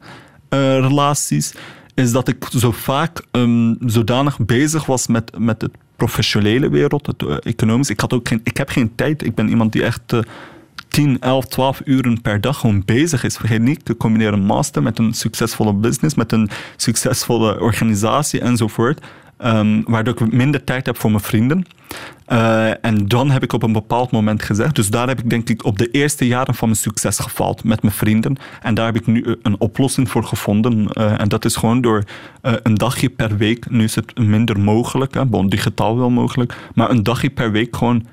[0.49, 1.53] relaties
[1.95, 7.21] is dat ik zo vaak um, zodanig bezig was met, met het professionele wereld, het
[7.21, 7.89] uh, economisch.
[7.89, 9.23] Ik, had ook geen, ik heb geen tijd.
[9.23, 10.19] Ik ben iemand die echt uh,
[10.87, 13.37] 10, 11, 12 uren per dag gewoon bezig is.
[13.37, 19.05] Vergeet niet, te combineren master met een succesvolle business, met een succesvolle organisatie enzovoort.
[19.45, 21.65] Um, waardoor ik minder tijd heb voor mijn vrienden.
[22.27, 25.49] Uh, en dan heb ik op een bepaald moment gezegd, dus daar heb ik denk
[25.49, 28.37] ik op de eerste jaren van mijn succes gefaald met mijn vrienden.
[28.61, 30.87] En daar heb ik nu een oplossing voor gevonden.
[30.93, 32.03] Uh, en dat is gewoon door
[32.43, 36.55] uh, een dagje per week, nu is het minder mogelijk, hè, bon, digitaal wel mogelijk,
[36.73, 38.05] maar een dagje per week gewoon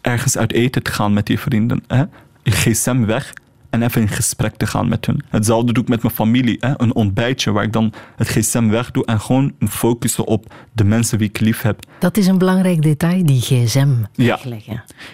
[0.00, 1.82] ergens uit eten te gaan met die vrienden.
[1.86, 2.04] Hè.
[2.44, 3.32] gsm weg
[3.76, 5.22] en even in gesprek te gaan met hun.
[5.28, 6.56] Hetzelfde doe ik met mijn familie.
[6.60, 6.72] Hè?
[6.76, 11.28] Een ontbijtje waar ik dan het gsm wegdoe en gewoon focussen op de mensen die
[11.28, 11.84] ik lief heb.
[11.98, 14.38] Dat is een belangrijk detail, die gsm ja.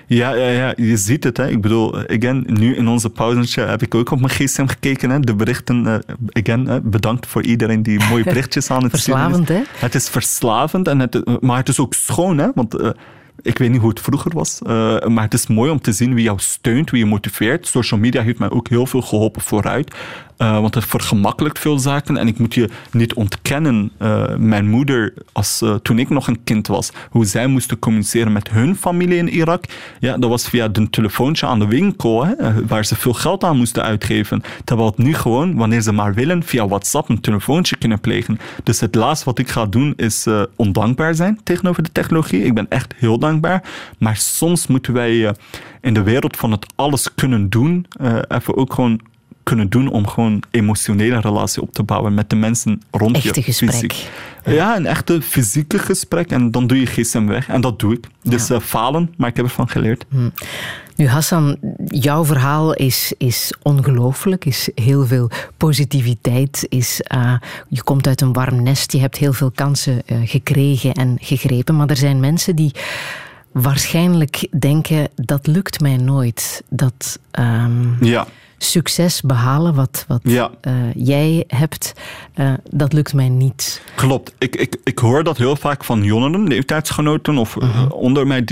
[0.06, 1.36] Ja, ja, ja, je ziet het.
[1.36, 1.48] Hè?
[1.48, 5.10] Ik bedoel, again, nu in onze pauze heb ik ook op mijn gsm gekeken.
[5.10, 5.20] Hè?
[5.20, 5.94] De berichten, uh,
[6.28, 9.62] again, bedankt voor iedereen die mooie berichtjes aan het sturen Verslavend, hè?
[9.78, 12.48] Het is verslavend, en het, maar het is ook schoon, hè?
[12.54, 12.80] want...
[12.80, 12.90] Uh,
[13.42, 14.68] ik weet niet hoe het vroeger was, uh,
[15.06, 17.66] maar het is mooi om te zien wie jou steunt, wie je motiveert.
[17.66, 19.94] Social media heeft mij ook heel veel geholpen vooruit.
[20.42, 22.16] Uh, want het vergemakkelijkt veel zaken.
[22.16, 26.44] En ik moet je niet ontkennen, uh, mijn moeder, als, uh, toen ik nog een
[26.44, 29.64] kind was, hoe zij moesten communiceren met hun familie in Irak.
[30.00, 32.26] Ja, dat was via een telefoontje aan de winkel,
[32.66, 34.42] waar ze veel geld aan moesten uitgeven.
[34.64, 38.38] Terwijl het nu gewoon, wanneer ze maar willen, via WhatsApp een telefoontje kunnen plegen.
[38.62, 42.44] Dus het laatste wat ik ga doen is ondankbaar zijn tegenover de technologie.
[42.44, 43.62] Ik ben echt heel dankbaar.
[43.98, 45.34] Maar soms moeten wij
[45.80, 47.86] in de wereld van het alles kunnen doen,
[48.28, 49.00] even ook gewoon
[49.42, 53.42] kunnen doen om gewoon emotionele relatie op te bouwen met de mensen rond echte je.
[53.42, 53.70] gesprek.
[53.70, 54.10] Fysiek.
[54.44, 56.30] Ja, een echte fysieke gesprek.
[56.30, 57.48] En dan doe je gsm weg.
[57.48, 58.06] En dat doe ik.
[58.22, 58.54] Dus ja.
[58.54, 60.04] uh, falen, maar ik heb ervan geleerd.
[60.10, 60.28] Hm.
[60.96, 61.56] Nu Hassan,
[61.86, 66.66] jouw verhaal is, is ongelooflijk, is heel veel positiviteit.
[66.68, 67.34] Is, uh,
[67.68, 71.76] je komt uit een warm nest, je hebt heel veel kansen uh, gekregen en gegrepen.
[71.76, 72.72] Maar er zijn mensen die
[73.52, 76.62] waarschijnlijk denken: dat lukt mij nooit.
[76.68, 77.18] Dat.
[77.38, 78.26] Um, ja
[78.64, 80.50] succes behalen wat, wat ja.
[80.62, 81.92] uh, jij hebt,
[82.34, 83.82] uh, dat lukt mij niet.
[83.94, 84.34] Klopt.
[84.38, 87.92] Ik, ik, ik hoor dat heel vaak van jongeren, leeftijdsgenoten of uh, uh-huh.
[87.92, 88.44] onder mij,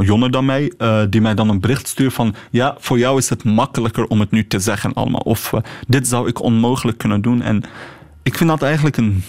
[0.00, 0.72] jonger dan mij,
[1.10, 4.30] die mij dan een bericht sturen van ja, voor jou is het makkelijker om het
[4.30, 5.20] nu te zeggen allemaal.
[5.20, 5.52] Of
[5.88, 7.42] dit zou ik onmogelijk kunnen doen.
[7.42, 7.62] En
[8.22, 9.22] ik vind dat eigenlijk een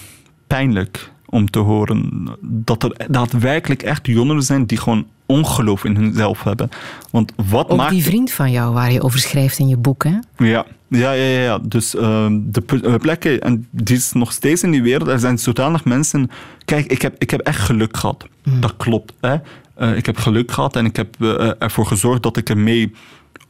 [0.46, 6.42] pijnlijk om te horen dat er daadwerkelijk echt jongeren zijn die gewoon ongeloof in hunzelf
[6.42, 6.68] hebben.
[7.10, 7.90] Want wat Ook maakt...
[7.90, 10.18] die vriend van jou waar je over schrijft in je boek, hè?
[10.36, 11.42] Ja, ja, ja.
[11.42, 11.58] ja.
[11.58, 15.84] Dus uh, de plekken, en die is nog steeds in die wereld, er zijn zodanig
[15.84, 16.30] mensen...
[16.64, 18.26] Kijk, ik heb, ik heb echt geluk gehad.
[18.44, 18.60] Mm.
[18.60, 19.12] Dat klopt.
[19.20, 19.36] Hè?
[19.78, 22.92] Uh, ik heb geluk gehad en ik heb uh, ervoor gezorgd dat ik ermee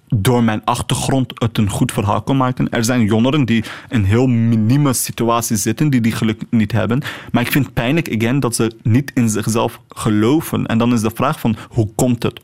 [0.09, 2.70] door mijn achtergrond het een goed verhaal kon maken.
[2.70, 7.02] Er zijn jongeren die in heel minieme situaties zitten, die die geluk niet hebben.
[7.32, 10.66] Maar ik vind het pijnlijk, again, dat ze niet in zichzelf geloven.
[10.66, 12.40] En dan is de vraag van, hoe komt het?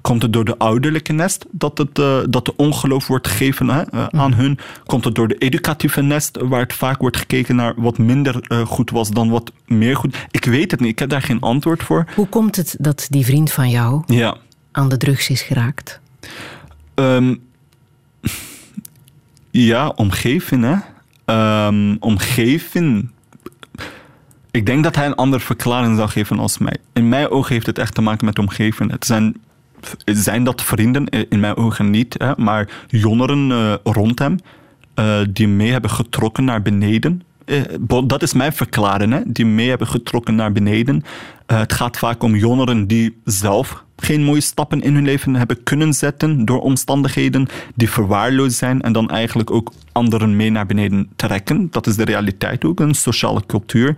[0.00, 3.82] Komt het door de ouderlijke nest dat, het, uh, dat de ongeloof wordt gegeven hè,
[3.94, 4.58] uh, aan hun?
[4.86, 8.66] Komt het door de educatieve nest waar het vaak wordt gekeken naar wat minder uh,
[8.66, 10.16] goed was dan wat meer goed?
[10.30, 12.06] Ik weet het niet, ik heb daar geen antwoord voor.
[12.14, 14.36] Hoe komt het dat die vriend van jou ja.
[14.72, 16.00] aan de drugs is geraakt?
[17.02, 17.42] Um,
[19.50, 20.76] ja, omgeving, hè.
[21.66, 23.10] Um, omgeving.
[24.50, 26.76] Ik denk dat hij een andere verklaring zou geven als mij.
[26.92, 28.90] In mijn ogen heeft het echt te maken met omgeving.
[28.90, 29.34] Het zijn,
[30.04, 31.06] zijn dat vrienden?
[31.08, 34.38] In mijn ogen niet, maar jongeren uh, rond hem
[34.94, 37.22] uh, die mee hebben getrokken naar beneden.
[38.04, 41.04] Dat is mijn verklaring, hè, die mee hebben getrokken naar beneden.
[41.46, 45.92] het gaat vaak om jongeren die zelf geen mooie stappen in hun leven hebben kunnen
[45.92, 51.68] zetten door omstandigheden die verwaarloosd zijn en dan eigenlijk ook anderen mee naar beneden trekken.
[51.70, 53.96] Dat is de realiteit ook, een sociale cultuur.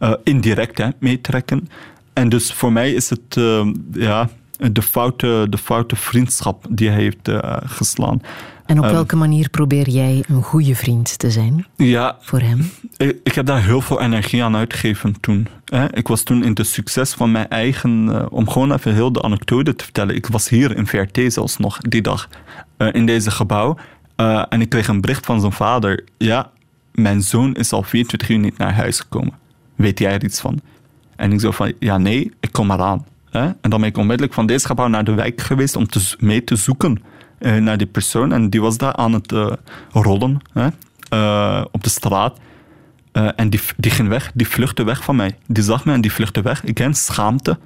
[0.00, 1.68] Uh, indirect hè, meetrekken.
[2.12, 4.28] En dus voor mij is het uh, ja,
[4.72, 8.20] de, foute, de foute vriendschap die hij heeft uh, geslaan.
[8.66, 12.70] En op welke um, manier probeer jij een goede vriend te zijn ja, voor hem?
[12.96, 15.48] Ik, ik heb daar heel veel energie aan uitgegeven toen.
[15.64, 15.96] Hè.
[15.96, 18.06] Ik was toen in de succes van mijn eigen...
[18.06, 20.14] Uh, om gewoon even heel de anekdote te vertellen.
[20.14, 22.28] Ik was hier in VRT zelfs nog die dag.
[22.78, 23.76] Uh, in deze gebouw.
[24.16, 26.04] Uh, en ik kreeg een bericht van zijn vader.
[26.18, 26.50] Ja,
[26.92, 29.32] mijn zoon is al 24 uur niet naar huis gekomen.
[29.74, 30.60] Weet jij er iets van?
[31.16, 33.04] En ik zo van, ja nee, ik kom eraan.
[33.30, 33.44] Hè.
[33.44, 36.44] En dan ben ik onmiddellijk van deze gebouw naar de wijk geweest om te, mee
[36.44, 37.02] te zoeken
[37.44, 38.32] uh, naar die persoon.
[38.32, 39.52] En die was daar aan het uh,
[39.90, 40.68] rollen hè,
[41.14, 42.38] uh, op de straat.
[43.12, 45.36] en die, die ging weg, die vluchtte weg van mij.
[45.46, 46.64] Die zag me en die vluchtte weg.
[46.64, 47.58] Ik ken schaamte.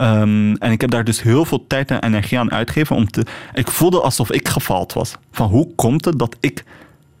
[0.00, 2.96] Um, en ik heb daar dus heel veel tijd en energie aan uitgegeven.
[2.96, 5.16] Om te, ik voelde alsof ik gefaald was.
[5.30, 6.64] Van hoe komt het dat ik.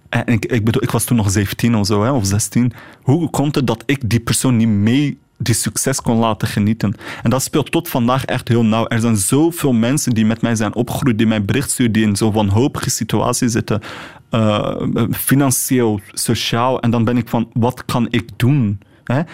[0.08, 2.72] En ik, ik bedoel, ik was toen nog 17 of zo, hè, of 16.
[3.02, 6.94] Hoe komt het dat ik die persoon niet mee die succes kon laten genieten.
[7.22, 8.86] En dat speelt tot vandaag echt heel nauw.
[8.88, 12.16] Er zijn zoveel mensen die met mij zijn opgegroeid, die mij bericht sturen, die in
[12.16, 13.80] zo'n wanhopige situatie zitten.
[14.30, 14.76] Uh,
[15.12, 16.80] financieel, sociaal.
[16.80, 18.80] En dan ben ik van, wat kan ik doen?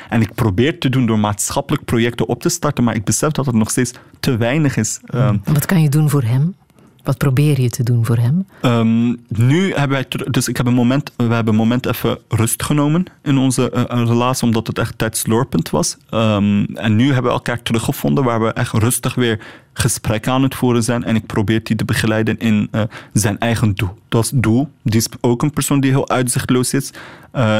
[0.08, 3.46] En ik probeer te doen door maatschappelijk projecten op te starten, maar ik besef dat
[3.46, 5.00] het nog steeds te weinig is.
[5.14, 6.54] Uh, wat kan je doen voor hem?
[7.02, 8.46] Wat probeer je te doen voor hem?
[8.62, 12.62] Um, nu hebben wij, dus ik heb een moment, we hebben een moment even rust
[12.62, 15.96] genomen in onze uh, relatie, omdat het echt tijdslorpend was.
[16.10, 19.40] Um, en nu hebben we elkaar teruggevonden, waar we echt rustig weer
[19.72, 21.04] gesprekken aan het voeren zijn.
[21.04, 23.98] En ik probeer die te begeleiden in uh, zijn eigen doel.
[24.08, 24.68] Dat is doel.
[24.82, 26.90] Die is ook een persoon die heel uitzichtloos is,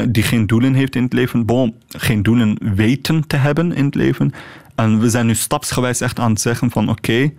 [0.07, 1.45] die geen doelen heeft in het leven.
[1.45, 4.33] Bon, geen doelen weten te hebben in het leven.
[4.75, 7.31] En we zijn nu stapsgewijs echt aan het zeggen van oké,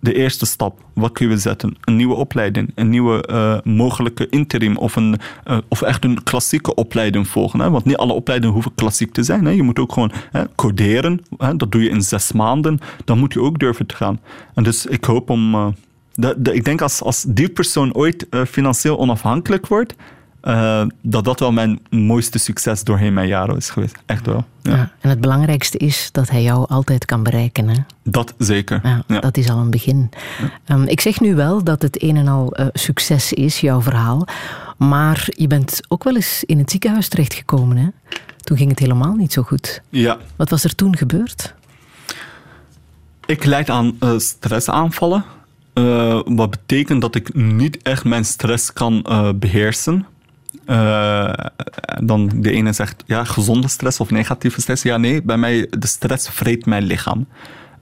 [0.00, 0.80] de eerste stap.
[0.94, 1.76] Wat kunnen we zetten?
[1.84, 6.74] Een nieuwe opleiding, een nieuwe uh, mogelijke interim of, een, uh, of echt een klassieke
[6.74, 7.60] opleiding volgen.
[7.60, 7.70] Hè?
[7.70, 9.44] Want niet alle opleidingen hoeven klassiek te zijn.
[9.44, 9.50] Hè?
[9.50, 11.22] Je moet ook gewoon hè, coderen.
[11.36, 11.56] Hè?
[11.56, 12.78] Dat doe je in zes maanden.
[13.04, 14.20] Dan moet je ook durven te gaan.
[14.54, 15.74] En dus ik hoop om.
[16.14, 19.94] De, ik denk als, als die persoon ooit financieel onafhankelijk wordt.
[20.42, 23.96] Uh, dat dat wel mijn mooiste succes doorheen mijn jaren is geweest.
[24.06, 24.44] Echt wel.
[24.62, 24.76] Ja.
[24.76, 27.68] Ja, en het belangrijkste is dat hij jou altijd kan bereiken.
[27.68, 27.76] Hè?
[28.02, 28.80] Dat zeker.
[28.82, 29.20] Ja, ja.
[29.20, 30.10] Dat is al een begin.
[30.66, 34.26] Um, ik zeg nu wel dat het een en al uh, succes is, jouw verhaal.
[34.76, 37.76] Maar je bent ook wel eens in het ziekenhuis terechtgekomen.
[37.76, 37.88] Hè?
[38.40, 39.82] Toen ging het helemaal niet zo goed.
[39.88, 40.18] Ja.
[40.36, 41.54] Wat was er toen gebeurd?
[43.26, 45.24] Ik leid aan uh, stressaanvallen.
[46.24, 49.06] wat betekent dat ik niet echt mijn stress kan
[49.38, 50.06] beheersen.
[50.66, 51.32] Uh,
[52.02, 54.82] dan de ene zegt ja, gezonde stress of negatieve stress.
[54.82, 57.26] Ja, nee, bij mij de stress vreet mijn lichaam.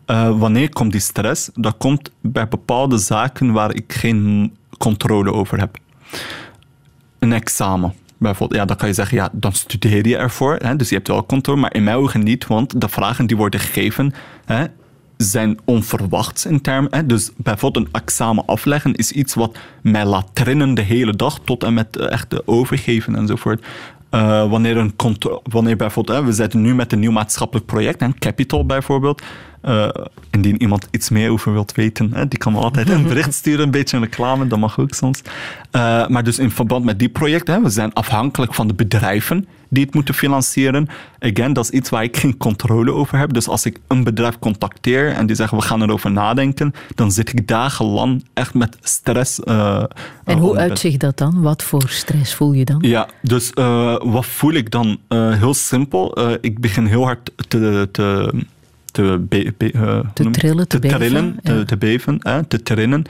[0.06, 1.50] Eh, wanneer komt die stress?
[1.54, 5.76] Dat komt bij bepaalde zaken waar ik geen controle over heb.
[7.18, 7.94] Een examen.
[8.18, 10.56] Bijvoorbeeld, ja, dan kan je zeggen, ja, dan studeer je ervoor.
[10.62, 13.36] Hè, dus je hebt wel controle, maar in mijn ogen niet, want de vragen die
[13.36, 14.14] worden gegeven
[14.44, 14.64] hè,
[15.16, 17.08] zijn onverwachts in termen.
[17.08, 21.64] Dus bijvoorbeeld een examen afleggen is iets wat mij laat trinnen de hele dag tot
[21.64, 23.64] en met eh, echt de overgeven enzovoort.
[24.10, 24.94] Uh, wanneer, een
[25.42, 29.22] wanneer bijvoorbeeld, we zitten nu met een nieuw maatschappelijk project, hè, Capital bijvoorbeeld.
[29.66, 29.88] Uh,
[30.30, 33.64] indien iemand iets meer over wilt weten, hè, die kan me altijd een bericht sturen,
[33.64, 35.20] een beetje reclame, dat mag ook soms.
[35.72, 39.46] Uh, maar dus in verband met die project, hè, we zijn afhankelijk van de bedrijven
[39.68, 40.88] die het moeten financieren.
[41.18, 43.32] Again, dat is iets waar ik geen controle over heb.
[43.32, 47.32] Dus als ik een bedrijf contacteer en die zeggen we gaan erover nadenken, dan zit
[47.32, 49.40] ik dagenlang echt met stress.
[49.44, 49.84] Uh,
[50.24, 51.42] en hoe uitzicht dat dan?
[51.42, 52.78] Wat voor stress voel je dan?
[52.80, 53.50] Ja, dus
[53.98, 54.98] wat voel ik dan?
[55.08, 56.18] heel simpel.
[56.40, 58.32] ik begin heel hard te, te
[58.96, 60.98] te, be, be, uh, te trillen, te, te beven.
[60.98, 61.52] Trillen, ja.
[61.52, 63.04] te, te, beven, hè, te trinnen.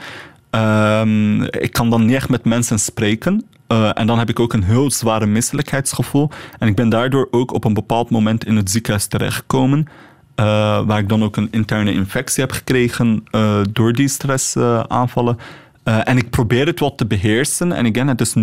[0.51, 3.45] Um, ik kan dan niet echt met mensen spreken.
[3.67, 6.29] Uh, en dan heb ik ook een heel zware misselijkheidsgevoel.
[6.59, 9.79] En ik ben daardoor ook op een bepaald moment in het ziekenhuis terechtgekomen.
[9.79, 10.45] Uh,
[10.85, 15.37] waar ik dan ook een interne infectie heb gekregen uh, door die stressaanvallen.
[15.83, 17.71] en ik probeer het wat te beheersen.
[17.71, 18.33] En again, het is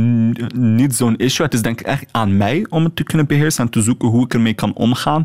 [0.55, 1.45] niet zo'n issue.
[1.45, 4.09] Het is denk ik echt aan mij om het te kunnen beheersen en te zoeken
[4.09, 5.25] hoe ik ermee kan omgaan.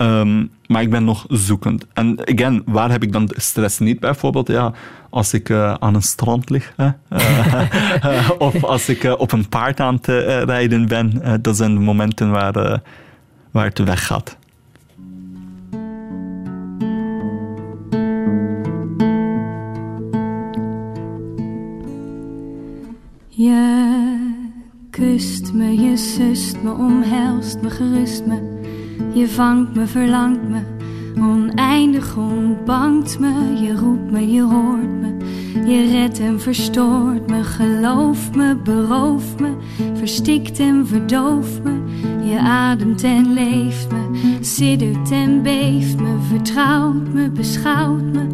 [0.00, 1.86] Um, maar ik ben nog zoekend.
[1.92, 4.48] En again, waar heb ik dan stress niet bijvoorbeeld?
[4.48, 4.72] Ja,
[5.10, 6.72] als ik uh, aan een strand lig.
[6.76, 6.88] Hè?
[7.10, 10.06] Uh, of als ik uh, op een paard aan het
[10.44, 11.38] rijden ben.
[11.42, 12.80] dat zijn de momenten waar,
[13.50, 14.36] waar het weggaat.
[23.28, 24.16] Je
[24.90, 28.57] kust me, je sust me, omhelst me, gerust me
[29.14, 30.60] je vangt me, verlangt me,
[31.20, 33.32] oneindig ontbangt me.
[33.60, 35.16] Je roept me, je hoort me,
[35.66, 37.42] je redt en verstoort me.
[37.44, 39.50] Geloof me, berooft me,
[39.94, 41.72] verstikt en verdooft me.
[42.28, 48.26] Je ademt en leeft me, siddert en beeft me, vertrouwt me, beschouwt me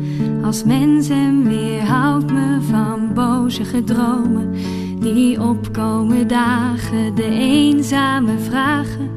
[0.42, 4.54] als mens en weerhoudt me van boze gedromen
[5.00, 9.10] die opkomen dagen, de eenzame vragen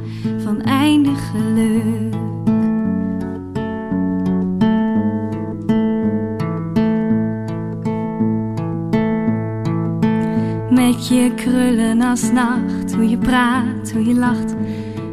[0.44, 2.37] van eindig geluk.
[10.78, 14.56] Met je krullen als nacht, hoe je praat, hoe je lacht,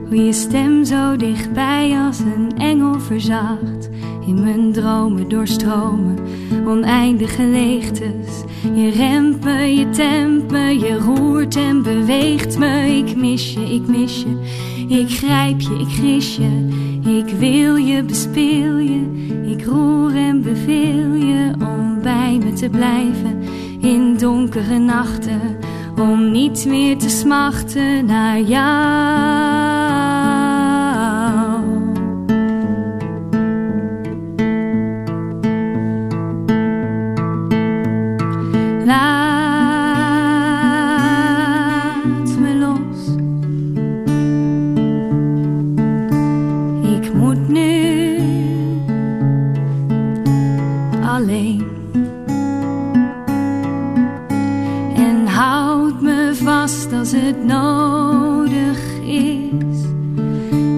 [0.09, 3.89] hoe je stem zo dichtbij als een engel verzacht.
[4.27, 6.19] In mijn dromen doorstromen,
[6.67, 8.45] oneindige leegtes.
[8.75, 12.97] Je remt me, je tempt me, je roert en beweegt me.
[12.97, 14.39] Ik mis je, ik mis je.
[14.89, 16.69] Ik grijp je, ik gis je,
[17.19, 19.03] ik wil je, bespeel je.
[19.47, 23.43] Ik roer en beveel je om bij me te blijven
[23.85, 25.41] in donkere nachten.
[25.99, 30.04] Om niet meer te smachten naar jou.
[57.25, 59.83] Het nodig is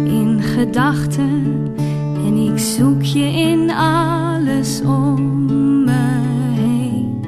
[0.04, 1.42] in gedachten
[2.26, 5.44] en ik zoek je in alles om
[5.84, 6.20] me
[6.54, 7.20] heen.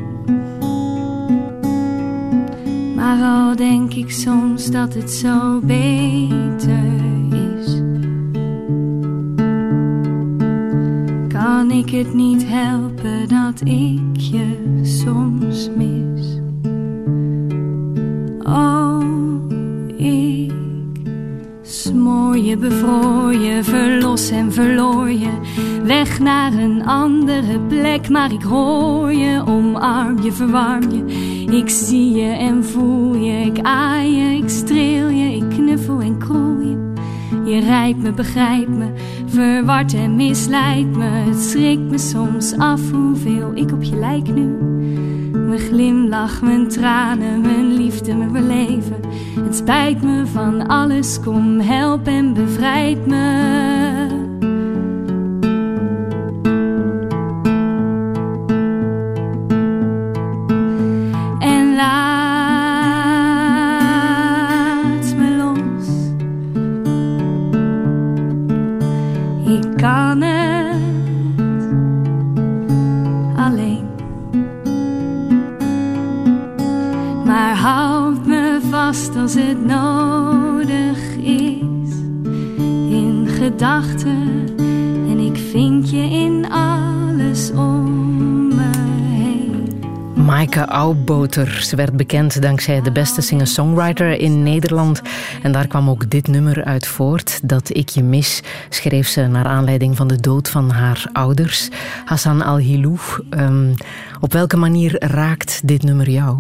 [2.95, 6.85] Maar al denk ik soms dat het zo beter
[7.31, 7.83] is,
[11.29, 16.37] kan ik het niet helpen dat ik je soms mis.
[18.43, 18.88] Oh,
[22.45, 25.31] je, bevroor je, verlos en verloor je.
[25.83, 31.05] Weg naar een andere plek, maar ik hoor je, omarm je, verwarm je.
[31.57, 36.19] Ik zie je en voel je, ik aai je, ik streel je, ik knuffel en
[36.19, 36.93] kroel je.
[37.45, 38.87] Je rijdt me, begrijpt me,
[39.27, 41.05] verward en misleidt me.
[41.05, 44.78] Het schrikt me soms af hoeveel ik op je lijk nu.
[45.49, 49.01] Mijn glimlach, mijn tranen, mijn liefde, mijn beleven.
[49.41, 53.78] Het spijt me van alles, kom help en bevrijd me.
[91.61, 95.03] Ze werd bekend dankzij de beste singer-songwriter in Nederland.
[95.43, 97.41] En daar kwam ook dit nummer uit voort.
[97.49, 101.69] Dat ik je mis, schreef ze naar aanleiding van de dood van haar ouders.
[102.05, 102.99] Hassan Al-Hilou.
[103.31, 103.75] Um,
[104.21, 106.39] op welke manier raakt dit nummer jou?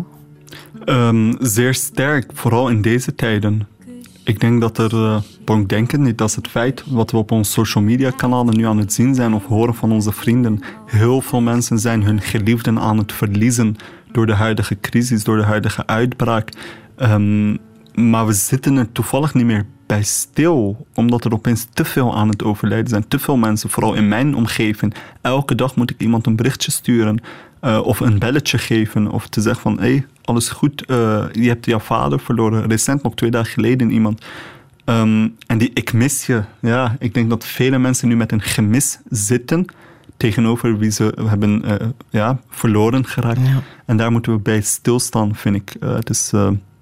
[0.85, 3.67] Um, zeer sterk, vooral in deze tijden.
[4.25, 7.85] Ik denk dat er, uh, denken niet, dat het feit wat we op onze social
[7.85, 10.61] media kanalen nu aan het zien zijn of horen van onze vrienden.
[10.87, 13.77] Heel veel mensen zijn hun geliefden aan het verliezen
[14.13, 16.53] door de huidige crisis, door de huidige uitbraak.
[17.03, 17.59] Um,
[17.95, 22.29] maar we zitten er toevallig niet meer bij stil, omdat er opeens te veel aan
[22.29, 23.09] het overlijden zijn.
[23.09, 24.95] Te veel mensen, vooral in mijn omgeving.
[25.21, 27.21] Elke dag moet ik iemand een berichtje sturen
[27.63, 31.49] uh, of een belletje geven of te zeggen van hé, hey, alles goed, uh, je
[31.49, 32.69] hebt jouw vader verloren.
[32.69, 34.25] Recent, nog twee dagen geleden, iemand.
[34.85, 36.43] Um, en die ik mis je.
[36.61, 39.67] Ja, ik denk dat vele mensen nu met een gemis zitten
[40.19, 41.75] tegenover wie ze hebben uh,
[42.11, 43.47] ja, verloren geraakt.
[43.47, 43.63] Ja.
[43.87, 45.77] En daar moeten we bij stilstaan, vind ik.
[46.05, 46.31] dus,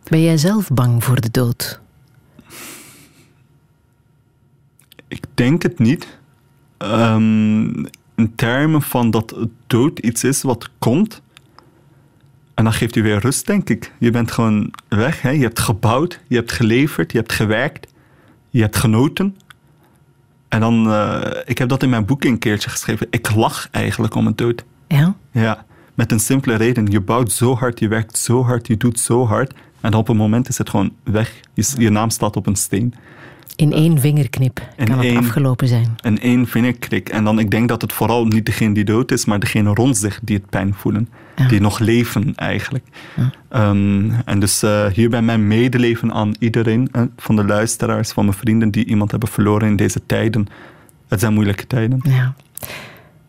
[0.09, 1.81] ben jij zelf bang voor de dood?
[5.09, 6.19] Ik denk het niet.
[6.79, 7.87] Um,
[8.17, 9.37] in termen van dat
[9.67, 11.23] dood iets is wat komt.
[12.55, 13.93] En dan geeft u weer rust, denk ik.
[13.99, 15.23] Je bent gewoon weg.
[15.23, 15.31] Hè?
[15.31, 17.93] Je hebt gebouwd, je hebt geleverd, je hebt gewerkt,
[18.51, 19.37] je hebt genoten.
[20.49, 23.07] En dan, uh, ik heb dat in mijn boek een keertje geschreven.
[23.11, 24.65] Ik lach eigenlijk om het dood.
[24.89, 25.15] Ja?
[25.31, 25.65] Ja,
[25.95, 26.87] met een simpele reden.
[26.87, 29.55] Je bouwt zo hard, je werkt zo hard, je doet zo hard.
[29.81, 31.41] En op een moment is het gewoon weg.
[31.55, 32.95] Je, je naam staat op een steen.
[33.57, 35.97] In één vingerknip in kan het afgelopen zijn.
[36.01, 37.09] In één vingerklik.
[37.09, 39.97] En dan, ik denk dat het vooral niet degene die dood is, maar degene rond
[39.97, 41.09] zich die het pijn voelen.
[41.49, 42.85] Die nog leven eigenlijk.
[43.17, 43.69] Ja.
[43.69, 48.37] Um, en dus uh, hierbij mijn medeleven aan iedereen, uh, van de luisteraars, van mijn
[48.37, 50.47] vrienden die iemand hebben verloren in deze tijden.
[51.09, 52.01] Het zijn moeilijke tijden.
[52.03, 52.35] Ja.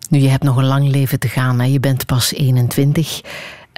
[0.09, 1.59] Nu, je hebt nog een lang leven te gaan.
[1.59, 1.65] Hè?
[1.65, 3.21] Je bent pas 21.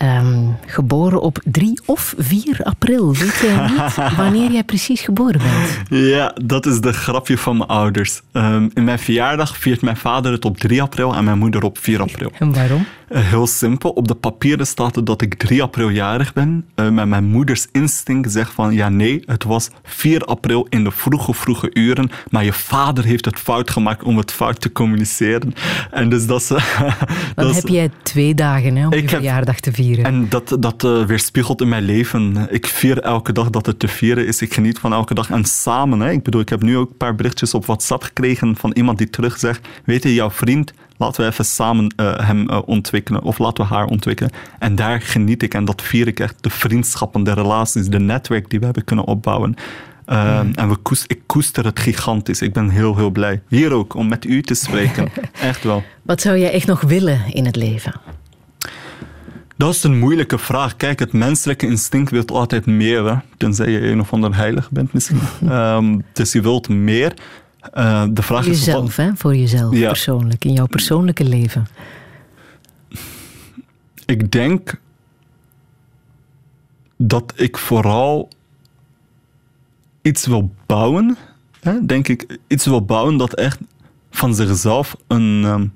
[0.04, 3.16] Um, geboren op 3 of 4 april.
[3.16, 6.02] Weet jij niet wanneer jij precies geboren bent?
[6.02, 8.22] Ja, dat is de grapje van mijn ouders.
[8.34, 11.78] Um, in mijn verjaardag viert mijn vader het op 3 april en mijn moeder op
[11.78, 12.32] 4 april.
[12.40, 12.86] En waarom?
[13.10, 13.90] Uh, heel simpel.
[13.90, 16.66] Op de papieren staat dat ik 3 april jarig ben.
[16.76, 20.92] Uh, maar mijn moeders instinct zegt van ja, nee, het was 4 april in de
[20.92, 22.12] vroege, vroege uren.
[22.30, 25.54] Maar je vader heeft het fout gemaakt om het fout te communiceren.
[25.92, 26.48] En dus dat.
[26.48, 29.89] Dan dat heb jij twee dagen hè, om je verjaardag te vieren.
[29.98, 32.48] En dat, dat uh, weerspiegelt in mijn leven.
[32.50, 34.42] Ik vier elke dag dat het te vieren is.
[34.42, 35.30] Ik geniet van elke dag.
[35.30, 38.56] En samen, hè, ik bedoel, ik heb nu ook een paar berichtjes op WhatsApp gekregen
[38.56, 42.50] van iemand die terug zegt: Weet je, jouw vriend, laten we even samen uh, hem
[42.50, 43.24] uh, ontwikkelen.
[43.24, 44.32] Of laten we haar ontwikkelen.
[44.60, 46.36] En daar geniet ik en dat vier ik echt.
[46.42, 49.56] De vriendschappen, de relaties, de netwerk die we hebben kunnen opbouwen.
[50.08, 50.52] Uh, mm.
[50.56, 52.42] En we koest, ik koester het gigantisch.
[52.42, 53.42] Ik ben heel, heel blij.
[53.48, 55.10] Hier ook, om met u te spreken.
[55.42, 55.84] echt wel.
[56.02, 57.94] Wat zou jij echt nog willen in het leven?
[59.60, 60.76] Dat is een moeilijke vraag.
[60.76, 63.06] Kijk, het menselijke instinct wil altijd meer.
[63.06, 63.16] Hè?
[63.38, 65.20] Tenzij je een of ander heilig bent misschien.
[65.44, 67.14] um, dus je wilt meer.
[67.78, 68.98] Uh, de vraag voor jezelf, is...
[68.98, 69.16] Hè?
[69.16, 69.88] Voor jezelf, ja.
[69.88, 70.46] persoonlijk.
[70.46, 71.68] In jouw persoonlijke leven.
[74.06, 74.80] Ik denk
[76.98, 78.30] dat ik vooral
[80.02, 81.18] iets wil bouwen.
[81.62, 81.86] Hè?
[81.86, 83.60] Denk ik, iets wil bouwen dat echt
[84.12, 85.44] van zichzelf een...
[85.44, 85.74] Um,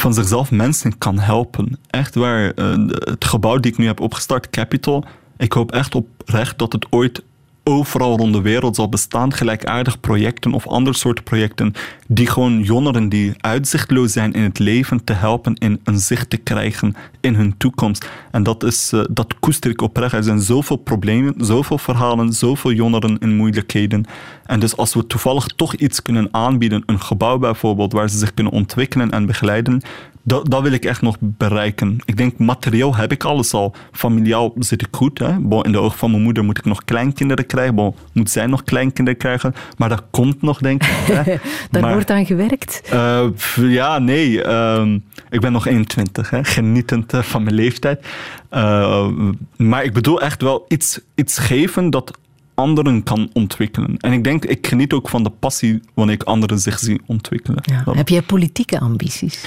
[0.00, 1.78] van zichzelf mensen kan helpen.
[1.90, 5.04] Echt waar, uh, het gebouw die ik nu heb opgestart, Capital,
[5.36, 7.22] ik hoop echt oprecht dat het ooit
[7.68, 11.72] overal rond de wereld zal bestaan gelijkaardig projecten of andere soorten projecten
[12.06, 16.36] die gewoon jongeren die uitzichtloos zijn in het leven te helpen in een zicht te
[16.36, 18.08] krijgen in hun toekomst.
[18.30, 20.12] En dat, is, uh, dat koester ik oprecht.
[20.12, 24.04] Er zijn zoveel problemen, zoveel verhalen, zoveel jongeren in moeilijkheden.
[24.44, 28.34] En dus als we toevallig toch iets kunnen aanbieden, een gebouw bijvoorbeeld, waar ze zich
[28.34, 29.82] kunnen ontwikkelen en begeleiden,
[30.26, 31.98] dat, dat wil ik echt nog bereiken.
[32.04, 33.74] Ik denk, materieel heb ik alles al.
[33.92, 35.18] Familiaal zit ik goed.
[35.18, 35.38] Hè?
[35.38, 37.74] Bon, in de ogen van mijn moeder moet ik nog kleinkinderen krijgen.
[37.74, 39.54] Bon, moet zij nog kleinkinderen krijgen.
[39.76, 40.88] Maar dat komt nog, denk ik.
[40.88, 41.22] Hè?
[41.70, 42.80] Daar maar, wordt aan gewerkt?
[42.92, 43.26] Uh,
[43.56, 44.44] ja, nee.
[44.44, 44.94] Uh,
[45.30, 46.30] ik ben nog 21.
[46.30, 46.44] Hè?
[46.44, 48.06] Genietend uh, van mijn leeftijd.
[48.50, 49.08] Uh,
[49.56, 52.18] maar ik bedoel echt wel iets, iets geven dat
[52.54, 53.96] anderen kan ontwikkelen.
[53.96, 57.62] En ik denk, ik geniet ook van de passie wanneer ik anderen zich zie ontwikkelen.
[57.62, 57.92] Ja.
[57.92, 59.44] Heb jij politieke ambities?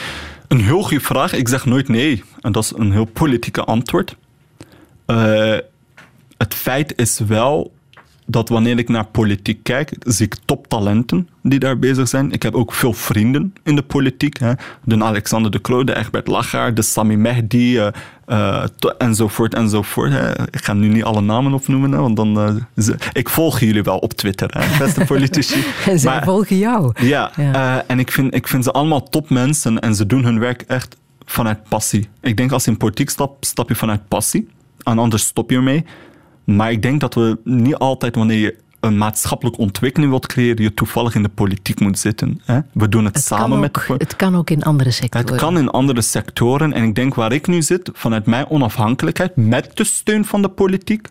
[0.50, 1.34] Een heel goede vraag.
[1.34, 2.24] Ik zeg nooit nee.
[2.42, 4.16] En dat is een heel politieke antwoord.
[5.08, 5.58] Uh,
[6.38, 7.74] het feit is wel
[8.30, 12.32] dat wanneer ik naar politiek kijk, zie ik toptalenten die daar bezig zijn.
[12.32, 14.40] Ik heb ook veel vrienden in de politiek.
[14.40, 14.52] Hè.
[14.84, 17.88] De Alexander de Croo, de Egbert Lachaar, de Sami Mehdi, uh,
[18.28, 18.64] uh,
[18.98, 20.12] enzovoort, enzovoort.
[20.12, 20.42] Hè.
[20.42, 22.62] Ik ga nu niet alle namen opnoemen, hè, want dan...
[22.76, 25.66] Uh, ik volg jullie wel op Twitter, hè, beste politici.
[25.86, 26.92] en zij volgen jou.
[27.02, 27.84] Ja, ja.
[27.88, 30.96] en ik vind, ik vind ze allemaal topmensen en ze doen hun werk echt
[31.26, 32.10] vanuit passie.
[32.22, 34.48] Ik denk als je in politiek stapt, stap je vanuit passie.
[34.84, 35.86] En anders stop je ermee.
[36.56, 40.74] Maar ik denk dat we niet altijd, wanneer je een maatschappelijke ontwikkeling wilt creëren, je
[40.74, 42.42] toevallig in de politiek moet zitten.
[42.74, 45.28] We doen het, het samen met Het kan ook in andere sectoren.
[45.28, 46.74] Het kan in andere sectoren.
[46.74, 50.50] En ik denk waar ik nu zit, vanuit mijn onafhankelijkheid, met de steun van de
[50.50, 51.08] politiek,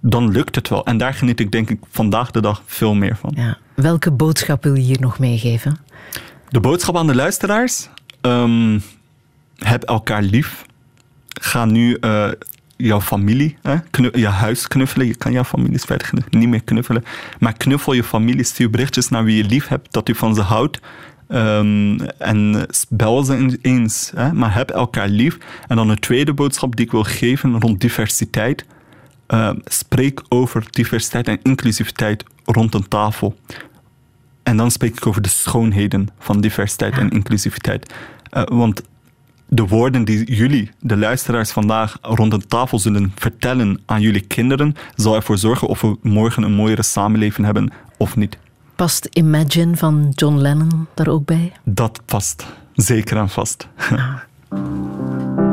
[0.00, 0.84] dan lukt het wel.
[0.84, 3.32] En daar geniet ik denk ik vandaag de dag veel meer van.
[3.36, 3.58] Ja.
[3.74, 5.78] Welke boodschap wil je hier nog meegeven?
[6.48, 7.88] De boodschap aan de luisteraars?
[8.20, 8.82] Um,
[9.58, 10.64] heb elkaar lief.
[11.40, 12.28] Ga nu uh,
[12.76, 13.56] jouw familie,
[14.12, 15.06] je huis knuffelen.
[15.06, 17.04] Je kan jouw familie verder niet meer knuffelen.
[17.38, 20.40] Maar knuffel je familie, stuur berichtjes naar wie je lief hebt, dat u van ze
[20.40, 20.80] houdt.
[21.28, 24.12] Um, en bel ze eens.
[24.14, 25.38] Hè, maar heb elkaar lief.
[25.68, 28.64] En dan een tweede boodschap die ik wil geven rond diversiteit.
[29.28, 33.36] Uh, spreek over diversiteit en inclusiviteit rond een tafel.
[34.42, 37.94] En dan spreek ik over de schoonheden van diversiteit en inclusiviteit.
[38.32, 38.82] Uh, want
[39.54, 44.74] de woorden die jullie, de luisteraars vandaag rond de tafel zullen vertellen aan jullie kinderen,
[44.94, 48.38] zal ervoor zorgen of we morgen een mooiere samenleving hebben of niet.
[48.76, 51.52] Past Imagine van John Lennon daar ook bij?
[51.64, 52.46] Dat past.
[52.72, 53.68] Zeker en vast.
[53.90, 55.43] Ah.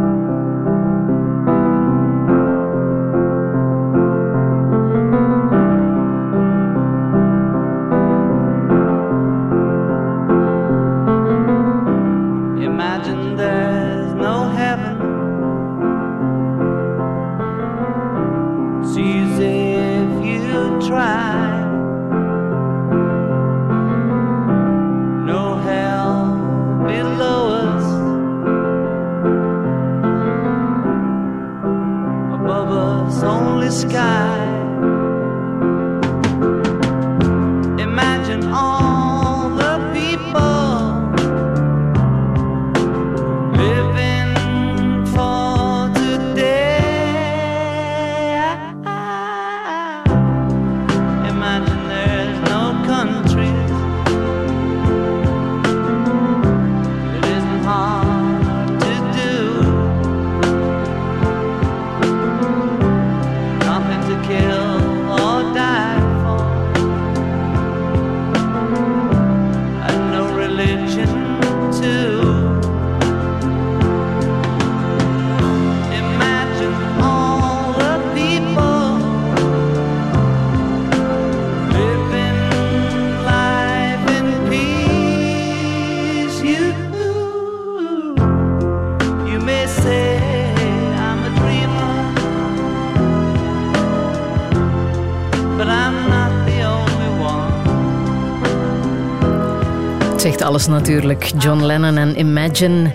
[100.52, 101.32] Alles natuurlijk.
[101.38, 102.94] John Lennon en Imagine.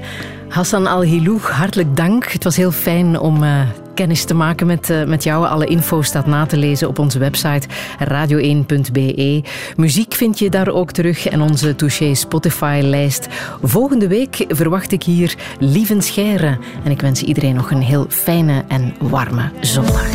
[0.49, 2.25] Hassan Al-Hilou, hartelijk dank.
[2.33, 3.61] Het was heel fijn om uh,
[3.95, 5.47] kennis te maken met, uh, met jou.
[5.47, 7.69] Alle info staat na te lezen op onze website
[8.09, 9.43] radio1.be.
[9.77, 13.27] Muziek vind je daar ook terug en onze Touché Spotify-lijst.
[13.63, 16.59] Volgende week verwacht ik hier Lieven Scheire.
[16.85, 20.07] En ik wens iedereen nog een heel fijne en warme zondag.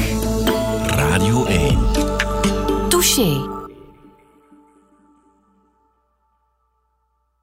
[0.87, 1.77] Radio 1.
[2.89, 3.50] Touché.